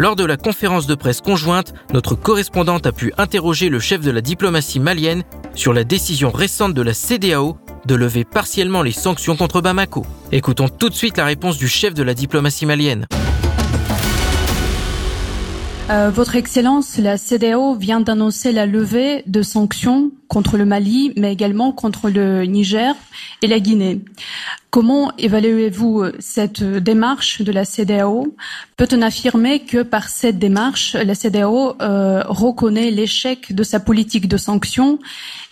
Lors 0.00 0.16
de 0.16 0.24
la 0.24 0.38
conférence 0.38 0.86
de 0.86 0.94
presse 0.94 1.20
conjointe, 1.20 1.74
notre 1.92 2.14
correspondante 2.14 2.86
a 2.86 2.92
pu 2.92 3.12
interroger 3.18 3.68
le 3.68 3.80
chef 3.80 4.00
de 4.00 4.10
la 4.10 4.22
diplomatie 4.22 4.80
malienne 4.80 5.24
sur 5.54 5.74
la 5.74 5.84
décision 5.84 6.30
récente 6.30 6.72
de 6.72 6.80
la 6.80 6.94
CDAO 6.94 7.58
de 7.84 7.94
lever 7.96 8.24
partiellement 8.24 8.80
les 8.80 8.92
sanctions 8.92 9.36
contre 9.36 9.60
Bamako. 9.60 10.06
Écoutons 10.32 10.70
tout 10.70 10.88
de 10.88 10.94
suite 10.94 11.18
la 11.18 11.26
réponse 11.26 11.58
du 11.58 11.68
chef 11.68 11.92
de 11.92 12.02
la 12.02 12.14
diplomatie 12.14 12.64
malienne. 12.64 13.04
Euh, 15.90 16.08
Votre 16.08 16.36
Excellence, 16.36 16.98
la 16.98 17.18
CDAO 17.18 17.74
vient 17.74 18.00
d'annoncer 18.00 18.52
la 18.52 18.64
levée 18.64 19.24
de 19.26 19.42
sanctions 19.42 20.12
contre 20.28 20.56
le 20.56 20.64
Mali, 20.64 21.12
mais 21.16 21.32
également 21.32 21.72
contre 21.72 22.10
le 22.10 22.44
Niger 22.44 22.94
et 23.42 23.48
la 23.48 23.58
Guinée. 23.58 24.00
Comment 24.70 25.12
évaluez-vous 25.16 26.04
cette 26.20 26.62
démarche 26.62 27.42
de 27.42 27.50
la 27.50 27.64
CDAO 27.64 28.36
Peut-on 28.76 29.02
affirmer 29.02 29.64
que 29.64 29.82
par 29.82 30.08
cette 30.08 30.38
démarche, 30.38 30.94
la 30.94 31.16
CDAO 31.16 31.74
euh, 31.82 32.22
reconnaît 32.28 32.92
l'échec 32.92 33.52
de 33.52 33.64
sa 33.64 33.80
politique 33.80 34.28
de 34.28 34.36
sanctions? 34.36 35.00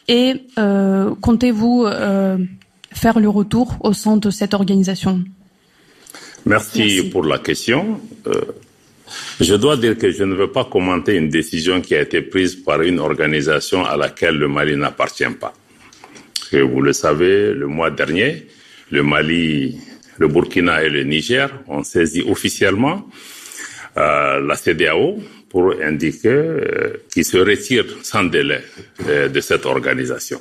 Et 0.06 0.44
euh, 0.56 1.16
comptez-vous 1.20 1.84
faire 2.92 3.18
le 3.18 3.28
retour 3.28 3.76
au 3.80 3.92
sein 3.92 4.16
de 4.16 4.30
cette 4.30 4.54
organisation? 4.54 5.24
Merci, 6.46 6.78
Merci. 6.78 7.02
pour 7.10 7.24
la 7.24 7.38
question. 7.38 8.00
Je 9.40 9.54
dois 9.54 9.76
dire 9.76 9.96
que 9.96 10.10
je 10.10 10.24
ne 10.24 10.34
veux 10.34 10.50
pas 10.50 10.64
commenter 10.64 11.14
une 11.16 11.28
décision 11.28 11.80
qui 11.80 11.94
a 11.94 12.00
été 12.02 12.22
prise 12.22 12.56
par 12.56 12.82
une 12.82 12.98
organisation 12.98 13.84
à 13.84 13.96
laquelle 13.96 14.36
le 14.36 14.48
Mali 14.48 14.76
n'appartient 14.76 15.24
pas. 15.40 15.52
vous 16.52 16.82
le 16.82 16.92
savez, 16.92 17.52
le 17.54 17.66
mois 17.66 17.90
dernier, 17.90 18.46
le 18.90 19.02
Mali, 19.02 19.78
le 20.18 20.28
Burkina 20.28 20.82
et 20.82 20.88
le 20.88 21.04
Niger 21.04 21.48
ont 21.68 21.82
saisi 21.84 22.22
officiellement 22.26 23.08
euh, 23.96 24.40
la 24.40 24.54
CDAO 24.54 25.18
pour 25.48 25.74
indiquer 25.82 26.28
euh, 26.28 26.92
qu'ils 27.12 27.24
se 27.24 27.38
retirent 27.38 27.86
sans 28.02 28.24
délai 28.24 28.60
euh, 29.06 29.28
de 29.28 29.40
cette 29.40 29.66
organisation. 29.66 30.40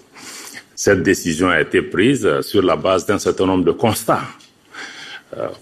Cette 0.75 1.01
décision 1.01 1.49
a 1.49 1.61
été 1.61 1.81
prise 1.81 2.41
sur 2.41 2.61
la 2.61 2.75
base 2.75 3.05
d'un 3.05 3.17
certain 3.19 3.45
nombre 3.45 3.65
de 3.65 3.71
constats. 3.71 4.27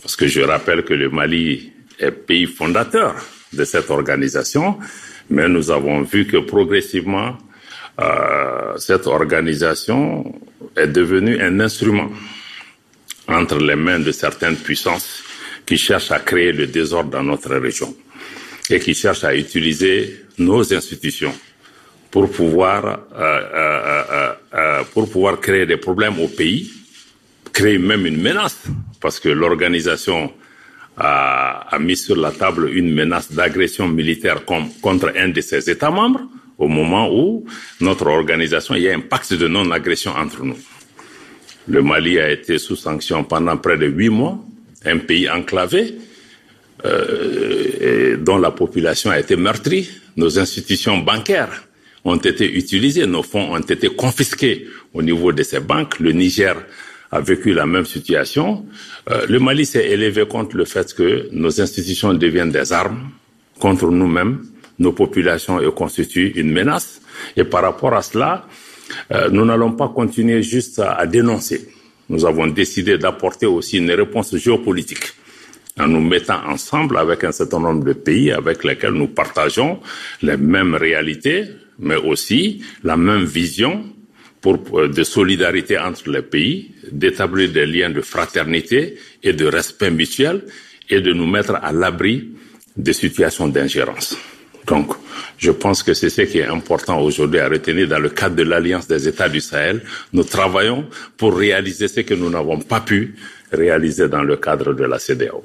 Parce 0.01 0.15
que 0.15 0.27
je 0.27 0.41
rappelle 0.41 0.83
que 0.83 0.93
le 0.93 1.09
Mali 1.09 1.71
est 1.99 2.11
pays 2.11 2.45
fondateur 2.45 3.15
de 3.53 3.63
cette 3.63 3.89
organisation, 3.89 4.77
mais 5.29 5.47
nous 5.47 5.71
avons 5.71 6.01
vu 6.01 6.25
que 6.25 6.37
progressivement, 6.37 7.37
euh, 7.99 8.77
cette 8.77 9.07
organisation 9.07 10.39
est 10.75 10.87
devenue 10.87 11.41
un 11.41 11.59
instrument 11.59 12.09
entre 13.27 13.57
les 13.59 13.75
mains 13.75 13.99
de 13.99 14.11
certaines 14.11 14.57
puissances 14.57 15.23
qui 15.65 15.77
cherchent 15.77 16.11
à 16.11 16.19
créer 16.19 16.51
le 16.51 16.67
désordre 16.67 17.09
dans 17.09 17.23
notre 17.23 17.55
région 17.55 17.95
et 18.69 18.79
qui 18.79 18.93
cherchent 18.93 19.23
à 19.23 19.35
utiliser 19.35 20.25
nos 20.37 20.73
institutions 20.73 21.33
pour 22.11 22.29
pouvoir 22.29 22.99
euh, 23.15 24.33
euh, 24.53 24.83
pour 24.93 25.09
pouvoir 25.09 25.39
créer 25.39 25.65
des 25.65 25.77
problèmes 25.77 26.19
au 26.19 26.27
pays, 26.27 26.71
créer 27.51 27.77
même 27.77 28.05
une 28.05 28.21
menace 28.21 28.63
parce 29.01 29.19
que 29.19 29.29
l'organisation 29.29 30.31
a, 30.97 31.67
a, 31.75 31.79
mis 31.79 31.97
sur 31.97 32.15
la 32.15 32.31
table 32.31 32.69
une 32.73 32.93
menace 32.93 33.31
d'agression 33.31 33.87
militaire 33.87 34.43
contre 34.45 35.13
un 35.17 35.29
de 35.29 35.41
ses 35.41 35.69
États 35.69 35.91
membres 35.91 36.21
au 36.57 36.67
moment 36.67 37.09
où 37.13 37.45
notre 37.81 38.07
organisation, 38.07 38.75
y 38.75 38.87
a 38.89 38.95
un 38.95 39.01
pacte 39.01 39.33
de 39.33 39.47
non-agression 39.47 40.11
entre 40.11 40.43
nous. 40.43 40.57
Le 41.67 41.81
Mali 41.81 42.19
a 42.19 42.29
été 42.31 42.57
sous 42.57 42.75
sanction 42.75 43.23
pendant 43.23 43.57
près 43.57 43.77
de 43.77 43.87
huit 43.87 44.09
mois, 44.09 44.39
un 44.85 44.99
pays 44.99 45.29
enclavé, 45.29 45.95
euh, 46.85 48.17
dont 48.17 48.37
la 48.37 48.51
population 48.51 49.09
a 49.09 49.19
été 49.19 49.35
meurtrie. 49.35 49.89
Nos 50.15 50.37
institutions 50.39 50.99
bancaires 50.99 51.63
ont 52.03 52.17
été 52.17 52.49
utilisées, 52.53 53.07
nos 53.07 53.23
fonds 53.23 53.53
ont 53.53 53.59
été 53.59 53.87
confisqués 53.89 54.67
au 54.93 55.01
niveau 55.01 55.31
de 55.31 55.41
ces 55.41 55.59
banques. 55.59 55.99
Le 55.99 56.11
Niger 56.11 56.55
a 57.15 57.21
vécu 57.21 57.53
la 57.53 57.65
même 57.65 57.85
situation. 57.85 58.65
Euh, 59.09 59.25
le 59.27 59.39
Mali 59.39 59.65
s'est 59.65 59.87
élevé 59.89 60.27
contre 60.27 60.57
le 60.57 60.65
fait 60.65 60.93
que 60.93 61.29
nos 61.31 61.61
institutions 61.61 62.13
deviennent 62.13 62.51
des 62.51 62.73
armes 62.73 63.09
contre 63.59 63.89
nous-mêmes, 63.89 64.45
nos 64.79 64.91
populations 64.91 65.61
et 65.61 65.71
constituent 65.71 66.33
une 66.35 66.51
menace. 66.51 67.01
Et 67.37 67.45
par 67.45 67.61
rapport 67.61 67.93
à 67.93 68.01
cela, 68.01 68.45
euh, 69.11 69.29
nous 69.29 69.45
n'allons 69.45 69.71
pas 69.71 69.87
continuer 69.87 70.43
juste 70.43 70.79
à, 70.79 70.93
à 70.93 71.05
dénoncer. 71.05 71.69
Nous 72.09 72.25
avons 72.25 72.47
décidé 72.47 72.97
d'apporter 72.97 73.45
aussi 73.45 73.77
une 73.77 73.91
réponse 73.91 74.35
géopolitique 74.35 75.13
en 75.79 75.87
nous 75.87 76.01
mettant 76.01 76.41
ensemble 76.47 76.97
avec 76.97 77.23
un 77.23 77.31
certain 77.31 77.59
nombre 77.59 77.83
de 77.85 77.93
pays 77.93 78.31
avec 78.31 78.63
lesquels 78.63 78.93
nous 78.93 79.07
partageons 79.07 79.79
les 80.21 80.37
mêmes 80.37 80.75
réalités, 80.75 81.45
mais 81.79 81.95
aussi 81.95 82.61
la 82.83 82.97
même 82.97 83.23
vision 83.23 83.83
pour, 84.45 84.87
de 84.87 85.03
solidarité 85.03 85.79
entre 85.79 86.07
les 86.11 86.21
pays, 86.21 86.69
d'établir 86.91 87.51
des 87.51 87.65
liens 87.65 87.89
de 87.89 88.01
fraternité 88.01 88.95
et 89.23 89.33
de 89.33 89.47
respect 89.47 89.89
mutuel 89.89 90.43
et 90.87 91.01
de 91.01 91.13
nous 91.13 91.25
mettre 91.25 91.55
à 91.55 91.71
l'abri 91.71 92.29
des 92.77 92.93
situations 92.93 93.47
d'ingérence. 93.47 94.15
Donc, 94.67 94.93
je 95.39 95.49
pense 95.49 95.81
que 95.81 95.95
c'est 95.95 96.11
ce 96.11 96.21
qui 96.21 96.37
est 96.37 96.45
important 96.45 96.99
aujourd'hui 97.01 97.39
à 97.39 97.49
retenir 97.49 97.87
dans 97.87 97.97
le 97.97 98.09
cadre 98.09 98.35
de 98.35 98.43
l'Alliance 98.43 98.87
des 98.87 99.07
États 99.07 99.29
du 99.29 99.41
Sahel. 99.41 99.81
Nous 100.13 100.23
travaillons 100.23 100.85
pour 101.17 101.35
réaliser 101.35 101.87
ce 101.87 102.01
que 102.01 102.13
nous 102.13 102.29
n'avons 102.29 102.59
pas 102.59 102.81
pu 102.81 103.15
réaliser 103.51 104.09
dans 104.09 104.21
le 104.21 104.37
cadre 104.37 104.73
de 104.73 104.83
la 104.83 104.99
CDAO. 104.99 105.43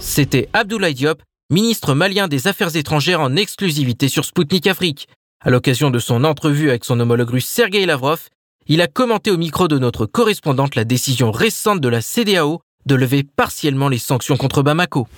C'était 0.00 0.48
Abdoulaye 0.54 0.94
Diop, 0.94 1.22
ministre 1.50 1.94
malien 1.94 2.28
des 2.28 2.46
Affaires 2.46 2.74
étrangères 2.76 3.20
en 3.20 3.36
exclusivité 3.36 4.08
sur 4.08 4.24
Spoutnik 4.24 4.66
Afrique. 4.66 5.06
À 5.44 5.50
l'occasion 5.50 5.90
de 5.90 5.98
son 5.98 6.22
entrevue 6.22 6.68
avec 6.68 6.84
son 6.84 7.00
homologue 7.00 7.30
russe 7.30 7.46
Sergei 7.46 7.84
Lavrov, 7.84 8.28
il 8.68 8.80
a 8.80 8.86
commenté 8.86 9.32
au 9.32 9.36
micro 9.36 9.66
de 9.66 9.76
notre 9.76 10.06
correspondante 10.06 10.76
la 10.76 10.84
décision 10.84 11.32
récente 11.32 11.80
de 11.80 11.88
la 11.88 12.00
CDAO 12.00 12.60
de 12.86 12.94
lever 12.94 13.24
partiellement 13.24 13.88
les 13.88 13.98
sanctions 13.98 14.36
contre 14.36 14.62
Bamako. 14.62 15.08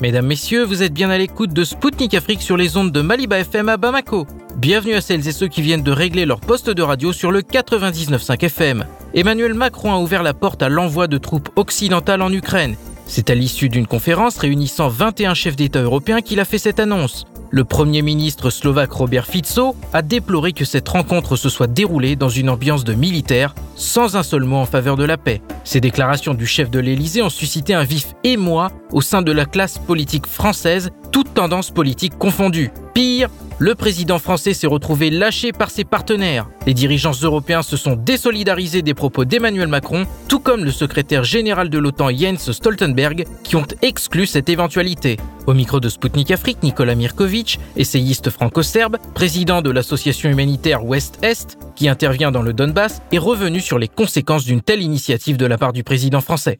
Mesdames, 0.00 0.26
Messieurs, 0.26 0.62
vous 0.62 0.84
êtes 0.84 0.92
bien 0.92 1.10
à 1.10 1.18
l'écoute 1.18 1.52
de 1.52 1.64
Spoutnik 1.64 2.14
Afrique 2.14 2.42
sur 2.42 2.56
les 2.56 2.76
ondes 2.76 2.92
de 2.92 3.00
Maliba 3.00 3.40
FM 3.40 3.68
à 3.68 3.76
Bamako. 3.76 4.28
Bienvenue 4.56 4.94
à 4.94 5.00
celles 5.00 5.26
et 5.26 5.32
ceux 5.32 5.48
qui 5.48 5.62
viennent 5.62 5.82
de 5.82 5.90
régler 5.90 6.26
leur 6.26 6.40
poste 6.40 6.70
de 6.70 6.82
radio 6.82 7.12
sur 7.12 7.32
le 7.32 7.40
99.5 7.40 8.44
FM. 8.44 8.84
Emmanuel 9.14 9.54
Macron 9.54 9.92
a 9.92 9.98
ouvert 9.98 10.22
la 10.22 10.34
porte 10.34 10.62
à 10.62 10.68
l'envoi 10.68 11.08
de 11.08 11.18
troupes 11.18 11.50
occidentales 11.56 12.22
en 12.22 12.32
Ukraine. 12.32 12.76
C'est 13.14 13.28
à 13.28 13.34
l'issue 13.34 13.68
d'une 13.68 13.86
conférence 13.86 14.38
réunissant 14.38 14.88
21 14.88 15.34
chefs 15.34 15.54
d'État 15.54 15.82
européens 15.82 16.22
qu'il 16.22 16.40
a 16.40 16.46
fait 16.46 16.56
cette 16.56 16.80
annonce. 16.80 17.26
Le 17.50 17.62
Premier 17.62 18.00
ministre 18.00 18.48
slovaque 18.48 18.92
Robert 18.92 19.26
Fico 19.26 19.76
a 19.92 20.00
déploré 20.00 20.54
que 20.54 20.64
cette 20.64 20.88
rencontre 20.88 21.36
se 21.36 21.50
soit 21.50 21.66
déroulée 21.66 22.16
dans 22.16 22.30
une 22.30 22.48
ambiance 22.48 22.84
de 22.84 22.94
militaire, 22.94 23.54
sans 23.76 24.16
un 24.16 24.22
seul 24.22 24.44
mot 24.44 24.56
en 24.56 24.64
faveur 24.64 24.96
de 24.96 25.04
la 25.04 25.18
paix. 25.18 25.42
Ces 25.62 25.78
déclarations 25.78 26.32
du 26.32 26.46
chef 26.46 26.70
de 26.70 26.78
l'Élysée 26.78 27.20
ont 27.20 27.28
suscité 27.28 27.74
un 27.74 27.84
vif 27.84 28.14
émoi 28.24 28.72
au 28.92 29.02
sein 29.02 29.20
de 29.20 29.30
la 29.30 29.44
classe 29.44 29.76
politique 29.76 30.26
française, 30.26 30.88
toutes 31.10 31.34
tendances 31.34 31.70
politiques 31.70 32.16
confondues. 32.16 32.70
Pire, 32.94 33.28
le 33.62 33.76
président 33.76 34.18
français 34.18 34.54
s'est 34.54 34.66
retrouvé 34.66 35.08
lâché 35.08 35.52
par 35.52 35.70
ses 35.70 35.84
partenaires. 35.84 36.48
Les 36.66 36.74
dirigeants 36.74 37.12
européens 37.22 37.62
se 37.62 37.76
sont 37.76 37.94
désolidarisés 37.94 38.82
des 38.82 38.92
propos 38.92 39.24
d'Emmanuel 39.24 39.68
Macron, 39.68 40.04
tout 40.26 40.40
comme 40.40 40.64
le 40.64 40.72
secrétaire 40.72 41.22
général 41.22 41.70
de 41.70 41.78
l'OTAN 41.78 42.10
Jens 42.10 42.50
Stoltenberg, 42.50 43.24
qui 43.44 43.54
ont 43.54 43.66
exclu 43.80 44.26
cette 44.26 44.48
éventualité. 44.48 45.16
Au 45.46 45.54
micro 45.54 45.78
de 45.78 45.88
Sputnik 45.88 46.32
Afrique, 46.32 46.64
Nicolas 46.64 46.96
Mirkovic, 46.96 47.60
essayiste 47.76 48.30
franco-serbe, 48.30 48.96
président 49.14 49.62
de 49.62 49.70
l'association 49.70 50.28
humanitaire 50.28 50.84
Ouest-Est, 50.84 51.56
qui 51.76 51.88
intervient 51.88 52.32
dans 52.32 52.42
le 52.42 52.52
Donbass, 52.52 53.00
est 53.12 53.18
revenu 53.18 53.60
sur 53.60 53.78
les 53.78 53.86
conséquences 53.86 54.44
d'une 54.44 54.60
telle 54.60 54.82
initiative 54.82 55.36
de 55.36 55.46
la 55.46 55.56
part 55.56 55.72
du 55.72 55.84
président 55.84 56.20
français. 56.20 56.58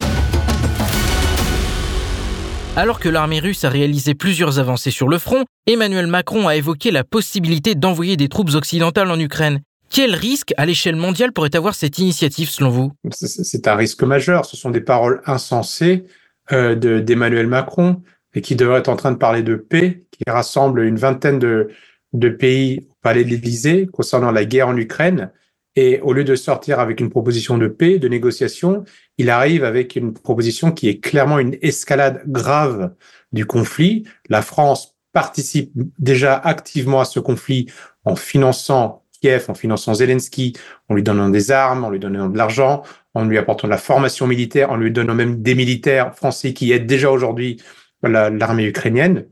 Alors 2.75 3.01
que 3.01 3.11
l'armée 3.11 3.39
russe 3.39 3.65
a 3.65 3.69
réalisé 3.69 4.15
plusieurs 4.15 4.59
avancées 4.59 4.91
sur 4.91 5.07
le 5.07 5.19
front, 5.19 5.45
Emmanuel 5.67 6.07
Macron 6.07 6.49
a 6.49 6.57
évoqué 6.57 6.91
la 6.91 7.05
possibilité 7.05 7.75
d'envoyer 7.75 8.17
des 8.17 8.31
troupes 8.31 8.55
occidentales 8.55 9.11
en 9.11 9.21
Ukraine. 9.21 9.61
Quel 9.91 10.15
risque 10.15 10.55
à 10.57 10.65
l'échelle 10.65 10.97
mondiale 10.97 11.33
pourrait 11.33 11.55
avoir 11.55 11.75
cette 11.75 11.99
initiative 11.99 12.49
selon 12.49 12.71
vous? 12.71 12.93
C'est 13.11 13.69
un 13.69 13.75
risque 13.77 14.03
majeur. 14.05 14.47
Ce 14.47 14.57
sont 14.57 14.71
des 14.71 14.81
paroles 14.81 15.21
insensées 15.27 16.05
euh, 16.51 16.75
d'Emmanuel 16.75 17.47
Macron 17.47 18.01
et 18.33 18.41
qui 18.41 18.57
devrait 18.57 18.79
être 18.79 18.89
en 18.89 18.97
train 18.97 19.13
de 19.13 19.19
parler 19.19 19.43
de 19.43 19.57
paix, 19.57 20.07
qui 20.11 20.25
rassemble 20.27 20.81
une 20.81 20.97
vingtaine 20.97 21.39
de, 21.39 21.69
de 22.15 22.31
pays 22.31 22.87
au 22.89 22.95
palais 23.03 23.25
de 23.25 23.29
l'Élysée 23.29 23.87
concernant 23.93 24.31
la 24.31 24.47
guerre 24.47 24.69
en 24.69 24.77
Ukraine. 24.79 25.31
Et 25.75 26.01
au 26.01 26.13
lieu 26.13 26.25
de 26.25 26.35
sortir 26.35 26.81
avec 26.81 27.01
une 27.01 27.09
proposition 27.09 27.57
de 27.57 27.67
paix, 27.67 27.99
de 27.99 28.09
négociation, 28.09 28.85
il 29.17 29.31
arrive 29.31 29.65
avec 29.65 29.97
une 29.97 30.13
proposition 30.13 30.71
qui 30.71 30.89
est 30.89 30.99
clairement 30.99 31.39
une 31.39 31.57
escalade 31.63 32.23
grave 32.27 32.95
du 33.33 33.47
conflit. 33.47 34.05
La 34.29 34.43
France 34.43 34.97
participe 35.13 35.73
déjà 35.99 36.37
activement 36.37 37.01
à 37.01 37.05
ce 37.05 37.21
conflit 37.21 37.67
en 38.05 38.17
finançant 38.17 39.05
Kiev, 39.23 39.47
en 39.49 39.55
finançant 39.55 39.95
Zelensky, 39.95 40.55
en 40.89 40.95
lui 40.95 41.03
donnant 41.03 41.29
des 41.29 41.51
armes, 41.51 41.85
en 41.85 41.91
lui 41.91 42.01
donnant 42.01 42.29
de 42.29 42.37
l'argent, 42.37 42.83
en 43.15 43.25
lui 43.25 43.39
apportant 43.39 43.69
de 43.69 43.71
la 43.71 43.79
formation 43.79 44.27
militaire, 44.27 44.71
en 44.71 44.77
lui 44.77 44.91
donnant 44.91 45.15
même 45.15 45.43
des 45.43 45.55
militaires 45.55 46.15
français 46.15 46.53
qui 46.53 46.73
aident 46.73 46.87
déjà 46.87 47.11
aujourd'hui 47.11 47.63
l'armée 48.03 48.65
ukrainienne. 48.65 49.27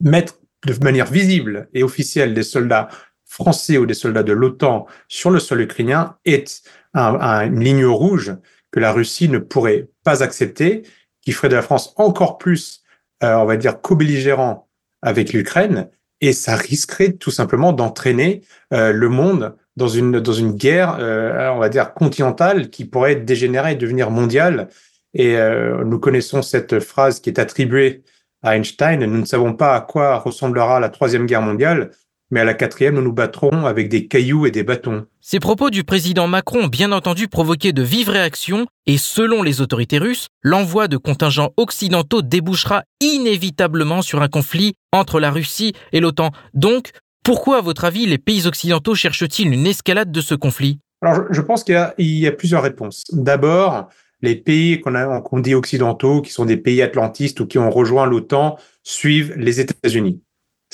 Mettre 0.00 0.38
de 0.66 0.84
manière 0.84 1.10
visible 1.10 1.68
et 1.74 1.82
officielle 1.82 2.34
des 2.34 2.44
soldats 2.44 2.88
français 3.32 3.78
ou 3.78 3.86
des 3.86 3.94
soldats 3.94 4.22
de 4.22 4.34
l'OTAN 4.34 4.86
sur 5.08 5.30
le 5.30 5.40
sol 5.40 5.62
ukrainien 5.62 6.16
est 6.26 6.62
une 6.94 7.60
ligne 7.60 7.86
rouge 7.86 8.36
que 8.70 8.78
la 8.78 8.92
Russie 8.92 9.30
ne 9.30 9.38
pourrait 9.38 9.88
pas 10.04 10.22
accepter, 10.22 10.82
qui 11.22 11.32
ferait 11.32 11.48
de 11.48 11.54
la 11.54 11.62
France 11.62 11.94
encore 11.96 12.36
plus, 12.36 12.82
euh, 13.24 13.34
on 13.36 13.46
va 13.46 13.56
dire, 13.56 13.80
co-belligérant 13.80 14.68
avec 15.00 15.32
l'Ukraine, 15.32 15.88
et 16.20 16.34
ça 16.34 16.56
risquerait 16.56 17.12
tout 17.12 17.30
simplement 17.30 17.72
d'entraîner 17.72 18.42
euh, 18.74 18.92
le 18.92 19.08
monde 19.08 19.56
dans 19.76 19.88
une 19.88 20.20
dans 20.20 20.32
une 20.34 20.52
guerre, 20.52 20.98
euh, 21.00 21.48
on 21.48 21.58
va 21.58 21.70
dire 21.70 21.94
continentale, 21.94 22.68
qui 22.68 22.84
pourrait 22.84 23.16
dégénérer 23.16 23.72
et 23.72 23.76
devenir 23.76 24.10
mondiale. 24.10 24.68
Et 25.14 25.36
nous 25.84 25.98
connaissons 25.98 26.40
cette 26.40 26.80
phrase 26.80 27.20
qui 27.20 27.28
est 27.28 27.38
attribuée 27.38 28.02
à 28.42 28.56
Einstein. 28.56 29.04
Nous 29.04 29.20
ne 29.20 29.26
savons 29.26 29.52
pas 29.52 29.76
à 29.76 29.82
quoi 29.82 30.16
ressemblera 30.16 30.80
la 30.80 30.88
troisième 30.88 31.26
guerre 31.26 31.42
mondiale 31.42 31.90
mais 32.32 32.40
à 32.40 32.44
la 32.44 32.54
quatrième, 32.54 32.94
nous 32.94 33.02
nous 33.02 33.12
battrons 33.12 33.66
avec 33.66 33.90
des 33.90 34.08
cailloux 34.08 34.46
et 34.46 34.50
des 34.50 34.64
bâtons. 34.64 35.06
Ces 35.20 35.38
propos 35.38 35.68
du 35.68 35.84
président 35.84 36.26
Macron 36.26 36.64
ont 36.64 36.68
bien 36.68 36.90
entendu 36.90 37.28
provoqué 37.28 37.72
de 37.72 37.82
vives 37.82 38.08
réactions 38.08 38.66
et 38.86 38.96
selon 38.96 39.42
les 39.42 39.60
autorités 39.60 39.98
russes, 39.98 40.28
l'envoi 40.40 40.88
de 40.88 40.96
contingents 40.96 41.52
occidentaux 41.58 42.22
débouchera 42.22 42.84
inévitablement 43.00 44.00
sur 44.00 44.22
un 44.22 44.28
conflit 44.28 44.72
entre 44.92 45.20
la 45.20 45.30
Russie 45.30 45.74
et 45.92 46.00
l'OTAN. 46.00 46.30
Donc, 46.54 46.90
pourquoi, 47.22 47.58
à 47.58 47.60
votre 47.60 47.84
avis, 47.84 48.06
les 48.06 48.18
pays 48.18 48.46
occidentaux 48.46 48.94
cherchent-ils 48.94 49.52
une 49.52 49.66
escalade 49.66 50.10
de 50.10 50.20
ce 50.22 50.34
conflit? 50.34 50.80
Alors, 51.02 51.26
je 51.30 51.40
pense 51.42 51.64
qu'il 51.64 51.74
y, 51.98 52.26
a 52.26 52.32
plusieurs 52.32 52.62
réponses. 52.62 53.04
D'abord, 53.12 53.88
les 54.22 54.36
pays 54.36 54.80
qu'on 54.80 55.40
dit 55.40 55.54
occidentaux, 55.54 56.22
qui 56.22 56.32
sont 56.32 56.46
des 56.46 56.56
pays 56.56 56.80
atlantistes 56.80 57.40
ou 57.40 57.46
qui 57.46 57.58
ont 57.58 57.70
rejoint 57.70 58.06
l'OTAN, 58.06 58.56
suivent 58.82 59.34
les 59.36 59.60
États-Unis. 59.60 60.22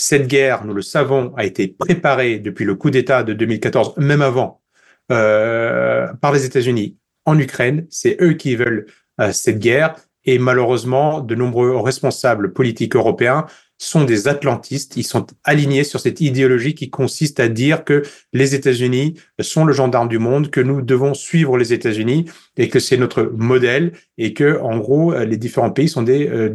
Cette 0.01 0.29
guerre, 0.29 0.65
nous 0.65 0.75
le 0.75 0.83
savons, 0.83 1.35
a 1.37 1.45
été 1.45 1.67
préparée 1.67 2.39
depuis 2.39 2.65
le 2.65 2.77
coup 2.77 2.89
d'État 2.89 3.25
de 3.25 3.33
2014, 3.33 3.97
même 3.97 4.23
avant, 4.23 4.63
euh, 5.11 6.07
par 6.21 6.31
les 6.33 6.45
États-Unis 6.45 6.97
en 7.25 7.37
Ukraine. 7.37 7.85
C'est 7.91 8.17
eux 8.21 8.35
qui 8.35 8.55
veulent 8.55 8.87
euh, 9.21 9.33
cette 9.33 9.59
guerre. 9.59 9.97
Et 10.25 10.39
malheureusement, 10.39 11.21
de 11.21 11.35
nombreux 11.35 11.77
responsables 11.79 12.53
politiques 12.53 12.95
européens 12.95 13.47
sont 13.79 14.05
des 14.05 14.29
atlantistes. 14.29 14.97
Ils 14.97 15.05
sont 15.05 15.27
alignés 15.45 15.85
sur 15.85 16.01
cette 16.01 16.21
idéologie 16.21 16.75
qui 16.75 16.91
consiste 16.91 17.41
à 17.41 17.49
dire 17.49 17.85
que 17.85 18.03
les 18.33 18.55
États-Unis 18.55 19.15
sont 19.41 19.65
le 19.65 19.73
gendarme 19.73 20.09
du 20.09 20.19
monde, 20.19 20.51
que 20.51 20.61
nous 20.61 20.83
devons 20.83 21.15
suivre 21.15 21.57
les 21.57 21.73
États-Unis 21.73 22.27
et 22.57 22.69
que 22.69 22.81
c'est 22.81 22.97
notre 22.97 23.23
modèle 23.37 23.93
et 24.19 24.35
que, 24.35 24.61
en 24.61 24.79
gros, 24.79 25.15
les 25.15 25.37
différents 25.37 25.71
pays 25.71 25.89
sont 25.89 26.03
des 26.03 26.29
euh, 26.29 26.55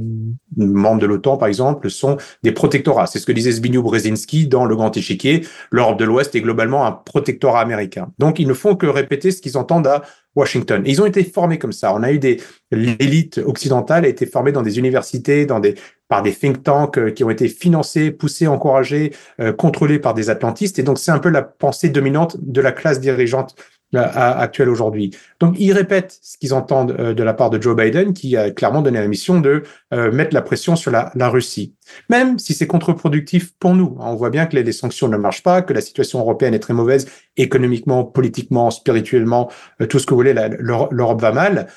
membres 0.57 0.99
de 0.99 1.05
l'OTAN, 1.05 1.38
par 1.38 1.47
exemple, 1.47 1.89
sont 1.89 2.17
des 2.43 2.51
protectorats. 2.51 3.07
C'est 3.07 3.19
ce 3.19 3.26
que 3.26 3.32
disait 3.32 3.53
Zbigniew 3.53 3.82
Brzezinski 3.82 4.47
dans 4.47 4.65
Le 4.65 4.76
Grand 4.76 4.95
Échiquier. 4.95 5.47
L'Europe 5.71 5.97
de 5.97 6.05
l'Ouest 6.05 6.36
est 6.36 6.41
globalement 6.41 6.86
un 6.86 6.91
protectorat 6.91 7.61
américain. 7.61 8.11
Donc, 8.19 8.39
ils 8.39 8.47
ne 8.47 8.53
font 8.53 8.76
que 8.76 8.86
répéter 8.86 9.32
ce 9.32 9.41
qu'ils 9.41 9.57
entendent 9.57 9.88
à 9.88 10.03
Washington. 10.36 10.84
ils 10.86 11.01
ont 11.01 11.05
été 11.05 11.23
formés 11.23 11.59
comme 11.59 11.71
ça. 11.71 11.93
On 11.93 12.03
a 12.03 12.11
eu 12.11 12.19
des 12.19 12.41
l'élite 12.71 13.38
occidentale 13.38 14.05
a 14.05 14.07
été 14.07 14.25
formée 14.25 14.51
dans 14.51 14.63
des 14.63 14.79
universités, 14.79 15.45
dans 15.45 15.59
des 15.59 15.75
par 16.07 16.21
des 16.23 16.34
think 16.34 16.63
tanks 16.63 16.97
euh, 16.97 17.11
qui 17.11 17.23
ont 17.23 17.29
été 17.29 17.47
financés, 17.47 18.11
poussés, 18.11 18.47
encouragés, 18.47 19.13
euh, 19.39 19.53
contrôlés 19.53 19.99
par 19.99 20.13
des 20.13 20.29
atlantistes. 20.29 20.79
Et 20.79 20.84
donc 20.84 20.99
c'est 20.99 21.11
un 21.11 21.19
peu 21.19 21.29
la 21.29 21.41
pensée 21.43 21.89
dominante 21.89 22.38
de 22.39 22.61
la 22.61 22.71
classe 22.71 22.99
dirigeante 22.99 23.55
actuelle 24.02 24.70
aujourd'hui. 24.70 25.12
Donc, 25.39 25.56
ils 25.60 25.74
répètent 25.74 26.18
ce 26.22 26.38
qu'ils 26.38 26.54
entendent 26.54 26.96
euh, 27.00 27.14
de 27.14 27.24
la 27.24 27.34
part 27.34 27.50
de 27.50 27.62
Joe 27.62 27.76
Biden, 27.76 28.14
qui 28.14 28.36
a 28.38 28.52
clairement 28.52 28.82
donné 28.82 29.00
la 29.00 29.08
mission 29.08 29.39
de 29.39 29.64
euh, 29.94 30.12
mettre 30.12 30.34
la 30.34 30.41
pression 30.41 30.76
sur 30.76 30.91
la, 30.91 31.12
Russie. 31.30 31.76
Même 32.10 32.39
si 32.39 32.54
c'est 32.54 32.68
contre-productif 32.68 33.54
pour 33.58 33.76
nous. 33.76 33.96
On 34.00 34.16
voit 34.16 34.30
bien 34.30 34.46
que 34.46 34.56
les, 34.56 34.72
sanctions 34.72 35.08
ne 35.08 35.18
marchent 35.18 35.44
pas, 35.44 35.62
que 35.62 35.74
la 35.74 35.82
situation 35.82 36.20
européenne 36.20 36.54
est 36.54 36.60
très 36.60 36.74
mauvaise, 36.74 37.08
économiquement, 37.38 38.04
politiquement, 38.04 38.72
spirituellement, 38.72 39.52
euh, 39.82 39.86
tout 39.86 40.00
ce 40.00 40.06
que 40.06 40.12
vous 40.12 40.20
voulez, 40.20 40.36
l'Europe 40.60 41.22
va 41.22 41.32
mal. 41.32 41.68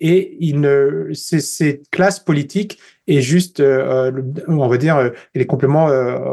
et 0.00 0.36
il 0.40 0.60
ne, 0.60 1.10
cette 1.14 1.88
classe 1.90 2.18
politique 2.18 2.78
est 3.06 3.20
juste, 3.20 3.62
on 3.62 4.68
va 4.68 4.76
dire, 4.76 5.12
elle 5.34 5.42
est 5.42 5.46
complètement 5.46 5.86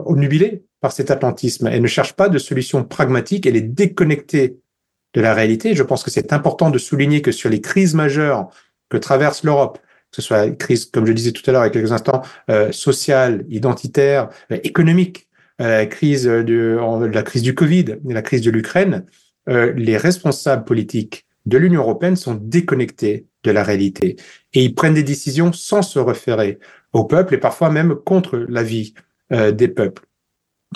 obnubilée 0.05 0.63
par 0.81 0.91
cet 0.91 1.11
atlantisme. 1.11 1.67
Elle 1.67 1.81
ne 1.81 1.87
cherche 1.87 2.13
pas 2.13 2.29
de 2.29 2.37
solution 2.37 2.83
pragmatique, 2.83 3.45
elle 3.45 3.55
est 3.55 3.61
déconnectée 3.61 4.57
de 5.13 5.21
la 5.21 5.33
réalité. 5.33 5.75
Je 5.75 5.83
pense 5.83 6.03
que 6.03 6.11
c'est 6.11 6.33
important 6.33 6.69
de 6.69 6.77
souligner 6.77 7.21
que 7.21 7.31
sur 7.31 7.49
les 7.49 7.61
crises 7.61 7.95
majeures 7.95 8.49
que 8.89 8.97
traverse 8.97 9.43
l'Europe, 9.43 9.79
que 10.11 10.15
ce 10.15 10.21
soit 10.21 10.45
une 10.45 10.57
crise, 10.57 10.85
comme 10.85 11.05
je 11.05 11.13
disais 11.13 11.31
tout 11.31 11.43
à 11.47 11.51
l'heure 11.51 11.61
avec 11.61 11.73
quelques 11.73 11.91
instants, 11.91 12.21
euh, 12.49 12.71
sociale, 12.71 13.45
identitaire, 13.49 14.29
euh, 14.51 14.57
économique, 14.63 15.29
euh, 15.61 15.79
la 15.79 15.85
crise 15.85 16.23
de, 16.23 16.79
la 17.11 17.23
crise 17.23 17.41
du 17.41 17.53
Covid, 17.53 17.97
la 18.05 18.21
crise 18.21 18.41
de 18.41 18.51
l'Ukraine, 18.51 19.05
euh, 19.49 19.73
les 19.75 19.97
responsables 19.97 20.63
politiques 20.63 21.25
de 21.45 21.57
l'Union 21.57 21.81
européenne 21.81 22.15
sont 22.15 22.35
déconnectés 22.35 23.27
de 23.43 23.51
la 23.51 23.63
réalité 23.63 24.15
et 24.53 24.63
ils 24.63 24.75
prennent 24.75 24.93
des 24.93 25.03
décisions 25.03 25.51
sans 25.51 25.81
se 25.81 25.99
référer 25.99 26.59
au 26.93 27.05
peuple 27.05 27.33
et 27.33 27.37
parfois 27.37 27.69
même 27.69 27.95
contre 27.95 28.37
l'avis 28.37 28.93
euh, 29.31 29.51
des 29.51 29.67
peuples. 29.67 30.05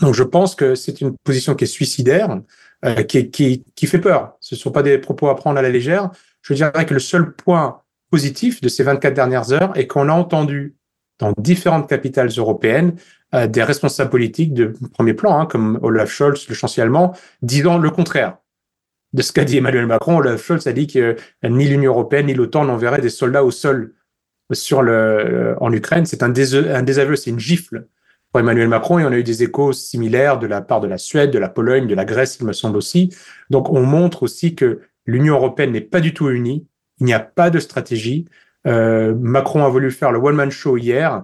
Donc 0.02 0.16
je 0.16 0.24
pense 0.24 0.56
que 0.56 0.76
c'est 0.76 1.02
une 1.02 1.16
position 1.24 1.56
qui 1.56 1.66
est 1.66 1.68
suicidaire 1.68 2.42
euh, 2.86 3.04
qui, 3.04 3.30
qui, 3.32 3.64
qui, 3.76 3.88
fait 3.88 4.00
peur. 4.00 4.36
Ce 4.40 4.56
ne 4.56 4.60
sont 4.60 4.72
pas 4.72 4.84
des 4.84 4.98
propos 4.98 5.30
à 5.30 5.36
prendre 5.36 5.58
à 5.58 5.62
la 5.62 5.70
légère. 5.70 6.12
Je 6.42 6.54
dirais 6.54 6.86
que 6.86 6.94
le 6.94 7.00
seul 7.00 7.34
point 7.34 7.82
positif 8.12 8.62
de 8.62 8.68
ces 8.68 8.84
24 8.84 9.14
dernières 9.14 9.52
heures 9.54 9.78
est 9.78 9.88
qu'on 9.88 10.10
a 10.10 10.14
entendu 10.14 10.76
dans 11.20 11.34
différentes 11.38 11.88
capitales 11.88 12.30
européennes 12.38 12.96
euh, 13.34 13.48
des 13.48 13.64
responsables 13.64 14.10
politiques 14.10 14.54
de 14.54 14.74
premier 14.94 15.14
plan, 15.14 15.40
hein, 15.40 15.46
comme 15.46 15.80
Olaf 15.82 16.12
Scholz, 16.12 16.48
le 16.50 16.56
chancelier 16.56 16.84
allemand, 16.84 17.16
disant 17.42 17.78
le 17.78 17.90
contraire 17.90 18.38
de 19.14 19.22
ce 19.22 19.32
qu'a 19.32 19.46
dit 19.46 19.58
Emmanuel 19.58 19.88
Macron. 19.88 20.18
Olaf 20.18 20.44
Scholz 20.44 20.68
a 20.68 20.74
dit 20.74 20.88
que 20.88 21.16
ni 21.44 21.68
l'Union 21.68 21.92
européenne 21.92 22.26
ni 22.26 22.34
l'OTAN 22.34 22.66
n'enverraient 22.66 23.02
des 23.02 23.10
soldats 23.10 23.44
au 23.44 23.52
sol 23.52 23.94
sur 24.52 24.82
le, 24.82 25.56
en 25.62 25.72
Ukraine. 25.72 26.06
C'est 26.06 26.24
un 26.24 26.30
désaveu, 26.30 27.16
c'est 27.16 27.30
une 27.30 27.40
gifle 27.40 27.88
pour 28.34 28.40
Emmanuel 28.40 28.68
Macron 28.68 28.98
et 28.98 29.06
on 29.06 29.12
a 29.12 29.18
eu 29.18 29.24
des 29.24 29.44
échos 29.44 29.74
similaires 29.74 30.40
de 30.40 30.48
la 30.48 30.62
part 30.62 30.82
de 30.82 30.88
la 30.88 30.98
Suède, 30.98 31.30
de 31.30 31.38
la 31.38 31.50
Pologne, 31.50 31.86
de 31.86 31.94
la 31.94 32.04
Grèce, 32.04 32.40
il 32.42 32.48
me 32.48 32.54
semble 32.54 32.78
aussi. 32.78 33.16
Donc 33.52 33.70
on 33.70 33.84
montre 33.84 34.24
aussi 34.24 34.56
que 34.56 34.82
l'Union 35.06 35.36
européenne 35.36 35.72
n'est 35.72 35.82
pas 35.82 36.00
du 36.00 36.16
tout 36.16 36.32
unie, 36.32 36.66
il 37.00 37.06
n'y 37.06 37.14
a 37.14 37.20
pas 37.20 37.52
de 37.52 37.60
stratégie. 37.60 38.26
Euh, 38.66 39.14
Macron 39.20 39.64
a 39.64 39.70
voulu 39.70 39.92
faire 39.92 40.12
le 40.12 40.18
one-man 40.18 40.50
show 40.50 40.78
hier 40.78 41.24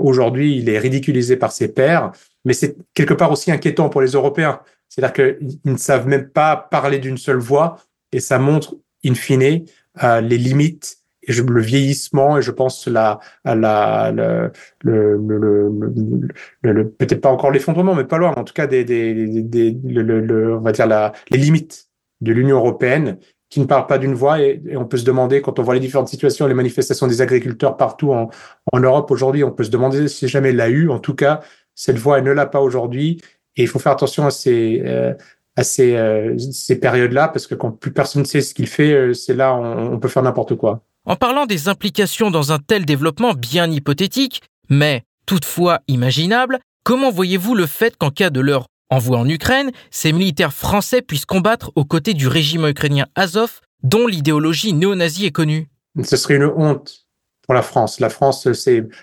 Aujourd'hui, 0.00 0.56
il 0.56 0.70
est 0.70 0.78
ridiculisé 0.78 1.36
par 1.36 1.52
ses 1.52 1.68
pairs, 1.68 2.12
mais 2.46 2.54
c'est 2.54 2.78
quelque 2.94 3.12
part 3.12 3.30
aussi 3.30 3.52
inquiétant 3.52 3.90
pour 3.90 4.00
les 4.00 4.12
Européens. 4.12 4.60
C'est-à-dire 4.88 5.12
qu'ils 5.12 5.58
ne 5.70 5.76
savent 5.76 6.08
même 6.08 6.30
pas 6.30 6.56
parler 6.56 6.98
d'une 6.98 7.18
seule 7.18 7.36
voix 7.36 7.76
et 8.10 8.20
ça 8.20 8.38
montre, 8.38 8.74
in 9.04 9.12
fine, 9.12 9.66
les 10.02 10.38
limites 10.38 10.96
et 11.26 11.32
je, 11.32 11.42
le 11.42 11.60
vieillissement 11.60 12.38
et 12.38 12.42
je 12.42 12.50
pense 12.50 12.86
la, 12.86 13.18
la, 13.44 14.12
le, 14.12 14.52
le, 14.82 15.16
le, 15.16 16.72
le 16.72 16.90
peut-être 16.90 17.20
pas 17.20 17.30
encore 17.30 17.50
l'effondrement, 17.50 17.94
mais 17.94 18.04
pas 18.04 18.18
loin, 18.18 18.32
en 18.36 18.44
tout 18.44 18.54
cas 18.54 18.66
des, 18.66 18.84
des, 18.84 19.42
des, 19.42 19.76
le, 19.84 20.56
on 20.56 20.60
va 20.60 20.72
dire 20.72 20.86
la, 20.86 21.12
les 21.30 21.38
limites 21.38 21.88
de 22.20 22.32
l'Union 22.32 22.56
européenne 22.56 23.18
qui 23.48 23.60
ne 23.60 23.64
parle 23.64 23.86
pas 23.86 23.98
d'une 23.98 24.14
voix 24.14 24.40
et, 24.40 24.60
on 24.76 24.86
peut 24.86 24.96
se 24.96 25.04
demander 25.04 25.40
quand 25.40 25.58
on 25.58 25.62
voit 25.62 25.74
les 25.74 25.80
différentes 25.80 26.08
situations, 26.08 26.46
les 26.46 26.54
manifestations 26.54 27.06
des 27.06 27.20
agriculteurs 27.20 27.76
partout 27.76 28.12
en, 28.12 28.30
en 28.72 28.80
Europe 28.80 29.10
aujourd'hui, 29.10 29.44
on 29.44 29.52
peut 29.52 29.64
se 29.64 29.70
demander 29.70 30.08
si 30.08 30.28
jamais 30.28 30.50
elle 30.50 30.56
l'a 30.56 30.68
eu. 30.68 30.90
En 30.90 30.98
tout 30.98 31.14
cas, 31.14 31.40
cette 31.74 31.98
voix 31.98 32.18
elle 32.18 32.24
ne 32.24 32.32
l'a 32.32 32.46
pas 32.46 32.60
aujourd'hui 32.60 33.20
et 33.56 33.62
il 33.62 33.68
faut 33.68 33.78
faire 33.78 33.92
attention 33.92 34.26
à 34.26 34.30
ces 34.30 34.82
euh, 34.84 35.14
à 35.58 35.64
ces, 35.64 35.96
euh, 35.96 36.36
ces 36.38 36.78
périodes-là 36.78 37.28
parce 37.28 37.46
que 37.46 37.54
quand 37.54 37.70
plus 37.70 37.92
personne 37.92 38.22
ne 38.22 38.26
sait 38.26 38.42
ce 38.42 38.52
qu'il 38.52 38.66
fait, 38.66 38.92
euh, 38.92 39.14
c'est 39.14 39.34
là 39.34 39.54
on, 39.54 39.94
on 39.94 39.98
peut 39.98 40.08
faire 40.08 40.22
n'importe 40.22 40.54
quoi. 40.56 40.82
En 41.08 41.14
parlant 41.14 41.46
des 41.46 41.68
implications 41.68 42.32
dans 42.32 42.50
un 42.50 42.58
tel 42.58 42.84
développement 42.84 43.32
bien 43.32 43.70
hypothétique, 43.70 44.42
mais 44.68 45.04
toutefois 45.24 45.78
imaginable, 45.86 46.58
comment 46.82 47.12
voyez-vous 47.12 47.54
le 47.54 47.66
fait 47.66 47.96
qu'en 47.96 48.10
cas 48.10 48.28
de 48.28 48.40
leur 48.40 48.66
envoi 48.90 49.18
en 49.18 49.28
Ukraine, 49.28 49.70
ces 49.92 50.10
militaires 50.10 50.52
français 50.52 51.02
puissent 51.02 51.24
combattre 51.24 51.70
aux 51.76 51.84
côtés 51.84 52.12
du 52.12 52.26
régime 52.26 52.66
ukrainien 52.66 53.06
Azov, 53.14 53.60
dont 53.84 54.08
l'idéologie 54.08 54.72
néo-nazie 54.72 55.26
est 55.26 55.30
connue? 55.30 55.68
Ce 56.02 56.16
serait 56.16 56.34
une 56.34 56.50
honte 56.56 57.06
pour 57.42 57.54
la 57.54 57.62
France. 57.62 58.00
La 58.00 58.10
France 58.10 58.48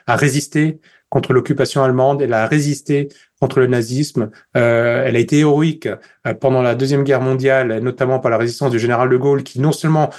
a 0.06 0.16
résisté 0.18 0.82
contre 1.08 1.32
l'occupation 1.32 1.84
allemande, 1.84 2.22
elle 2.22 2.34
a 2.34 2.48
résisté 2.48 3.08
contre 3.40 3.60
le 3.60 3.68
nazisme. 3.68 4.32
Euh, 4.58 5.04
elle 5.06 5.16
a 5.16 5.20
été 5.20 5.40
héroïque 5.40 5.86
euh, 5.86 6.34
pendant 6.34 6.62
la 6.62 6.74
Deuxième 6.74 7.04
Guerre 7.04 7.22
mondiale, 7.22 7.80
notamment 7.80 8.20
par 8.20 8.32
la 8.32 8.38
résistance 8.38 8.72
du 8.72 8.80
général 8.80 9.10
de 9.10 9.18
Gaulle, 9.18 9.44
qui 9.44 9.60
non 9.60 9.72
seulement 9.72 10.10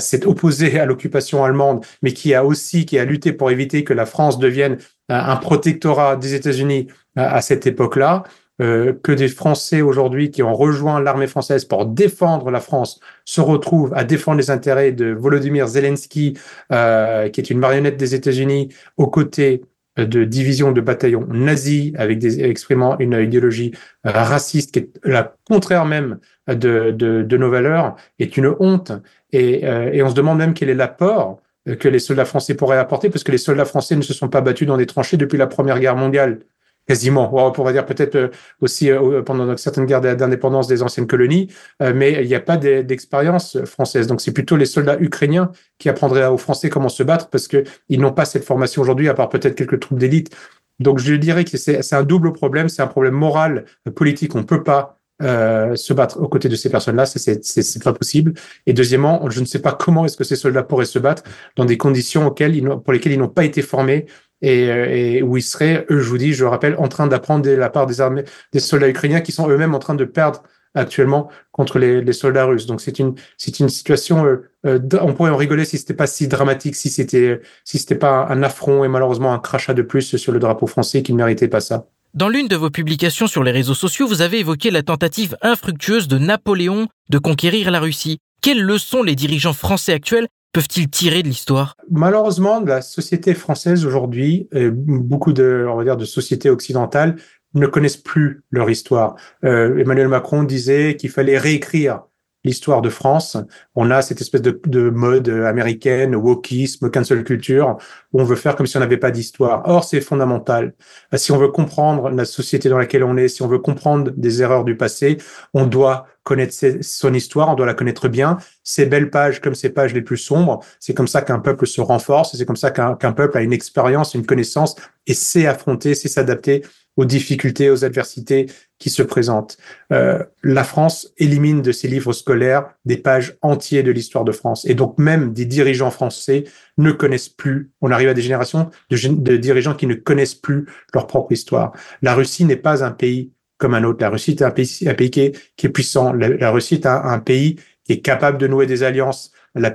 s'est 0.00 0.26
opposé 0.26 0.78
à 0.78 0.86
l'occupation 0.86 1.44
allemande, 1.44 1.84
mais 2.02 2.12
qui 2.12 2.34
a 2.34 2.44
aussi 2.44 2.86
qui 2.86 2.98
a 2.98 3.04
lutté 3.04 3.32
pour 3.32 3.50
éviter 3.50 3.84
que 3.84 3.92
la 3.92 4.06
France 4.06 4.38
devienne 4.38 4.78
un 5.08 5.36
protectorat 5.36 6.16
des 6.16 6.34
États-Unis 6.34 6.88
à, 7.16 7.40
cette 7.42 7.66
époque-là. 7.66 8.24
Euh, 8.60 8.92
que 9.02 9.12
des 9.12 9.28
Français 9.28 9.80
aujourd'hui 9.80 10.30
qui 10.30 10.42
ont 10.42 10.54
rejoint 10.54 11.00
l'armée 11.00 11.26
française 11.26 11.64
pour 11.64 11.86
défendre 11.86 12.50
la 12.50 12.60
France 12.60 13.00
se 13.24 13.40
retrouvent 13.40 13.94
à 13.94 14.04
défendre 14.04 14.36
les 14.36 14.50
intérêts 14.50 14.92
de 14.92 15.06
Volodymyr 15.06 15.66
Zelensky, 15.66 16.38
euh, 16.70 17.30
qui 17.30 17.40
est 17.40 17.48
une 17.48 17.58
marionnette 17.58 17.96
des 17.96 18.14
États-Unis, 18.14 18.68
aux 18.98 19.08
côtés 19.08 19.62
de 19.96 20.24
divisions 20.24 20.72
de 20.72 20.80
bataillons 20.80 21.26
nazis 21.28 21.92
avec 21.96 22.18
des 22.18 22.42
exprimant 22.42 22.98
une 22.98 23.12
idéologie 23.12 23.72
raciste 24.04 24.72
qui 24.72 24.78
est 24.78 24.90
la 25.04 25.34
contraire 25.48 25.84
même 25.84 26.18
de, 26.48 26.90
de, 26.90 27.22
de 27.22 27.36
nos 27.36 27.50
valeurs 27.50 27.96
est 28.18 28.36
une 28.36 28.54
honte. 28.58 28.92
Et, 29.32 29.66
euh, 29.66 29.90
et 29.92 30.02
on 30.02 30.08
se 30.08 30.14
demande 30.14 30.38
même 30.38 30.54
quel 30.54 30.70
est 30.70 30.74
l'apport 30.74 31.40
que 31.78 31.88
les 31.88 32.00
soldats 32.00 32.24
français 32.24 32.54
pourraient 32.54 32.78
apporter, 32.78 33.08
parce 33.08 33.22
que 33.22 33.30
les 33.32 33.38
soldats 33.38 33.64
français 33.64 33.94
ne 33.94 34.02
se 34.02 34.12
sont 34.12 34.28
pas 34.28 34.40
battus 34.40 34.66
dans 34.66 34.76
des 34.76 34.86
tranchées 34.86 35.16
depuis 35.16 35.38
la 35.38 35.46
Première 35.46 35.78
Guerre 35.78 35.96
mondiale, 35.96 36.40
quasiment. 36.86 37.30
On 37.32 37.52
pourrait 37.52 37.72
dire 37.72 37.86
peut-être 37.86 38.16
euh, 38.16 38.28
aussi 38.60 38.90
euh, 38.90 39.22
pendant 39.22 39.56
certaines 39.56 39.86
guerres 39.86 40.00
d'indépendance 40.00 40.66
des 40.66 40.82
anciennes 40.82 41.06
colonies, 41.06 41.48
mais 41.80 42.22
il 42.22 42.28
n'y 42.28 42.34
a 42.34 42.40
pas 42.40 42.56
d'expérience 42.56 43.62
française. 43.64 44.06
Donc 44.06 44.20
c'est 44.20 44.32
plutôt 44.32 44.56
les 44.56 44.66
soldats 44.66 44.96
ukrainiens 45.00 45.50
qui 45.78 45.88
apprendraient 45.88 46.26
aux 46.26 46.38
Français 46.38 46.68
comment 46.68 46.88
se 46.88 47.02
battre, 47.02 47.28
parce 47.28 47.48
qu'ils 47.48 48.00
n'ont 48.00 48.12
pas 48.12 48.24
cette 48.24 48.44
formation 48.44 48.82
aujourd'hui, 48.82 49.08
à 49.08 49.14
part 49.14 49.28
peut-être 49.28 49.54
quelques 49.54 49.80
troupes 49.80 49.98
d'élite. 49.98 50.34
Donc 50.80 50.98
je 50.98 51.14
dirais 51.14 51.44
que 51.44 51.56
c'est 51.56 51.92
un 51.92 52.02
double 52.02 52.32
problème, 52.32 52.68
c'est 52.68 52.82
un 52.82 52.86
problème 52.86 53.14
moral, 53.14 53.64
politique. 53.94 54.34
On 54.34 54.38
ne 54.38 54.44
peut 54.44 54.62
pas 54.62 54.98
euh, 55.22 55.76
se 55.76 55.92
battre 55.92 56.20
aux 56.20 56.28
côtés 56.28 56.48
de 56.48 56.56
ces 56.56 56.68
personnes-là, 56.68 57.06
c'est 57.06 57.84
pas 57.84 57.92
possible. 57.92 58.32
Et 58.66 58.72
deuxièmement, 58.72 59.28
je 59.30 59.40
ne 59.40 59.44
sais 59.44 59.60
pas 59.60 59.72
comment 59.72 60.04
est-ce 60.04 60.16
que 60.16 60.24
ces 60.24 60.36
soldats 60.36 60.64
pourraient 60.64 60.84
se 60.84 60.98
battre 60.98 61.22
dans 61.56 61.64
des 61.64 61.78
conditions 61.78 62.26
auxquelles 62.26 62.60
pour 62.82 62.92
lesquelles 62.92 63.12
ils 63.12 63.18
n'ont 63.18 63.28
pas 63.28 63.44
été 63.44 63.62
formés 63.62 64.06
et, 64.42 64.68
euh, 64.68 64.86
et, 64.90 65.22
où 65.22 65.36
ils 65.36 65.42
seraient, 65.42 65.86
je 65.88 65.96
vous 65.96 66.18
dis, 66.18 66.34
je 66.34 66.44
rappelle, 66.44 66.76
en 66.78 66.88
train 66.88 67.06
d'apprendre 67.06 67.44
de 67.44 67.52
la 67.52 67.70
part 67.70 67.86
des 67.86 68.00
armées, 68.00 68.24
des 68.52 68.60
soldats 68.60 68.88
ukrainiens 68.88 69.20
qui 69.20 69.32
sont 69.32 69.48
eux-mêmes 69.48 69.74
en 69.74 69.78
train 69.78 69.94
de 69.94 70.04
perdre 70.04 70.42
actuellement 70.74 71.28
contre 71.50 71.78
les, 71.78 72.00
les 72.02 72.12
soldats 72.12 72.44
russes. 72.44 72.66
Donc 72.66 72.80
c'est 72.80 72.98
une 72.98 73.14
c'est 73.36 73.60
une 73.60 73.68
situation. 73.68 74.24
Euh, 74.26 74.50
euh 74.66 74.78
on 75.00 75.12
pourrait 75.12 75.30
en 75.30 75.36
rigoler 75.36 75.64
si 75.64 75.78
c'était 75.78 75.94
pas 75.94 76.06
si 76.06 76.28
dramatique, 76.28 76.76
si 76.76 76.90
c'était 76.90 77.40
si 77.64 77.78
c'était 77.78 77.94
pas 77.94 78.26
un 78.28 78.42
affront 78.42 78.84
et 78.84 78.88
malheureusement 78.88 79.32
un 79.32 79.38
crachat 79.38 79.74
de 79.74 79.82
plus 79.82 80.16
sur 80.16 80.32
le 80.32 80.38
drapeau 80.38 80.66
français 80.66 81.02
qui 81.02 81.12
ne 81.12 81.18
méritait 81.18 81.48
pas 81.48 81.60
ça. 81.60 81.86
Dans 82.14 82.28
l'une 82.28 82.48
de 82.48 82.56
vos 82.56 82.70
publications 82.70 83.26
sur 83.26 83.42
les 83.42 83.52
réseaux 83.52 83.74
sociaux, 83.74 84.06
vous 84.06 84.20
avez 84.20 84.40
évoqué 84.40 84.70
la 84.70 84.82
tentative 84.82 85.36
infructueuse 85.40 86.08
de 86.08 86.18
Napoléon 86.18 86.88
de 87.08 87.18
conquérir 87.18 87.70
la 87.70 87.80
Russie. 87.80 88.18
Quelles 88.42 88.60
leçons 88.60 89.02
les 89.02 89.14
dirigeants 89.14 89.54
français 89.54 89.94
actuels 89.94 90.28
peuvent-ils 90.52 90.88
tirer 90.88 91.22
de 91.22 91.28
l'histoire? 91.28 91.76
Malheureusement, 91.90 92.60
la 92.60 92.82
société 92.82 93.34
française 93.34 93.84
aujourd'hui, 93.86 94.48
beaucoup 94.74 95.32
de, 95.32 95.66
on 95.68 95.76
va 95.76 95.84
dire, 95.84 95.96
de 95.96 96.04
sociétés 96.04 96.50
occidentales 96.50 97.16
ne 97.54 97.66
connaissent 97.66 97.96
plus 97.96 98.42
leur 98.50 98.70
histoire. 98.70 99.16
Euh, 99.44 99.78
Emmanuel 99.78 100.08
Macron 100.08 100.42
disait 100.42 100.96
qu'il 100.96 101.10
fallait 101.10 101.38
réécrire 101.38 102.02
l'histoire 102.44 102.82
de 102.82 102.88
France. 102.88 103.36
On 103.74 103.90
a 103.90 104.02
cette 104.02 104.20
espèce 104.20 104.42
de, 104.42 104.60
de, 104.66 104.90
mode 104.90 105.28
américaine, 105.28 106.14
wokisme, 106.14 106.90
cancel 106.90 107.24
culture, 107.24 107.78
où 108.12 108.20
on 108.20 108.24
veut 108.24 108.36
faire 108.36 108.56
comme 108.56 108.66
si 108.66 108.76
on 108.76 108.80
n'avait 108.80 108.96
pas 108.96 109.10
d'histoire. 109.10 109.62
Or, 109.66 109.84
c'est 109.84 110.00
fondamental. 110.00 110.74
Si 111.14 111.32
on 111.32 111.38
veut 111.38 111.48
comprendre 111.48 112.10
la 112.10 112.24
société 112.24 112.68
dans 112.68 112.78
laquelle 112.78 113.04
on 113.04 113.16
est, 113.16 113.28
si 113.28 113.42
on 113.42 113.48
veut 113.48 113.58
comprendre 113.58 114.10
des 114.16 114.42
erreurs 114.42 114.64
du 114.64 114.76
passé, 114.76 115.18
on 115.54 115.66
doit 115.66 116.06
connaître 116.24 116.54
son 116.82 117.14
histoire, 117.14 117.48
on 117.48 117.54
doit 117.54 117.66
la 117.66 117.74
connaître 117.74 118.08
bien. 118.08 118.38
Ces 118.62 118.86
belles 118.86 119.10
pages 119.10 119.40
comme 119.40 119.54
ces 119.54 119.70
pages 119.70 119.92
les 119.92 120.02
plus 120.02 120.16
sombres, 120.16 120.60
c'est 120.78 120.94
comme 120.94 121.08
ça 121.08 121.22
qu'un 121.22 121.40
peuple 121.40 121.66
se 121.66 121.80
renforce, 121.80 122.36
c'est 122.36 122.44
comme 122.44 122.56
ça 122.56 122.70
qu'un 122.70 123.12
peuple 123.12 123.38
a 123.38 123.42
une 123.42 123.52
expérience, 123.52 124.14
une 124.14 124.26
connaissance 124.26 124.76
et 125.06 125.14
sait 125.14 125.46
affronter, 125.46 125.94
sait 125.94 126.08
s'adapter 126.08 126.62
aux 126.96 127.04
difficultés, 127.04 127.70
aux 127.70 127.84
adversités 127.84 128.46
qui 128.78 128.90
se 128.90 129.02
présentent. 129.02 129.56
Euh, 129.92 130.22
la 130.42 130.64
France 130.64 131.12
élimine 131.16 131.62
de 131.62 131.72
ses 131.72 131.88
livres 131.88 132.12
scolaires 132.12 132.74
des 132.84 132.96
pages 132.96 133.36
entières 133.40 133.84
de 133.84 133.90
l'histoire 133.90 134.24
de 134.24 134.32
France. 134.32 134.66
Et 134.66 134.74
donc 134.74 134.98
même 134.98 135.32
des 135.32 135.46
dirigeants 135.46 135.90
français 135.90 136.44
ne 136.78 136.92
connaissent 136.92 137.28
plus, 137.28 137.70
on 137.80 137.90
arrive 137.90 138.08
à 138.08 138.14
des 138.14 138.22
générations 138.22 138.70
de, 138.90 139.36
dirigeants 139.36 139.74
qui 139.74 139.86
ne 139.86 139.94
connaissent 139.94 140.34
plus 140.34 140.66
leur 140.92 141.06
propre 141.06 141.32
histoire. 141.32 141.72
La 142.02 142.14
Russie 142.14 142.44
n'est 142.44 142.56
pas 142.56 142.84
un 142.84 142.90
pays 142.90 143.32
comme 143.56 143.74
un 143.74 143.84
autre. 143.84 144.02
La 144.02 144.10
Russie 144.10 144.32
est 144.32 144.42
un 144.42 144.50
pays, 144.50 144.80
un 144.86 144.94
pays 144.94 145.10
qui, 145.10 145.20
est, 145.20 145.68
puissant. 145.68 146.12
La, 146.12 146.50
Russie 146.50 146.74
est 146.74 146.86
un, 146.86 147.18
pays 147.20 147.56
qui 147.84 147.92
est 147.92 148.00
capable 148.00 148.38
de 148.38 148.48
nouer 148.48 148.66
des 148.66 148.82
alliances. 148.82 149.32
La, 149.54 149.72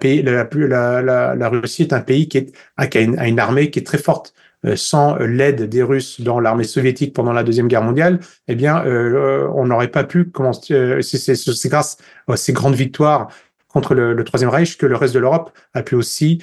Russie 1.50 1.84
est 1.84 1.94
un 1.94 2.02
pays 2.02 2.28
qui 2.28 2.52
a 2.76 3.00
une 3.00 3.40
armée 3.40 3.72
qui 3.72 3.80
est 3.80 3.84
très 3.84 3.98
forte. 3.98 4.34
Euh, 4.68 4.76
sans 4.76 5.16
l'aide 5.18 5.64
des 5.64 5.84
Russes 5.84 6.22
dans 6.22 6.40
l'armée 6.40 6.64
soviétique 6.64 7.14
pendant 7.14 7.34
la 7.34 7.44
Deuxième 7.44 7.68
Guerre 7.68 7.84
mondiale, 7.84 8.20
eh 8.48 8.56
bien, 8.56 8.86
euh, 8.86 9.48
on 9.56 9.66
n'aurait 9.66 9.88
pas 9.90 10.04
pu 10.04 10.26
commencer. 10.26 10.74
Euh, 10.74 11.02
c'est 11.02 11.70
grâce 11.70 11.98
à 12.28 12.38
ces 12.38 12.54
grandes 12.54 12.76
victoires 12.76 13.30
contre 13.68 13.94
le, 13.94 14.24
Troisième 14.24 14.50
Reich 14.50 14.78
que 14.78 14.86
le 14.86 14.96
reste 14.96 15.14
de 15.14 15.20
l'Europe 15.20 15.52
a 15.74 15.84
pu 15.84 15.96
aussi 15.96 16.42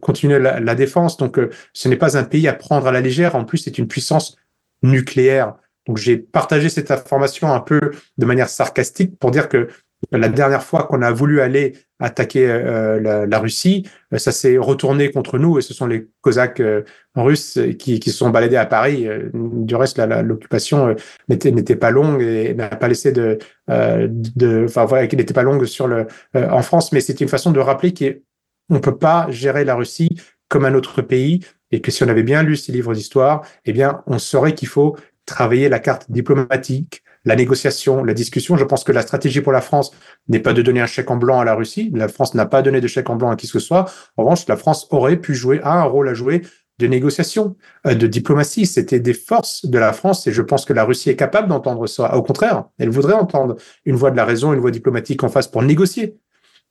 continuer 0.00 0.38
la, 0.38 0.60
la, 0.60 0.74
défense. 0.74 1.16
Donc, 1.16 1.40
ce 1.72 1.88
n'est 1.88 1.96
pas 1.96 2.16
un 2.16 2.22
pays 2.22 2.46
à 2.46 2.52
prendre 2.52 2.86
à 2.86 2.92
la 2.92 3.00
légère. 3.00 3.34
En 3.34 3.44
plus, 3.44 3.58
c'est 3.58 3.78
une 3.78 3.88
puissance 3.88 4.36
nucléaire. 4.82 5.54
Donc, 5.86 5.96
j'ai 5.96 6.16
partagé 6.16 6.68
cette 6.68 6.90
information 6.90 7.52
un 7.52 7.60
peu 7.60 7.80
de 8.18 8.26
manière 8.26 8.48
sarcastique 8.48 9.18
pour 9.18 9.30
dire 9.30 9.48
que 9.48 9.68
la 10.12 10.28
dernière 10.28 10.62
fois 10.62 10.84
qu'on 10.84 11.02
a 11.02 11.10
voulu 11.10 11.40
aller 11.40 11.74
attaquer 11.98 12.48
euh, 12.48 13.26
la, 13.26 13.38
Russie, 13.38 13.84
euh, 14.12 14.18
ça 14.18 14.30
s'est 14.30 14.56
retourné 14.56 15.10
contre 15.10 15.38
nous 15.38 15.58
et 15.58 15.62
ce 15.62 15.74
sont 15.74 15.86
les 15.86 16.08
Cosaques 16.20 16.60
euh, 16.60 16.82
russes 17.16 17.58
qui, 17.78 17.98
qui 17.98 18.10
se 18.10 18.18
sont 18.18 18.30
baladés 18.30 18.56
à 18.56 18.66
Paris. 18.66 19.08
Du 19.34 19.74
reste, 19.74 19.98
l'occupation 19.98 20.94
n'était 21.28 21.50
n'était 21.50 21.76
pas 21.76 21.90
longue 21.90 22.22
et 22.22 22.54
n'a 22.54 22.68
pas 22.68 22.86
laissé 22.86 23.10
de, 23.10 23.38
de 23.68 24.64
enfin 24.64 24.84
voilà, 24.84 25.08
qu'elle 25.08 25.18
n'était 25.18 25.34
pas 25.34 25.42
longue 25.42 25.64
sur 25.64 25.88
le 25.88 26.06
en 26.34 26.62
France, 26.62 26.92
mais 26.92 27.00
c'est 27.00 27.20
une 27.20 27.28
façon 27.28 27.50
de 27.50 27.58
rappeler 27.58 27.92
qu'on 27.92 28.80
peut 28.80 28.96
pas 28.96 29.26
gérer 29.30 29.64
la 29.64 29.74
Russie 29.74 30.20
comme 30.48 30.64
un 30.64 30.74
autre 30.74 31.02
pays 31.02 31.40
et 31.70 31.80
que 31.80 31.90
si 31.90 32.02
on 32.02 32.08
avait 32.08 32.22
bien 32.22 32.42
lu 32.42 32.56
ces 32.56 32.72
livres 32.72 32.94
d'histoire, 32.94 33.44
eh 33.64 33.72
bien, 33.72 34.02
on 34.06 34.18
saurait 34.18 34.54
qu'il 34.54 34.68
faut 34.68 34.96
travailler 35.26 35.68
la 35.68 35.78
carte 35.78 36.10
diplomatique, 36.10 37.02
la 37.24 37.36
négociation, 37.36 38.04
la 38.04 38.14
discussion. 38.14 38.56
Je 38.56 38.64
pense 38.64 38.84
que 38.84 38.92
la 38.92 39.02
stratégie 39.02 39.40
pour 39.40 39.52
la 39.52 39.60
France 39.60 39.90
n'est 40.28 40.40
pas 40.40 40.52
de 40.52 40.62
donner 40.62 40.80
un 40.80 40.86
chèque 40.86 41.10
en 41.10 41.16
blanc 41.16 41.40
à 41.40 41.44
la 41.44 41.54
Russie. 41.54 41.90
La 41.94 42.08
France 42.08 42.34
n'a 42.34 42.46
pas 42.46 42.62
donné 42.62 42.80
de 42.80 42.86
chèque 42.86 43.10
en 43.10 43.16
blanc 43.16 43.30
à 43.30 43.36
qui 43.36 43.46
que 43.46 43.52
ce 43.52 43.58
soit. 43.58 43.90
En 44.16 44.24
revanche, 44.24 44.46
la 44.48 44.56
France 44.56 44.86
aurait 44.90 45.16
pu 45.16 45.34
jouer, 45.34 45.60
un 45.62 45.82
rôle 45.82 46.08
à 46.08 46.14
jouer 46.14 46.42
de 46.78 46.86
négociation, 46.86 47.56
euh, 47.86 47.94
de 47.94 48.06
diplomatie. 48.06 48.66
C'était 48.66 49.00
des 49.00 49.14
forces 49.14 49.66
de 49.66 49.78
la 49.78 49.92
France 49.92 50.26
et 50.26 50.32
je 50.32 50.42
pense 50.42 50.64
que 50.64 50.72
la 50.72 50.84
Russie 50.84 51.10
est 51.10 51.16
capable 51.16 51.48
d'entendre 51.48 51.86
ça. 51.86 52.14
Au 52.14 52.22
contraire, 52.22 52.64
elle 52.78 52.90
voudrait 52.90 53.14
entendre 53.14 53.56
une 53.84 53.96
voix 53.96 54.10
de 54.10 54.16
la 54.16 54.24
raison, 54.24 54.52
une 54.52 54.60
voix 54.60 54.70
diplomatique 54.70 55.22
en 55.24 55.28
face 55.28 55.48
pour 55.48 55.62
négocier. 55.62 56.16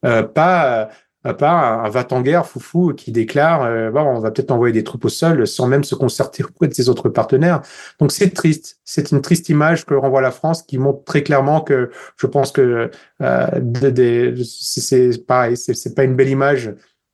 Euh, 0.06 0.24
pas 0.24 0.90
pas 1.24 1.84
un, 1.84 1.90
va-t-en-guerre 1.90 2.46
foufou 2.46 2.94
qui 2.94 3.12
déclare 3.12 3.64
euh, 3.64 3.92
bon, 3.92 4.02
on 4.02 4.20
va 4.20 4.32
peut-être 4.32 4.52
envoyer 4.52 4.74
des 4.74 4.84
troupes 4.84 5.06
au 5.06 5.10
sol 5.10 5.46
sans 5.48 5.68
même 5.68 5.84
se 5.84 5.96
concerter 5.96 6.44
auprès 6.50 6.68
de 6.68 6.74
ses 6.74 6.90
autres 6.90 7.10
partenaires. 7.10 7.62
Donc 8.00 8.12
c'est 8.12 8.30
triste, 8.30 8.80
c'est 8.86 9.12
une 9.12 9.22
triste 9.22 9.50
image 9.50 9.86
que 9.86 9.94
renvoie 9.94 10.22
la 10.22 10.32
France 10.32 10.64
qui 10.64 10.78
montre 10.78 11.04
très 11.04 11.24
clairement 11.24 11.62
que 11.62 11.92
je 12.18 12.28
pense 12.28 12.52
que 12.52 12.92
euh, 13.22 13.48
c'est 14.44 15.26
pareil, 15.26 15.58
c'est 15.58 15.96
pas 15.96 16.04
une 16.04 16.16
belle 16.16 16.30
image 16.30 16.74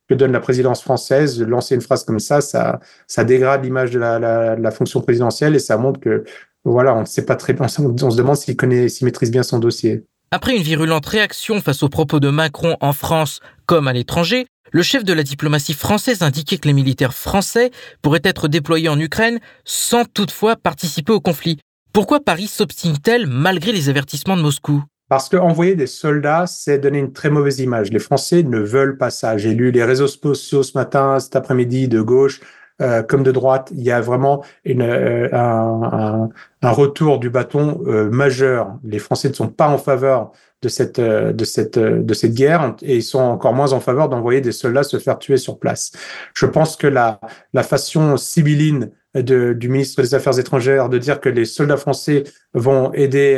que 0.09 0.13
donne 0.15 0.31
la 0.33 0.41
présidence 0.41 0.81
française. 0.81 1.41
Lancer 1.41 1.75
une 1.75 1.81
phrase 1.81 2.03
comme 2.03 2.19
ça, 2.19 2.41
ça, 2.41 2.79
ça 3.07 3.23
dégrade 3.23 3.63
l'image 3.63 3.91
de 3.91 3.99
la, 3.99 4.19
la, 4.19 4.55
la, 4.55 4.71
fonction 4.71 5.01
présidentielle 5.01 5.55
et 5.55 5.59
ça 5.59 5.77
montre 5.77 5.99
que 5.99 6.23
voilà, 6.65 6.95
on 6.95 7.01
ne 7.01 7.05
sait 7.05 7.25
pas 7.25 7.35
très 7.35 7.53
bien, 7.53 7.65
on 7.65 8.11
se 8.11 8.17
demande 8.17 8.37
s'il 8.37 8.55
connaît, 8.55 8.89
s'il 8.89 9.05
maîtrise 9.05 9.31
bien 9.31 9.43
son 9.43 9.59
dossier. 9.59 10.05
Après 10.35 10.55
une 10.55 10.63
virulente 10.63 11.05
réaction 11.05 11.61
face 11.61 11.83
aux 11.83 11.89
propos 11.89 12.19
de 12.19 12.31
Macron 12.31 12.75
en 12.81 12.91
France 12.91 13.39
comme 13.67 13.87
à 13.87 13.93
l'étranger, 13.93 14.47
le 14.71 14.81
chef 14.81 15.03
de 15.03 15.13
la 15.13 15.21
diplomatie 15.21 15.75
française 15.75 16.23
indiquait 16.23 16.57
que 16.57 16.67
les 16.67 16.73
militaires 16.73 17.13
français 17.13 17.69
pourraient 18.01 18.19
être 18.23 18.47
déployés 18.47 18.89
en 18.89 18.99
Ukraine 18.99 19.39
sans 19.63 20.05
toutefois 20.05 20.55
participer 20.55 21.13
au 21.13 21.19
conflit. 21.19 21.59
Pourquoi 21.93 22.19
Paris 22.19 22.47
s'obstine-t-elle 22.47 23.27
malgré 23.27 23.71
les 23.71 23.89
avertissements 23.89 24.35
de 24.35 24.41
Moscou? 24.41 24.83
Parce 25.07 25.29
qu'envoyer 25.29 25.75
des 25.75 25.85
soldats, 25.85 26.47
c'est 26.47 26.79
donner 26.79 26.97
une 26.97 27.13
très 27.13 27.29
mauvaise 27.29 27.59
image. 27.59 27.91
Les 27.91 27.99
Français 27.99 28.41
ne 28.41 28.57
veulent 28.57 28.97
pas 28.97 29.11
ça. 29.11 29.37
J'ai 29.37 29.53
lu 29.53 29.69
les 29.69 29.83
réseaux 29.83 30.07
sociaux 30.07 30.63
ce 30.63 30.75
matin, 30.75 31.19
cet 31.19 31.35
après-midi, 31.35 31.87
de 31.87 32.01
gauche 32.01 32.41
euh, 32.83 33.01
comme 33.01 33.23
de 33.23 33.31
droite. 33.31 33.71
Il 33.73 33.81
y 33.81 33.91
a 33.91 34.01
vraiment 34.01 34.43
une, 34.65 34.81
euh, 34.81 35.29
un, 35.31 36.29
un, 36.61 36.71
retour 36.71 37.19
du 37.19 37.29
bâton 37.29 37.81
euh, 37.87 38.09
majeur. 38.09 38.77
Les 38.83 38.99
Français 38.99 39.29
ne 39.29 39.33
sont 39.33 39.47
pas 39.47 39.69
en 39.69 39.77
faveur 39.77 40.31
de 40.61 40.69
cette, 40.69 40.99
de 40.99 41.43
cette, 41.45 41.77
de 41.77 42.13
cette 42.13 42.33
guerre 42.33 42.75
et 42.81 42.97
ils 42.97 43.03
sont 43.03 43.19
encore 43.19 43.53
moins 43.53 43.73
en 43.73 43.79
faveur 43.79 44.09
d'envoyer 44.09 44.41
des 44.41 44.53
soldats 44.53 44.83
se 44.83 44.97
faire 44.97 45.19
tuer 45.19 45.37
sur 45.37 45.59
place. 45.59 45.91
Je 46.33 46.45
pense 46.45 46.77
que 46.77 46.87
la, 46.87 47.19
la 47.53 47.63
façon 47.63 48.15
sibylline 48.17 48.91
de, 49.15 49.53
du 49.53 49.69
ministre 49.69 50.01
des 50.01 50.15
Affaires 50.15 50.39
étrangères 50.39 50.89
de 50.89 50.97
dire 50.97 51.19
que 51.19 51.29
les 51.29 51.45
soldats 51.45 51.77
français 51.77 52.23
vont 52.53 52.93
aider 52.93 53.37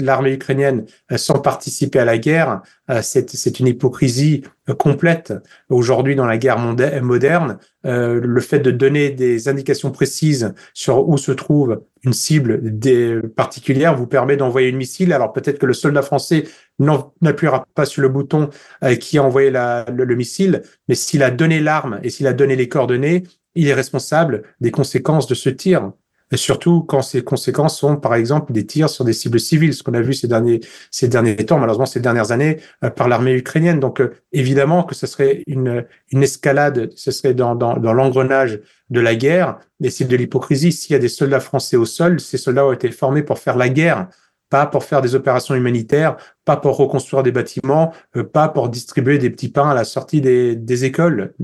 l'armée 0.00 0.32
ukrainienne 0.32 0.86
euh, 1.12 1.16
sans 1.16 1.38
participer 1.38 1.98
à 1.98 2.04
la 2.04 2.18
guerre, 2.18 2.62
euh, 2.90 3.00
c'est 3.02 3.60
une 3.60 3.66
hypocrisie 3.66 4.44
euh, 4.68 4.74
complète. 4.74 5.34
Aujourd'hui, 5.68 6.14
dans 6.14 6.26
la 6.26 6.38
guerre 6.38 6.58
moderne, 6.58 7.58
le 7.84 8.40
fait 8.40 8.58
de 8.58 8.70
donner 8.70 9.10
des 9.10 9.48
indications 9.48 9.90
précises 9.90 10.52
sur 10.74 11.08
où 11.08 11.16
se 11.16 11.32
trouve 11.32 11.82
une 12.02 12.12
cible 12.12 12.60
particulière 13.34 13.96
vous 13.96 14.06
permet 14.06 14.36
d'envoyer 14.36 14.68
une 14.68 14.76
missile. 14.76 15.12
Alors 15.12 15.32
peut-être 15.32 15.58
que 15.58 15.64
le 15.64 15.72
soldat 15.72 16.02
français 16.02 16.44
n'appuiera 16.80 17.64
pas 17.74 17.86
sur 17.86 18.02
le 18.02 18.08
bouton 18.10 18.50
qui 19.00 19.16
a 19.16 19.22
envoyé 19.22 19.50
la, 19.50 19.86
le, 19.90 20.16
missile, 20.16 20.62
mais 20.88 20.94
s'il 20.94 21.22
a 21.22 21.30
donné 21.30 21.60
l'arme 21.60 21.98
et 22.02 22.10
s'il 22.10 22.26
a 22.26 22.34
donné 22.34 22.56
les 22.56 22.68
coordonnées, 22.68 23.22
il 23.54 23.68
est 23.68 23.74
responsable 23.74 24.42
des 24.60 24.70
conséquences 24.70 25.26
de 25.26 25.34
ce 25.34 25.48
tir. 25.50 25.92
Et 26.30 26.36
surtout 26.36 26.82
quand 26.82 27.00
ces 27.00 27.22
conséquences 27.24 27.78
sont, 27.78 27.96
par 27.96 28.14
exemple, 28.14 28.52
des 28.52 28.66
tirs 28.66 28.90
sur 28.90 29.04
des 29.04 29.14
cibles 29.14 29.40
civiles, 29.40 29.72
ce 29.72 29.82
qu'on 29.82 29.94
a 29.94 30.02
vu 30.02 30.12
ces 30.12 30.28
derniers, 30.28 30.60
ces 30.90 31.08
derniers 31.08 31.36
temps, 31.36 31.58
malheureusement 31.58 31.86
ces 31.86 32.00
dernières 32.00 32.32
années, 32.32 32.58
euh, 32.84 32.90
par 32.90 33.08
l'armée 33.08 33.32
ukrainienne. 33.32 33.80
Donc, 33.80 34.00
euh, 34.00 34.12
évidemment 34.32 34.82
que 34.82 34.94
ce 34.94 35.06
serait 35.06 35.42
une, 35.46 35.86
une 36.12 36.22
escalade, 36.22 36.90
ce 36.96 37.10
serait 37.10 37.32
dans, 37.32 37.54
dans, 37.54 37.78
dans 37.78 37.94
l'engrenage 37.94 38.60
de 38.90 39.00
la 39.00 39.14
guerre, 39.14 39.58
mais 39.80 39.88
c'est 39.88 40.04
de 40.04 40.16
l'hypocrisie. 40.16 40.70
S'il 40.70 40.92
y 40.92 40.96
a 40.96 40.98
des 40.98 41.08
soldats 41.08 41.40
français 41.40 41.78
au 41.78 41.86
sol, 41.86 42.20
ces 42.20 42.36
soldats 42.36 42.66
ont 42.66 42.72
été 42.72 42.90
formés 42.90 43.22
pour 43.22 43.38
faire 43.38 43.56
la 43.56 43.70
guerre 43.70 44.08
pas 44.50 44.66
pour 44.66 44.84
faire 44.84 45.02
des 45.02 45.14
opérations 45.14 45.54
humanitaires, 45.54 46.16
pas 46.44 46.56
pour 46.56 46.76
reconstruire 46.76 47.22
des 47.22 47.32
bâtiments, 47.32 47.92
euh, 48.16 48.24
pas 48.24 48.48
pour 48.48 48.68
distribuer 48.68 49.18
des 49.18 49.30
petits 49.30 49.50
pains 49.50 49.70
à 49.70 49.74
la 49.74 49.84
sortie 49.84 50.20
des, 50.20 50.56
des 50.56 50.84
écoles. 50.84 51.34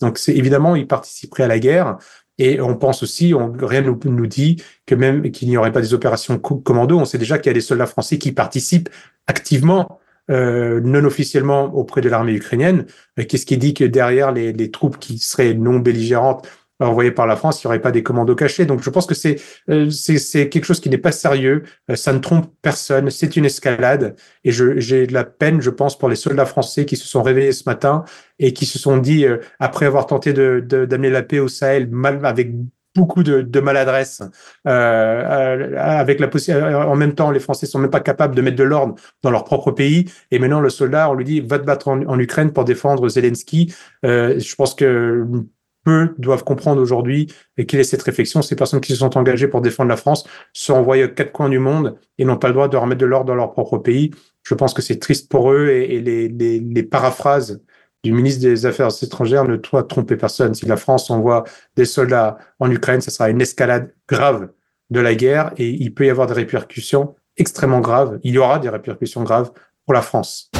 donc, 0.00 0.18
c'est 0.18 0.34
évidemment, 0.34 0.76
ils 0.76 0.86
participeraient 0.86 1.44
à 1.44 1.48
la 1.48 1.58
guerre. 1.58 1.98
Et 2.38 2.60
on 2.60 2.76
pense 2.76 3.02
aussi, 3.02 3.32
on, 3.32 3.52
rien 3.52 3.82
ne 3.82 3.90
nous, 3.90 4.00
nous 4.04 4.26
dit 4.26 4.62
que 4.86 4.94
même 4.94 5.30
qu'il 5.30 5.48
n'y 5.48 5.56
aurait 5.56 5.72
pas 5.72 5.80
des 5.80 5.94
opérations 5.94 6.38
commando. 6.38 6.98
On 6.98 7.04
sait 7.04 7.18
déjà 7.18 7.38
qu'il 7.38 7.50
y 7.50 7.50
a 7.50 7.54
des 7.54 7.60
soldats 7.60 7.86
français 7.86 8.18
qui 8.18 8.32
participent 8.32 8.88
activement, 9.28 10.00
euh, 10.30 10.80
non 10.80 11.04
officiellement 11.04 11.72
auprès 11.74 12.00
de 12.00 12.08
l'armée 12.08 12.32
ukrainienne. 12.32 12.86
Qu'est-ce 13.28 13.46
qui 13.46 13.56
dit 13.56 13.74
que 13.74 13.84
derrière 13.84 14.32
les, 14.32 14.52
les 14.52 14.70
troupes 14.70 14.98
qui 14.98 15.18
seraient 15.18 15.54
non 15.54 15.78
belligérantes 15.78 16.48
envoyé 16.80 17.10
par 17.10 17.26
la 17.26 17.36
France, 17.36 17.62
il 17.62 17.66
n'y 17.66 17.68
aurait 17.68 17.80
pas 17.80 17.92
des 17.92 18.02
commandos 18.02 18.34
cachés. 18.34 18.66
Donc 18.66 18.82
je 18.82 18.90
pense 18.90 19.06
que 19.06 19.14
c'est 19.14 19.36
euh, 19.70 19.90
c'est 19.90 20.48
quelque 20.48 20.64
chose 20.64 20.80
qui 20.80 20.90
n'est 20.90 20.98
pas 20.98 21.12
sérieux, 21.12 21.62
euh, 21.90 21.96
ça 21.96 22.12
ne 22.12 22.18
trompe 22.18 22.52
personne, 22.62 23.10
c'est 23.10 23.36
une 23.36 23.44
escalade. 23.44 24.16
Et 24.44 24.52
j'ai 24.52 25.06
de 25.06 25.12
la 25.12 25.24
peine, 25.24 25.60
je 25.60 25.70
pense, 25.70 25.98
pour 25.98 26.08
les 26.08 26.16
soldats 26.16 26.46
français 26.46 26.84
qui 26.84 26.96
se 26.96 27.06
sont 27.06 27.22
réveillés 27.22 27.52
ce 27.52 27.64
matin 27.66 28.04
et 28.38 28.52
qui 28.52 28.66
se 28.66 28.78
sont 28.78 28.96
dit, 28.98 29.24
euh, 29.26 29.38
après 29.60 29.86
avoir 29.86 30.06
tenté 30.06 30.32
d'amener 30.32 30.62
de, 30.62 30.84
d'amener 30.84 31.10
la 31.10 31.22
paix 31.22 31.38
au 31.38 31.48
Sahel, 31.48 31.88
mal, 31.90 32.24
avec 32.24 32.52
beaucoup 32.94 33.22
de, 33.24 33.42
de 33.42 33.60
maladresse, 33.60 34.22
euh, 34.68 35.76
avec 35.76 36.20
la 36.20 36.28
en 36.88 36.94
même 36.94 37.14
temps, 37.14 37.30
les 37.30 37.40
Français 37.40 37.66
sont 37.66 37.78
même 37.78 37.90
pas 37.90 38.00
capables 38.00 38.34
de 38.34 38.42
mettre 38.42 38.56
de 38.56 38.62
l'ordre 38.64 38.94
dans 39.22 39.30
leur 39.30 39.44
propre 39.44 39.72
pays. 39.72 40.10
Et 40.30 40.38
maintenant, 40.38 40.60
le 40.60 40.70
soldat, 40.70 41.10
on 41.10 41.14
lui 41.14 41.24
dit, 41.24 41.40
va 41.40 41.58
te 41.58 41.64
battre 41.64 41.88
en, 41.88 42.02
en 42.06 42.18
Ukraine 42.18 42.52
pour 42.52 42.64
défendre 42.64 43.08
Zelensky. 43.08 43.74
Euh, 44.04 44.38
je 44.38 44.54
pense 44.54 44.74
que 44.74 45.26
peu 45.84 46.14
doivent 46.18 46.44
comprendre 46.44 46.80
aujourd'hui 46.80 47.32
et 47.56 47.66
quelle 47.66 47.80
est 47.80 47.84
cette 47.84 48.02
réflexion. 48.02 48.42
Ces 48.42 48.56
personnes 48.56 48.80
qui 48.80 48.92
se 48.92 48.98
sont 48.98 49.16
engagées 49.16 49.48
pour 49.48 49.60
défendre 49.60 49.90
la 49.90 49.96
France 49.96 50.24
sont 50.52 50.74
envoyées 50.74 51.04
aux 51.04 51.08
quatre 51.08 51.32
coins 51.32 51.48
du 51.48 51.58
monde 51.58 51.96
et 52.18 52.24
n'ont 52.24 52.36
pas 52.36 52.48
le 52.48 52.54
droit 52.54 52.68
de 52.68 52.76
remettre 52.76 53.00
de 53.00 53.06
l'ordre 53.06 53.26
dans 53.26 53.34
leur 53.34 53.52
propre 53.52 53.78
pays. 53.78 54.10
Je 54.42 54.54
pense 54.54 54.74
que 54.74 54.82
c'est 54.82 54.98
triste 54.98 55.30
pour 55.30 55.52
eux 55.52 55.68
et, 55.68 56.00
les, 56.00 56.28
les, 56.28 56.82
paraphrases 56.82 57.62
du 58.02 58.12
ministre 58.12 58.42
des 58.42 58.66
Affaires 58.66 58.90
étrangères 59.02 59.44
ne 59.44 59.56
doivent 59.56 59.86
tromper 59.86 60.16
personne. 60.16 60.54
Si 60.54 60.66
la 60.66 60.76
France 60.76 61.10
envoie 61.10 61.44
des 61.76 61.86
soldats 61.86 62.38
en 62.58 62.70
Ukraine, 62.70 63.00
ce 63.00 63.10
sera 63.10 63.30
une 63.30 63.40
escalade 63.40 63.94
grave 64.08 64.50
de 64.90 65.00
la 65.00 65.14
guerre 65.14 65.52
et 65.56 65.68
il 65.68 65.94
peut 65.94 66.06
y 66.06 66.10
avoir 66.10 66.26
des 66.26 66.34
répercussions 66.34 67.14
extrêmement 67.36 67.80
graves. 67.80 68.18
Il 68.22 68.34
y 68.34 68.38
aura 68.38 68.58
des 68.58 68.68
répercussions 68.68 69.22
graves 69.22 69.50
pour 69.86 69.94
la 69.94 70.02
France. 70.02 70.50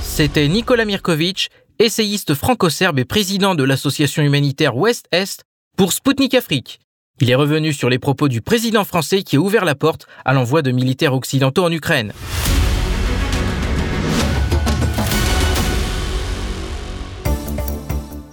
C'était 0.00 0.48
Nicolas 0.48 0.86
Mirkovic 0.86 1.50
essayiste 1.78 2.34
franco-serbe 2.34 2.98
et 2.98 3.04
président 3.04 3.54
de 3.54 3.64
l'association 3.64 4.22
humanitaire 4.22 4.76
Ouest-Est 4.76 5.44
pour 5.76 5.92
Spoutnik 5.92 6.34
Afrique. 6.34 6.80
Il 7.20 7.30
est 7.30 7.34
revenu 7.34 7.72
sur 7.72 7.88
les 7.88 7.98
propos 7.98 8.28
du 8.28 8.40
président 8.40 8.84
français 8.84 9.22
qui 9.22 9.36
a 9.36 9.40
ouvert 9.40 9.64
la 9.64 9.74
porte 9.74 10.06
à 10.24 10.32
l'envoi 10.32 10.62
de 10.62 10.70
militaires 10.70 11.14
occidentaux 11.14 11.64
en 11.64 11.72
Ukraine. 11.72 12.12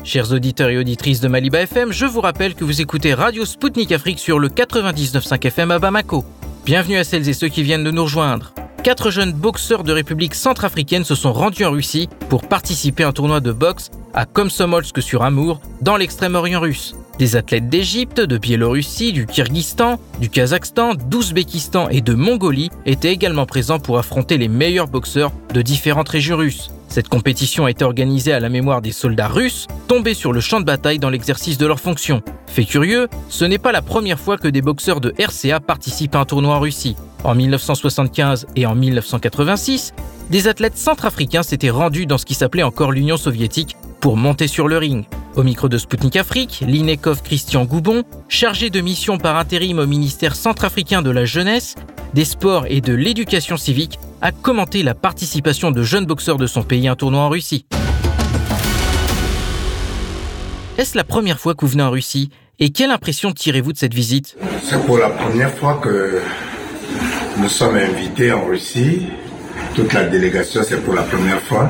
Chers 0.03 0.33
auditeurs 0.33 0.69
et 0.69 0.77
auditrices 0.77 1.21
de 1.21 1.29
Maliba 1.29 1.61
FM, 1.61 1.93
je 1.93 2.05
vous 2.05 2.19
rappelle 2.19 2.55
que 2.55 2.65
vous 2.65 2.81
écoutez 2.81 3.13
Radio 3.13 3.45
Spoutnik 3.45 3.91
Afrique 3.93 4.19
sur 4.19 4.37
le 4.37 4.49
99.5 4.49 5.47
FM 5.47 5.71
à 5.71 5.79
Bamako. 5.79 6.25
Bienvenue 6.65 6.97
à 6.97 7.03
celles 7.05 7.27
et 7.29 7.33
ceux 7.33 7.47
qui 7.47 7.63
viennent 7.63 7.85
de 7.85 7.91
nous 7.91 8.03
rejoindre 8.03 8.53
quatre 8.83 9.11
jeunes 9.11 9.31
boxeurs 9.31 9.83
de 9.83 9.93
République 9.93 10.35
centrafricaine 10.35 11.05
se 11.05 11.15
sont 11.15 11.31
rendus 11.31 11.63
en 11.63 11.71
Russie 11.71 12.09
pour 12.27 12.45
participer 12.45 13.03
à 13.03 13.07
un 13.07 13.11
tournoi 13.13 13.39
de 13.39 13.53
boxe 13.53 13.89
à 14.13 14.25
Komsomolsk 14.25 15.01
sur 15.01 15.23
Amour, 15.23 15.61
dans 15.81 15.95
l'extrême-orient 15.95 16.59
russe. 16.59 16.93
Des 17.17 17.37
athlètes 17.37 17.69
d'Égypte, 17.69 18.19
de 18.19 18.37
Biélorussie, 18.37 19.13
du 19.13 19.25
Kyrgyzstan, 19.25 19.99
du 20.19 20.29
Kazakhstan, 20.29 20.95
d'Ouzbékistan 20.95 21.87
et 21.89 22.01
de 22.01 22.13
Mongolie 22.13 22.71
étaient 22.85 23.13
également 23.13 23.45
présents 23.45 23.79
pour 23.79 23.97
affronter 23.97 24.37
les 24.37 24.49
meilleurs 24.49 24.89
boxeurs 24.89 25.31
de 25.53 25.61
différentes 25.61 26.09
régions 26.09 26.37
russes. 26.37 26.69
Cette 26.89 27.07
compétition 27.07 27.65
a 27.65 27.71
été 27.71 27.85
organisée 27.85 28.33
à 28.33 28.39
la 28.39 28.49
mémoire 28.49 28.81
des 28.81 28.91
soldats 28.91 29.29
russes 29.29 29.65
tombés 29.87 30.13
sur 30.13 30.33
le 30.33 30.41
champ 30.41 30.59
de 30.59 30.65
bataille 30.65 30.99
dans 30.99 31.09
l'exercice 31.09 31.57
de 31.57 31.65
leurs 31.65 31.79
fonctions. 31.79 32.21
Fait 32.47 32.65
curieux, 32.65 33.07
ce 33.29 33.45
n'est 33.45 33.57
pas 33.57 33.71
la 33.71 33.81
première 33.81 34.19
fois 34.19 34.37
que 34.37 34.49
des 34.49 34.61
boxeurs 34.61 34.99
de 34.99 35.13
RCA 35.17 35.59
participent 35.59 36.15
à 36.15 36.19
un 36.19 36.25
tournoi 36.25 36.55
en 36.55 36.59
Russie. 36.59 36.95
En 37.23 37.35
1975 37.35 38.47
et 38.57 38.65
en 38.65 38.75
1986, 38.75 39.93
des 40.29 40.47
athlètes 40.49 40.77
centrafricains 40.77 41.43
s'étaient 41.43 41.69
rendus 41.69 42.05
dans 42.05 42.17
ce 42.17 42.25
qui 42.25 42.33
s'appelait 42.33 42.63
encore 42.63 42.91
l'Union 42.91 43.15
soviétique 43.15 43.77
pour 44.01 44.17
monter 44.17 44.47
sur 44.47 44.67
le 44.67 44.77
ring. 44.77 45.05
Au 45.35 45.43
micro 45.43 45.69
de 45.69 45.77
Sputnik 45.77 46.17
Afrique, 46.17 46.63
l'INECOV 46.67 47.21
Christian 47.23 47.63
Goubon, 47.63 48.03
chargé 48.27 48.69
de 48.69 48.81
mission 48.81 49.17
par 49.17 49.37
intérim 49.37 49.79
au 49.79 49.87
ministère 49.87 50.35
centrafricain 50.35 51.01
de 51.01 51.11
la 51.11 51.23
jeunesse, 51.23 51.75
des 52.13 52.25
sports 52.25 52.65
et 52.67 52.81
de 52.81 52.93
l'éducation 52.93 53.55
civique, 53.55 53.99
a 54.21 54.33
commenté 54.33 54.83
la 54.83 54.93
participation 54.93 55.71
de 55.71 55.81
jeunes 55.81 56.05
boxeurs 56.05 56.37
de 56.37 56.45
son 56.45 56.61
pays 56.61 56.89
à 56.89 56.91
un 56.91 56.95
tournoi 56.95 57.21
en 57.21 57.29
Russie. 57.29 57.65
Est-ce 60.77 60.97
la 60.97 61.03
première 61.03 61.39
fois 61.39 61.55
que 61.55 61.61
vous 61.61 61.71
venez 61.71 61.83
en 61.83 61.91
Russie 61.91 62.29
Et 62.59 62.71
quelle 62.71 62.91
impression 62.91 63.31
tirez-vous 63.31 63.71
de 63.71 63.77
cette 63.77 63.93
visite? 63.93 64.35
C'est 64.63 64.85
pour 64.85 64.97
la 64.97 65.09
première 65.09 65.53
fois 65.53 65.75
que 65.75 66.21
nous 67.37 67.49
sommes 67.49 67.75
invités 67.75 68.31
en 68.31 68.45
Russie. 68.45 69.07
Toute 69.75 69.93
la 69.93 70.03
délégation, 70.03 70.61
c'est 70.63 70.83
pour 70.83 70.93
la 70.93 71.03
première 71.03 71.41
fois. 71.41 71.69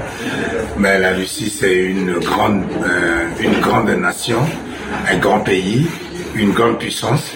Mais 0.78 1.00
la 1.00 1.14
Russie, 1.14 1.50
c'est 1.50 1.86
une 1.86 2.20
grande, 2.20 2.64
euh, 2.84 3.26
une 3.40 3.60
grande 3.60 3.90
nation, 3.90 4.40
un 5.10 5.18
grand 5.18 5.40
pays, 5.40 5.88
une 6.36 6.52
grande 6.52 6.80
puissance. 6.80 7.32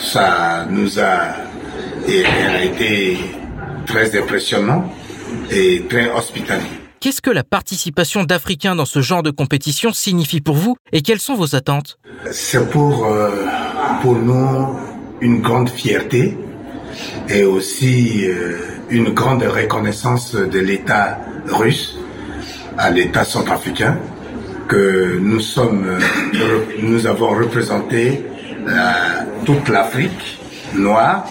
Ça 0.00 0.66
nous 0.70 0.98
a, 0.98 1.34
et 2.06 2.24
a 2.24 2.62
été 2.62 3.18
très 3.86 4.16
impressionnant 4.18 4.92
et 5.50 5.84
très 5.88 6.10
hospitalier. 6.10 6.64
Qu'est-ce 7.00 7.22
que 7.22 7.30
la 7.30 7.44
participation 7.44 8.24
d'Africains 8.24 8.74
dans 8.74 8.84
ce 8.84 9.00
genre 9.00 9.22
de 9.22 9.30
compétition 9.30 9.92
signifie 9.92 10.40
pour 10.40 10.56
vous 10.56 10.76
et 10.92 11.02
quelles 11.02 11.20
sont 11.20 11.34
vos 11.34 11.54
attentes? 11.54 11.98
C'est 12.32 12.68
pour, 12.70 13.06
euh, 13.06 13.30
pour 14.02 14.16
nous 14.16 14.76
une 15.20 15.40
grande 15.40 15.68
fierté 15.68 16.36
et 17.28 17.44
aussi 17.44 18.26
euh, 18.26 18.58
une 18.90 19.10
grande 19.10 19.42
reconnaissance 19.42 20.34
de 20.34 20.58
l'État 20.58 21.18
russe 21.46 21.98
à 22.78 22.90
l'État 22.90 23.24
centrafricain 23.24 23.98
que 24.68 25.18
nous 25.20 25.40
sommes, 25.40 25.86
euh, 25.86 26.64
nous 26.82 27.06
avons 27.06 27.30
représenté 27.30 28.22
toute 29.44 29.68
l'Afrique 29.68 30.40
noire 30.74 31.24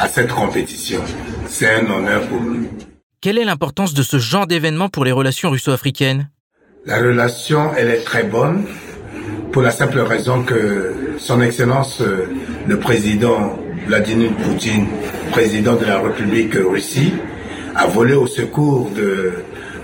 à 0.00 0.08
cette 0.08 0.32
compétition. 0.32 1.00
C'est 1.46 1.72
un 1.72 1.86
honneur 1.88 2.26
pour 2.26 2.40
nous. 2.40 2.68
Quelle 3.20 3.38
est 3.38 3.44
l'importance 3.44 3.94
de 3.94 4.02
ce 4.02 4.18
genre 4.18 4.46
d'événement 4.46 4.88
pour 4.88 5.04
les 5.04 5.12
relations 5.12 5.50
russo-africaines? 5.50 6.28
La 6.84 6.98
relation, 6.98 7.70
elle 7.76 7.88
est 7.88 8.04
très 8.04 8.24
bonne 8.24 8.66
pour 9.52 9.62
la 9.62 9.70
simple 9.70 10.00
raison 10.00 10.42
que 10.42 11.14
Son 11.18 11.40
Excellence, 11.40 12.02
euh, 12.02 12.28
le 12.66 12.78
président 12.78 13.58
Vladimir 13.86 14.30
Poutine, 14.36 14.86
président 15.30 15.74
de 15.74 15.84
la 15.84 16.00
République 16.00 16.54
Russie, 16.54 17.12
a 17.74 17.86
volé 17.86 18.14
au 18.14 18.26
secours 18.26 18.90
de 18.90 19.32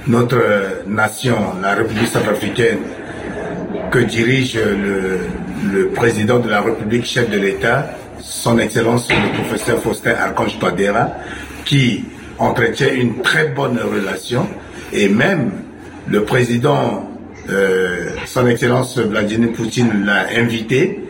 notre 0.07 0.41
nation, 0.87 1.37
la 1.63 1.75
République 1.75 2.07
centrafricaine, 2.07 2.79
que 3.91 3.99
dirige 3.99 4.59
le, 4.59 5.89
président 5.89 6.39
de 6.39 6.49
la 6.49 6.63
République, 6.63 7.05
chef 7.05 7.29
de 7.29 7.39
l'État, 7.39 7.91
son 8.21 8.59
Excellence 8.59 9.09
le 9.11 9.43
professeur 9.43 9.81
Faustin 9.81 10.13
Archange 10.13 10.59
Padera, 10.59 11.09
qui 11.65 12.05
entretient 12.39 12.93
une 12.93 13.21
très 13.23 13.49
bonne 13.49 13.79
relation 13.79 14.47
et 14.93 15.09
même 15.09 15.53
le 16.09 16.25
président, 16.25 17.11
euh, 17.51 18.11
son 18.27 18.47
Excellence 18.47 18.99
Vladimir 18.99 19.53
Poutine 19.53 20.05
l'a 20.05 20.27
invité 20.39 21.01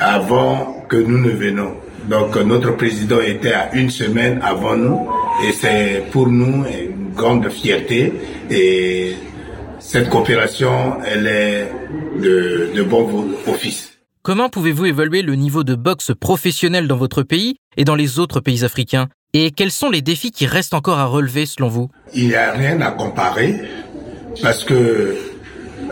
avant 0.00 0.84
que 0.88 0.96
nous 0.96 1.18
ne 1.18 1.30
venions. 1.30 1.74
Donc 2.08 2.36
notre 2.36 2.74
président 2.76 3.20
était 3.20 3.52
à 3.52 3.74
une 3.74 3.90
semaine 3.90 4.40
avant 4.42 4.76
nous 4.76 5.08
et 5.46 5.52
c'est 5.52 6.04
pour 6.10 6.28
nous 6.28 6.64
une 6.64 7.12
grande 7.14 7.48
fierté. 7.50 8.12
Et 8.50 9.14
cette 9.78 10.08
coopération, 10.08 10.96
elle 11.04 11.26
est 11.26 11.70
de, 12.18 12.70
de 12.74 12.82
bon 12.82 13.28
office. 13.46 13.92
Comment 14.22 14.48
pouvez-vous 14.48 14.86
évaluer 14.86 15.22
le 15.22 15.34
niveau 15.34 15.64
de 15.64 15.74
boxe 15.74 16.12
professionnel 16.18 16.88
dans 16.88 16.96
votre 16.96 17.22
pays 17.22 17.56
et 17.76 17.84
dans 17.84 17.94
les 17.94 18.18
autres 18.18 18.40
pays 18.40 18.64
africains? 18.64 19.08
Et 19.34 19.50
quels 19.50 19.70
sont 19.70 19.90
les 19.90 20.00
défis 20.00 20.30
qui 20.30 20.46
restent 20.46 20.74
encore 20.74 20.98
à 20.98 21.04
relever 21.04 21.44
selon 21.44 21.68
vous? 21.68 21.90
Il 22.14 22.28
n'y 22.28 22.34
a 22.34 22.52
rien 22.52 22.80
à 22.80 22.90
comparer 22.90 23.54
parce 24.42 24.64
que 24.64 25.16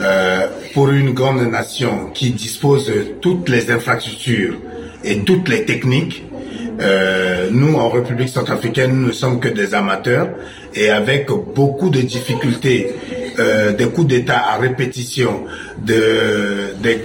euh, 0.00 0.46
pour 0.72 0.90
une 0.90 1.12
grande 1.12 1.42
nation 1.42 2.10
qui 2.14 2.30
dispose 2.30 2.86
de 2.86 3.06
toutes 3.20 3.48
les 3.48 3.70
infrastructures 3.70 4.56
et 5.06 5.20
toutes 5.20 5.48
les 5.48 5.64
techniques, 5.64 6.24
euh, 6.80 7.48
nous, 7.50 7.74
en 7.74 7.88
République 7.88 8.28
centrafricaine, 8.28 8.92
nous 8.92 9.06
ne 9.06 9.12
sommes 9.12 9.40
que 9.40 9.48
des 9.48 9.74
amateurs 9.74 10.28
et 10.74 10.90
avec 10.90 11.28
beaucoup 11.54 11.88
de 11.88 12.00
difficultés, 12.02 12.90
euh, 13.38 13.72
des 13.72 13.86
coups 13.86 14.08
d'État 14.08 14.42
à 14.52 14.58
répétition, 14.58 15.44
de, 15.82 16.74
des, 16.82 17.02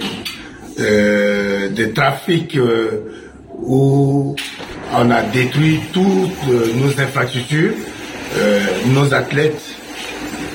euh, 0.80 1.68
des 1.68 1.92
trafics 1.92 2.56
euh, 2.56 3.12
où 3.54 4.36
on 4.94 5.10
a 5.10 5.22
détruit 5.22 5.80
toutes 5.92 6.48
nos 6.76 7.00
infrastructures, 7.00 7.72
euh, 8.36 8.60
nos 8.92 9.14
athlètes, 9.14 9.62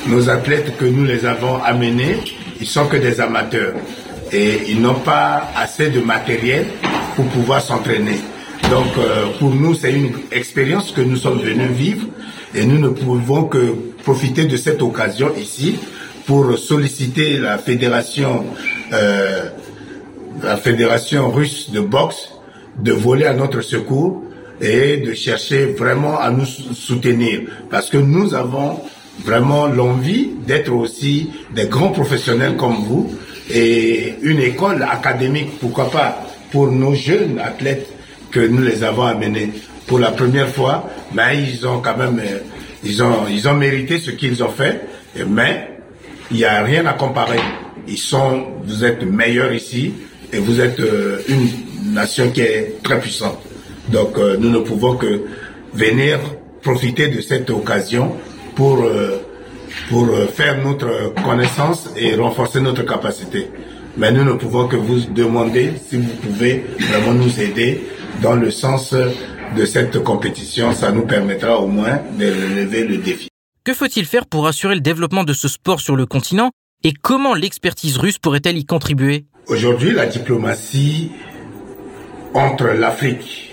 nos 0.08 0.30
athlètes 0.30 0.78
que 0.78 0.86
nous 0.86 1.06
les 1.06 1.26
avons 1.26 1.62
amenés, 1.64 2.18
ils 2.60 2.68
sont 2.68 2.86
que 2.86 2.98
des 2.98 3.20
amateurs 3.20 3.74
et 4.32 4.60
ils 4.70 4.82
n'ont 4.82 5.00
pas 5.00 5.50
assez 5.56 5.90
de 5.90 6.00
matériel 6.02 6.66
pour 7.18 7.26
pouvoir 7.26 7.62
s'entraîner. 7.62 8.20
Donc 8.70 8.86
euh, 8.98 9.26
pour 9.40 9.54
nous, 9.54 9.74
c'est 9.74 9.92
une 9.92 10.12
expérience 10.32 10.92
que 10.92 11.02
nous 11.02 11.18
sommes 11.18 11.40
venus 11.40 11.72
vivre 11.72 12.06
et 12.54 12.64
nous 12.64 12.78
ne 12.78 12.90
pouvons 12.90 13.46
que 13.46 13.74
profiter 14.04 14.46
de 14.46 14.56
cette 14.56 14.82
occasion 14.84 15.32
ici 15.36 15.80
pour 16.28 16.58
solliciter 16.58 17.38
la 17.38 17.58
fédération, 17.58 18.46
euh, 18.94 19.50
la 20.44 20.58
fédération 20.58 21.32
russe 21.32 21.72
de 21.72 21.80
boxe 21.80 22.34
de 22.78 22.92
voler 22.92 23.26
à 23.26 23.34
notre 23.34 23.62
secours 23.62 24.22
et 24.62 24.98
de 24.98 25.14
chercher 25.16 25.66
vraiment 25.66 26.20
à 26.20 26.30
nous 26.30 26.46
soutenir 26.46 27.42
parce 27.72 27.90
que 27.90 27.98
nous 27.98 28.36
avons 28.36 28.80
vraiment 29.26 29.66
l'envie 29.66 30.30
d'être 30.46 30.72
aussi 30.72 31.32
des 31.56 31.66
grands 31.66 31.90
professionnels 31.90 32.58
comme 32.58 32.76
vous 32.88 33.12
et 33.50 34.16
une 34.22 34.40
école 34.40 34.84
académique, 34.84 35.60
pourquoi 35.60 35.90
pas, 35.90 36.27
pour 36.52 36.72
nos 36.72 36.94
jeunes 36.94 37.40
athlètes 37.40 37.88
que 38.32 38.40
nous 38.40 38.62
les 38.62 38.84
avons 38.84 39.04
amenés 39.04 39.52
pour 39.88 40.00
la 40.00 40.12
première 40.12 40.50
fois, 40.50 40.90
mais 41.14 41.42
ils 41.42 41.66
ont 41.66 41.80
quand 41.80 41.98
même, 41.98 42.20
euh, 42.20 42.40
ils 42.84 43.02
ont, 43.02 43.26
ils 43.30 43.48
ont 43.48 43.54
mérité 43.54 44.00
ce 44.00 44.12
qu'ils 44.12 44.44
ont 44.44 44.50
fait, 44.50 44.82
mais 45.28 45.70
il 46.30 46.38
n'y 46.38 46.46
a 46.46 46.62
rien 46.62 46.86
à 46.86 46.94
comparer. 46.94 47.40
Ils 47.88 47.98
sont, 47.98 48.48
vous 48.66 48.84
êtes 48.84 49.04
meilleurs 49.04 49.54
ici 49.54 49.94
et 50.34 50.40
vous 50.40 50.60
êtes 50.60 50.80
euh, 50.82 51.20
une 51.30 51.94
nation 51.94 52.30
qui 52.32 52.42
est 52.42 52.84
très 52.84 53.00
puissante. 53.00 53.40
Donc 53.90 54.18
euh, 54.18 54.36
nous 54.38 54.50
ne 54.50 54.60
pouvons 54.60 54.98
que 54.98 55.22
venir 55.74 56.20
profiter 56.62 57.08
de 57.08 57.22
cette 57.22 57.50
occasion 57.50 58.18
pour, 58.56 58.84
pour 59.90 60.10
faire 60.34 60.58
notre 60.66 61.14
connaissance 61.24 61.90
et 61.96 62.16
renforcer 62.16 62.60
notre 62.60 62.84
capacité. 62.84 63.48
Mais 63.98 64.12
nous 64.12 64.24
ne 64.24 64.34
pouvons 64.34 64.68
que 64.68 64.76
vous 64.76 65.00
demander 65.10 65.74
si 65.90 65.98
vous 65.98 66.16
pouvez 66.22 66.64
vraiment 66.80 67.14
nous 67.14 67.40
aider 67.40 67.82
dans 68.22 68.36
le 68.36 68.52
sens 68.52 68.94
de 68.94 69.66
cette 69.66 70.04
compétition. 70.04 70.72
Ça 70.72 70.92
nous 70.92 71.08
permettra 71.08 71.60
au 71.60 71.68
moins 71.68 72.00
de 72.20 72.26
relever 72.26 72.84
le 72.84 72.98
défi. 72.98 73.28
Que 73.64 73.74
faut-il 73.74 74.06
faire 74.06 74.28
pour 74.28 74.46
assurer 74.46 74.76
le 74.76 74.82
développement 74.82 75.24
de 75.24 75.34
ce 75.34 75.48
sport 75.48 75.82
sur 75.82 75.96
le 75.96 76.06
continent 76.06 76.52
et 76.84 76.94
comment 76.94 77.34
l'expertise 77.34 77.98
russe 77.98 78.20
pourrait-elle 78.20 78.58
y 78.58 78.66
contribuer? 78.66 79.26
Aujourd'hui, 79.48 79.94
la 79.94 80.06
diplomatie 80.06 81.12
entre 82.36 82.68
l'Afrique 82.68 83.52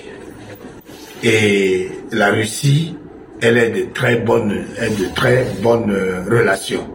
et 1.22 1.88
la 2.12 2.30
Russie, 2.30 2.96
elle 3.40 3.56
est 3.56 3.70
de 3.70 3.92
très 3.94 4.16
bonnes, 4.16 4.66
de 4.78 5.14
très 5.14 5.46
bonnes 5.62 5.96
relations. 6.30 6.86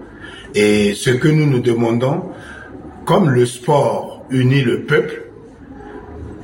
Et 0.53 0.93
ce 0.93 1.09
que 1.09 1.27
nous 1.27 1.47
nous 1.47 1.59
demandons, 1.59 2.25
comme 3.09 3.31
le 3.31 3.47
sport 3.47 4.23
unit 4.29 4.61
le 4.61 4.81
peuple, 4.81 5.23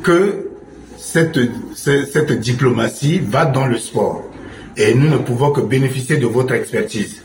que 0.02 0.50
cette, 0.98 1.38
cette 1.76 2.40
diplomatie 2.40 3.20
va 3.20 3.46
dans 3.46 3.68
le 3.68 3.78
sport. 3.78 4.24
Et 4.76 4.96
nous 4.96 5.08
ne 5.08 5.18
pouvons 5.18 5.52
que 5.52 5.62
bénéficier 5.62 6.18
de 6.18 6.26
votre 6.26 6.56
expertise. 6.56 7.22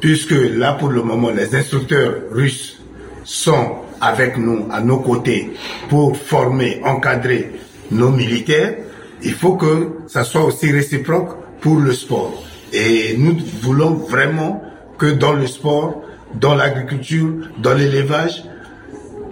Puisque 0.00 0.34
là, 0.34 0.74
pour 0.74 0.90
le 0.90 1.02
moment, 1.02 1.30
les 1.30 1.54
instructeurs 1.54 2.16
russes 2.30 2.78
sont 3.24 3.76
avec 4.02 4.36
nous, 4.36 4.66
à 4.70 4.82
nos 4.82 4.98
côtés, 4.98 5.54
pour 5.88 6.14
former, 6.14 6.82
encadrer 6.84 7.52
nos 7.90 8.10
militaires, 8.10 8.74
il 9.22 9.32
faut 9.32 9.56
que 9.56 9.92
ça 10.08 10.24
soit 10.24 10.44
aussi 10.44 10.70
réciproque 10.70 11.30
pour 11.62 11.78
le 11.80 11.94
sport. 11.94 12.44
Et 12.70 13.16
nous 13.16 13.38
voulons 13.62 13.94
vraiment 13.94 14.62
que 14.98 15.06
dans 15.06 15.32
le 15.32 15.46
sport, 15.46 16.03
dans 16.40 16.54
l'agriculture, 16.54 17.48
dans 17.58 17.74
l'élevage, 17.74 18.44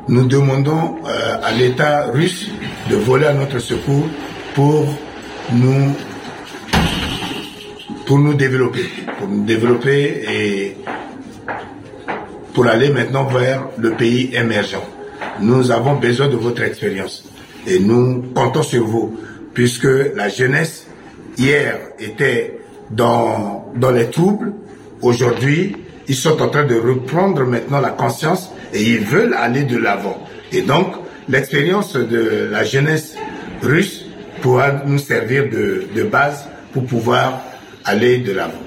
nous 0.08 0.24
demandons 0.26 0.96
euh, 1.06 1.36
à 1.42 1.52
l'État 1.52 2.06
russe 2.12 2.50
de 2.90 2.96
voler 2.96 3.26
à 3.26 3.34
notre 3.34 3.58
secours 3.58 4.06
pour 4.54 4.86
nous 5.52 5.92
pour 8.06 8.18
nous 8.18 8.34
développer, 8.34 8.84
pour 9.18 9.28
nous 9.28 9.44
développer 9.44 10.24
et 10.28 10.76
pour 12.52 12.66
aller 12.66 12.90
maintenant 12.90 13.24
vers 13.24 13.68
le 13.78 13.92
pays 13.92 14.34
émergent. 14.34 14.82
Nous 15.40 15.70
avons 15.70 15.94
besoin 15.94 16.28
de 16.28 16.36
votre 16.36 16.62
expérience 16.62 17.24
et 17.66 17.78
nous 17.78 18.22
comptons 18.34 18.62
sur 18.62 18.84
vous 18.84 19.16
puisque 19.54 19.88
la 20.16 20.28
jeunesse 20.28 20.86
hier 21.38 21.78
était 21.98 22.58
dans, 22.90 23.72
dans 23.76 23.90
les 23.90 24.10
troubles. 24.10 24.52
Aujourd'hui, 25.00 25.76
ils 26.08 26.16
sont 26.16 26.40
en 26.42 26.48
train 26.48 26.64
de 26.64 26.74
reprendre 26.74 27.44
maintenant 27.44 27.80
la 27.80 27.90
conscience 27.90 28.50
et 28.72 28.82
ils 28.82 29.00
veulent 29.00 29.34
aller 29.34 29.64
de 29.64 29.76
l'avant. 29.76 30.18
Et 30.50 30.62
donc, 30.62 30.94
l'expérience 31.28 31.94
de 31.94 32.48
la 32.50 32.64
jeunesse 32.64 33.14
russe 33.62 34.04
pourra 34.40 34.72
nous 34.86 34.98
servir 34.98 35.48
de, 35.48 36.02
base 36.04 36.48
pour 36.72 36.84
pouvoir 36.84 37.40
aller 37.84 38.18
de 38.18 38.32
l'avant. 38.32 38.62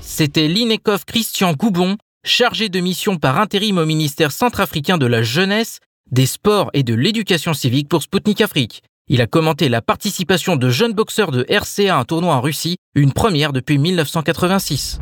C'était 0.00 0.48
l'INECOF 0.48 1.04
Christian 1.04 1.52
Goubon, 1.52 1.96
chargé 2.24 2.68
de 2.68 2.80
mission 2.80 3.16
par 3.16 3.38
intérim 3.38 3.78
au 3.78 3.86
ministère 3.86 4.32
centrafricain 4.32 4.98
de 4.98 5.06
la 5.06 5.22
Jeunesse 5.22 5.80
des 6.10 6.26
sports 6.26 6.70
et 6.72 6.82
de 6.82 6.94
l'éducation 6.94 7.52
civique 7.52 7.88
pour 7.88 8.02
Spoutnik 8.02 8.40
Afrique. 8.40 8.82
Il 9.08 9.20
a 9.20 9.28
commenté 9.28 9.68
la 9.68 9.82
participation 9.82 10.56
de 10.56 10.68
jeunes 10.68 10.92
boxeurs 10.92 11.30
de 11.30 11.46
RCA 11.48 11.94
à 11.94 12.00
un 12.00 12.04
tournoi 12.04 12.34
en 12.34 12.40
Russie, 12.40 12.78
une 12.96 13.12
première 13.12 13.52
depuis 13.52 13.78
1986. 13.78 14.98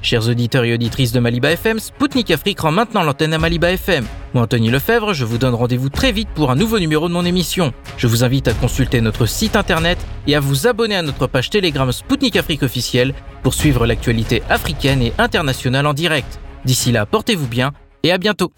Chers 0.00 0.26
auditeurs 0.30 0.64
et 0.64 0.72
auditrices 0.72 1.12
de 1.12 1.20
Maliba 1.20 1.52
FM, 1.52 1.78
Spoutnik 1.78 2.30
Afrique 2.30 2.60
rend 2.60 2.72
maintenant 2.72 3.02
l'antenne 3.02 3.34
à 3.34 3.38
Maliba 3.38 3.72
FM. 3.72 4.06
Moi, 4.32 4.42
Anthony 4.42 4.70
Lefebvre, 4.70 5.12
je 5.12 5.26
vous 5.26 5.36
donne 5.36 5.52
rendez-vous 5.52 5.90
très 5.90 6.12
vite 6.12 6.30
pour 6.34 6.50
un 6.50 6.56
nouveau 6.56 6.78
numéro 6.78 7.08
de 7.08 7.12
mon 7.12 7.26
émission. 7.26 7.74
Je 7.98 8.06
vous 8.06 8.24
invite 8.24 8.48
à 8.48 8.54
consulter 8.54 9.02
notre 9.02 9.26
site 9.26 9.54
internet 9.54 9.98
et 10.26 10.34
à 10.34 10.40
vous 10.40 10.66
abonner 10.66 10.96
à 10.96 11.02
notre 11.02 11.26
page 11.26 11.50
Telegram 11.50 11.92
Spoutnik 11.92 12.36
Afrique 12.36 12.62
officielle 12.62 13.12
pour 13.42 13.52
suivre 13.52 13.86
l'actualité 13.86 14.42
africaine 14.48 15.02
et 15.02 15.12
internationale 15.18 15.86
en 15.86 15.92
direct. 15.92 16.40
D'ici 16.64 16.90
là, 16.90 17.04
portez-vous 17.04 17.48
bien 17.48 17.72
et 18.02 18.12
à 18.12 18.16
bientôt. 18.16 18.50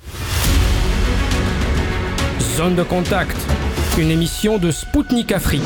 Zone 2.56 2.74
de 2.74 2.82
contact, 2.84 3.36
une 3.98 4.10
émission 4.10 4.58
de 4.58 4.70
Spoutnik 4.70 5.32
Afrique. 5.32 5.62